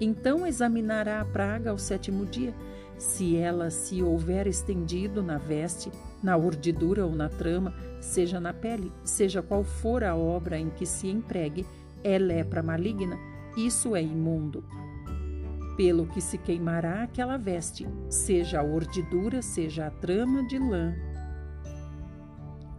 Então 0.04 0.44
examinará 0.44 1.20
a 1.20 1.24
praga 1.24 1.70
ao 1.70 1.78
sétimo 1.78 2.26
dia. 2.26 2.52
Se 2.98 3.36
ela 3.36 3.70
se 3.70 4.02
houver 4.02 4.48
estendido 4.48 5.22
na 5.22 5.38
veste, 5.38 5.92
na 6.20 6.36
urdidura 6.36 7.06
ou 7.06 7.14
na 7.14 7.28
trama, 7.28 7.72
seja 8.00 8.40
na 8.40 8.52
pele, 8.52 8.92
seja 9.04 9.40
qual 9.40 9.62
for 9.62 10.02
a 10.02 10.16
obra 10.16 10.58
em 10.58 10.70
que 10.70 10.84
se 10.84 11.06
empregue, 11.06 11.64
é 12.02 12.18
lepra 12.18 12.64
maligna, 12.64 13.16
isso 13.56 13.94
é 13.94 14.02
imundo. 14.02 14.64
Pelo 15.76 16.08
que 16.08 16.20
se 16.20 16.36
queimará 16.36 17.04
aquela 17.04 17.36
veste, 17.36 17.86
seja 18.10 18.58
a 18.58 18.64
urdidura, 18.64 19.40
seja 19.40 19.86
a 19.86 19.90
trama 19.90 20.44
de 20.48 20.58
lã 20.58 20.96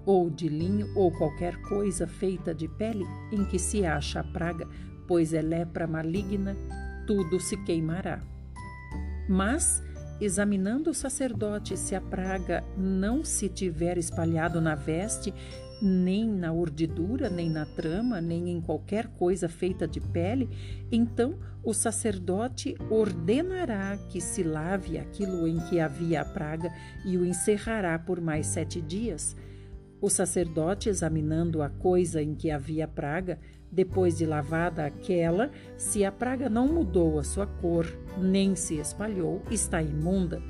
ou 0.06 0.30
de 0.30 0.50
linho 0.50 0.92
ou 0.94 1.10
qualquer 1.10 1.56
coisa 1.62 2.06
feita 2.06 2.54
de 2.54 2.68
pele 2.68 3.06
em 3.32 3.46
que 3.46 3.58
se 3.58 3.86
acha 3.86 4.20
a 4.20 4.24
praga, 4.26 4.68
pois 5.08 5.34
é 5.34 5.42
lepra 5.42 5.88
maligna, 5.88 6.58
tudo 7.06 7.40
se 7.40 7.58
queimará. 7.64 8.22
Mas 9.28 9.82
examinando 10.20 10.90
o 10.90 10.94
sacerdote 10.94 11.78
se 11.78 11.96
a 11.96 12.02
praga 12.02 12.64
não 12.78 13.24
se 13.24 13.50
tiver 13.50 13.98
espalhado 13.98 14.62
na 14.62 14.76
veste, 14.76 15.34
nem 15.82 16.30
na 16.30 16.54
urdidura, 16.54 17.30
nem 17.30 17.50
na 17.50 17.66
trama, 17.66 18.22
nem 18.22 18.50
em 18.50 18.62
qualquer 18.62 19.08
coisa 19.08 19.50
feita 19.50 19.86
de 19.86 20.00
pele, 20.00 20.50
então 20.90 21.38
o 21.62 21.74
sacerdote 21.74 22.76
ordenará 22.90 23.98
que 24.10 24.22
se 24.22 24.44
lave 24.44 24.98
aquilo 24.98 25.46
em 25.48 25.60
que 25.60 25.80
havia 25.80 26.22
a 26.22 26.26
praga 26.26 26.72
e 27.06 27.18
o 27.18 27.26
encerrará 27.26 28.00
por 28.00 28.22
mais 28.22 28.48
sete 28.48 28.82
dias. 28.82 29.36
O 30.00 30.10
sacerdote, 30.10 30.90
examinando 30.90 31.62
a 31.62 31.70
coisa 31.70 32.22
em 32.22 32.36
que 32.36 32.52
havia 32.52 32.88
praga, 32.88 33.40
depois 33.74 34.16
de 34.16 34.26
lavada 34.26 34.86
aquela, 34.86 35.50
se 35.76 36.06
a 36.06 36.12
praga 36.12 36.48
não 36.48 36.68
mudou 36.68 37.18
a 37.18 37.24
sua 37.24 37.48
cor, 37.48 37.88
nem 38.18 38.56
se 38.56 38.78
espalhou, 38.78 39.42
está 39.50 39.82
imunda. 39.82 40.42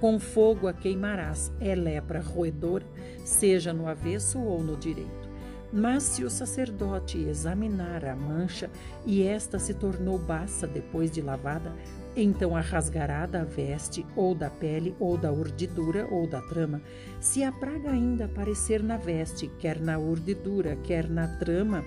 Com 0.00 0.18
fogo 0.18 0.66
a 0.66 0.72
queimarás, 0.72 1.52
é 1.60 1.74
lepra 1.74 2.20
roedora, 2.20 2.84
seja 3.24 3.72
no 3.72 3.86
avesso 3.86 4.40
ou 4.40 4.60
no 4.60 4.76
direito. 4.76 5.24
Mas 5.72 6.02
se 6.02 6.24
o 6.24 6.30
sacerdote 6.30 7.18
examinar 7.18 8.04
a 8.04 8.14
mancha 8.14 8.70
e 9.06 9.22
esta 9.22 9.58
se 9.58 9.72
tornou 9.74 10.18
baça 10.18 10.66
depois 10.66 11.10
de 11.10 11.22
lavada, 11.22 11.72
então 12.16 12.56
a 12.56 12.60
rasgará 12.60 13.26
da 13.26 13.44
veste, 13.44 14.06
ou 14.14 14.34
da 14.34 14.50
pele, 14.50 14.94
ou 15.00 15.16
da 15.16 15.32
urdidura, 15.32 16.06
ou 16.10 16.28
da 16.28 16.40
trama. 16.42 16.80
Se 17.20 17.42
a 17.42 17.50
praga 17.50 17.90
ainda 17.90 18.26
aparecer 18.26 18.82
na 18.82 18.96
veste, 18.96 19.48
quer 19.58 19.80
na 19.80 19.98
urdidura, 19.98 20.76
quer 20.76 21.08
na 21.08 21.26
trama, 21.38 21.84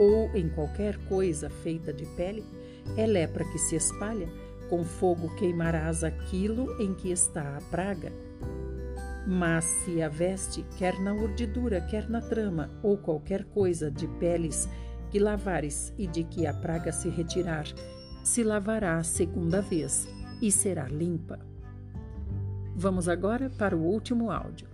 ou 0.00 0.34
em 0.34 0.48
qualquer 0.48 0.96
coisa 1.04 1.50
feita 1.50 1.92
de 1.92 2.06
pele, 2.16 2.42
é 2.96 3.06
lepra 3.06 3.44
que 3.44 3.58
se 3.58 3.76
espalha, 3.76 4.26
com 4.70 4.82
fogo 4.82 5.28
queimarás 5.36 6.02
aquilo 6.02 6.80
em 6.80 6.94
que 6.94 7.10
está 7.12 7.58
a 7.58 7.60
praga. 7.60 8.10
Mas 9.26 9.64
se 9.64 10.00
a 10.00 10.08
veste, 10.08 10.64
quer 10.78 10.98
na 11.00 11.12
urdidura, 11.12 11.82
quer 11.82 12.08
na 12.08 12.22
trama, 12.22 12.70
ou 12.82 12.96
qualquer 12.96 13.44
coisa 13.44 13.90
de 13.90 14.08
peles 14.18 14.66
que 15.10 15.18
lavares 15.18 15.92
e 15.98 16.06
de 16.06 16.24
que 16.24 16.46
a 16.46 16.54
praga 16.54 16.92
se 16.92 17.10
retirar, 17.10 17.66
se 18.24 18.42
lavará 18.42 18.96
a 18.96 19.02
segunda 19.02 19.60
vez 19.60 20.08
e 20.40 20.50
será 20.50 20.88
limpa. 20.88 21.38
Vamos 22.74 23.06
agora 23.06 23.50
para 23.50 23.76
o 23.76 23.84
último 23.84 24.30
áudio. 24.30 24.68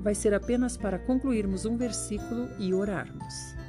Vai 0.00 0.14
ser 0.14 0.34
apenas 0.34 0.76
para 0.76 0.98
concluirmos 0.98 1.64
um 1.64 1.76
versículo 1.76 2.48
e 2.58 2.74
orarmos. 2.74 3.63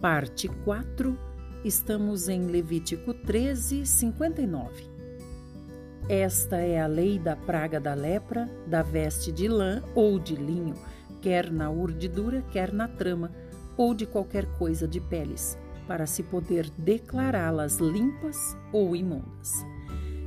Parte 0.00 0.48
4, 0.48 1.18
estamos 1.64 2.28
em 2.28 2.46
Levítico 2.46 3.14
13, 3.14 3.86
59. 3.86 4.84
Esta 6.08 6.58
é 6.58 6.78
a 6.78 6.86
lei 6.86 7.18
da 7.18 7.34
praga 7.34 7.80
da 7.80 7.94
lepra, 7.94 8.46
da 8.66 8.82
veste 8.82 9.32
de 9.32 9.48
lã 9.48 9.82
ou 9.94 10.18
de 10.18 10.36
linho, 10.36 10.74
quer 11.22 11.50
na 11.50 11.70
urdidura, 11.70 12.42
quer 12.52 12.70
na 12.70 12.86
trama, 12.86 13.32
ou 13.78 13.94
de 13.94 14.04
qualquer 14.04 14.44
coisa 14.58 14.86
de 14.86 15.00
peles, 15.00 15.58
para 15.88 16.06
se 16.06 16.22
poder 16.22 16.68
declará-las 16.76 17.78
limpas 17.78 18.54
ou 18.74 18.94
imundas. 18.94 19.64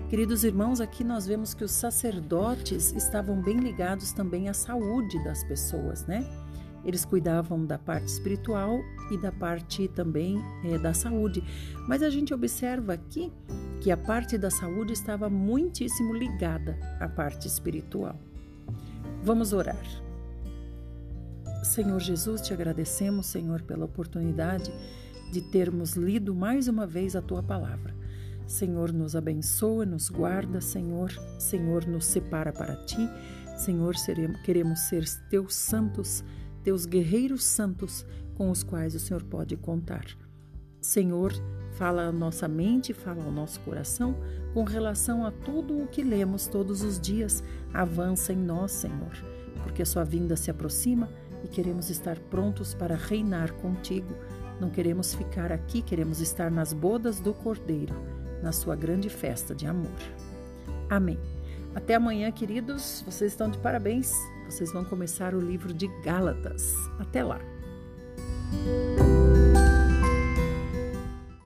Queridos 0.10 0.46
irmãos, 0.46 0.80
aqui 0.80 1.04
nós 1.04 1.28
vemos 1.28 1.54
que 1.54 1.66
os 1.66 1.72
sacerdotes 1.72 2.94
estavam 2.94 3.42
bem 3.42 3.58
ligados 3.58 4.14
também 4.14 4.48
à 4.48 4.54
saúde 4.54 5.22
das 5.22 5.44
pessoas, 5.44 6.06
né? 6.06 6.26
Eles 6.86 7.04
cuidavam 7.04 7.66
da 7.66 7.78
parte 7.78 8.08
espiritual 8.08 8.80
e 9.12 9.18
da 9.18 9.34
parte 9.34 9.90
também 9.90 10.42
é, 10.64 10.78
da 10.78 10.94
saúde. 10.94 11.44
Mas 11.90 12.02
a 12.02 12.10
gente 12.10 12.34
observa 12.34 12.94
aqui 12.94 13.34
que 13.82 13.92
a 13.92 13.98
parte 13.98 14.38
da 14.38 14.50
saúde 14.50 14.94
estava 14.94 15.30
muitíssimo 15.30 16.14
ligada 16.14 16.80
à 17.02 17.10
parte 17.10 17.46
espiritual. 17.46 18.16
Vamos 19.22 19.52
orar. 19.52 19.86
Senhor 21.66 22.00
Jesus, 22.00 22.40
te 22.40 22.54
agradecemos, 22.54 23.26
Senhor, 23.26 23.62
pela 23.62 23.84
oportunidade 23.84 24.72
de 25.34 25.42
termos 25.42 25.98
lido 25.98 26.34
mais 26.34 26.70
uma 26.70 26.88
vez 26.88 27.14
a 27.14 27.22
tua 27.22 27.44
palavra. 27.44 27.94
Senhor, 28.48 28.94
nos 28.94 29.14
abençoa, 29.14 29.86
nos 29.86 30.10
guarda, 30.10 30.62
Senhor, 30.62 31.12
Senhor, 31.38 31.86
nos 31.86 32.06
separa 32.06 32.54
para 32.54 32.78
ti. 32.86 33.10
Senhor, 33.58 33.94
queremos 34.46 34.80
ser 34.82 35.04
teus 35.30 35.54
santos, 35.54 36.24
teus 36.64 36.86
guerreiros 36.86 37.44
santos 37.44 38.06
com 38.36 38.50
os 38.50 38.64
quais 38.64 38.96
o 38.96 39.00
Senhor 39.00 39.24
pode 39.24 39.58
contar. 39.58 40.06
Senhor, 40.80 41.34
fala 41.72 42.04
a 42.04 42.12
nossa 42.12 42.48
mente, 42.48 42.94
fala 42.94 43.24
ao 43.26 43.32
nosso 43.32 43.60
coração 43.60 44.16
com 44.54 44.64
relação 44.64 45.26
a 45.26 45.32
tudo 45.32 45.84
o 45.84 45.88
que 45.88 46.02
lemos 46.02 46.48
todos 46.48 46.84
os 46.84 47.00
dias. 47.00 47.44
Avança 47.74 48.32
em 48.32 48.38
nós, 48.38 48.72
Senhor, 48.72 49.12
porque 49.62 49.82
a 49.82 49.86
sua 49.86 50.06
vinda 50.06 50.38
se 50.38 50.50
aproxima 50.50 51.10
e 51.44 51.48
queremos 51.50 51.90
estar 51.90 52.18
prontos 52.18 52.74
para 52.74 52.96
reinar 52.96 53.52
contigo. 53.54 54.16
Não 54.60 54.70
queremos 54.70 55.14
ficar 55.14 55.52
aqui, 55.52 55.82
queremos 55.82 56.22
estar 56.22 56.50
nas 56.50 56.74
bodas 56.74 57.20
do 57.20 57.34
Cordeiro, 57.34 57.94
na 58.42 58.52
sua 58.52 58.76
grande 58.76 59.10
festa 59.10 59.54
de 59.54 59.66
amor. 59.66 59.92
Amém. 60.90 61.20
Até 61.76 61.96
amanhã, 61.96 62.32
queridos. 62.32 63.04
Vocês 63.06 63.32
estão 63.32 63.50
de 63.50 63.58
parabéns. 63.60 64.12
Vocês 64.50 64.72
vão 64.72 64.84
começar 64.84 65.36
o 65.36 65.40
livro 65.40 65.74
de 65.74 65.88
Gálatas. 66.04 66.74
Até 67.00 67.24
lá! 67.24 67.40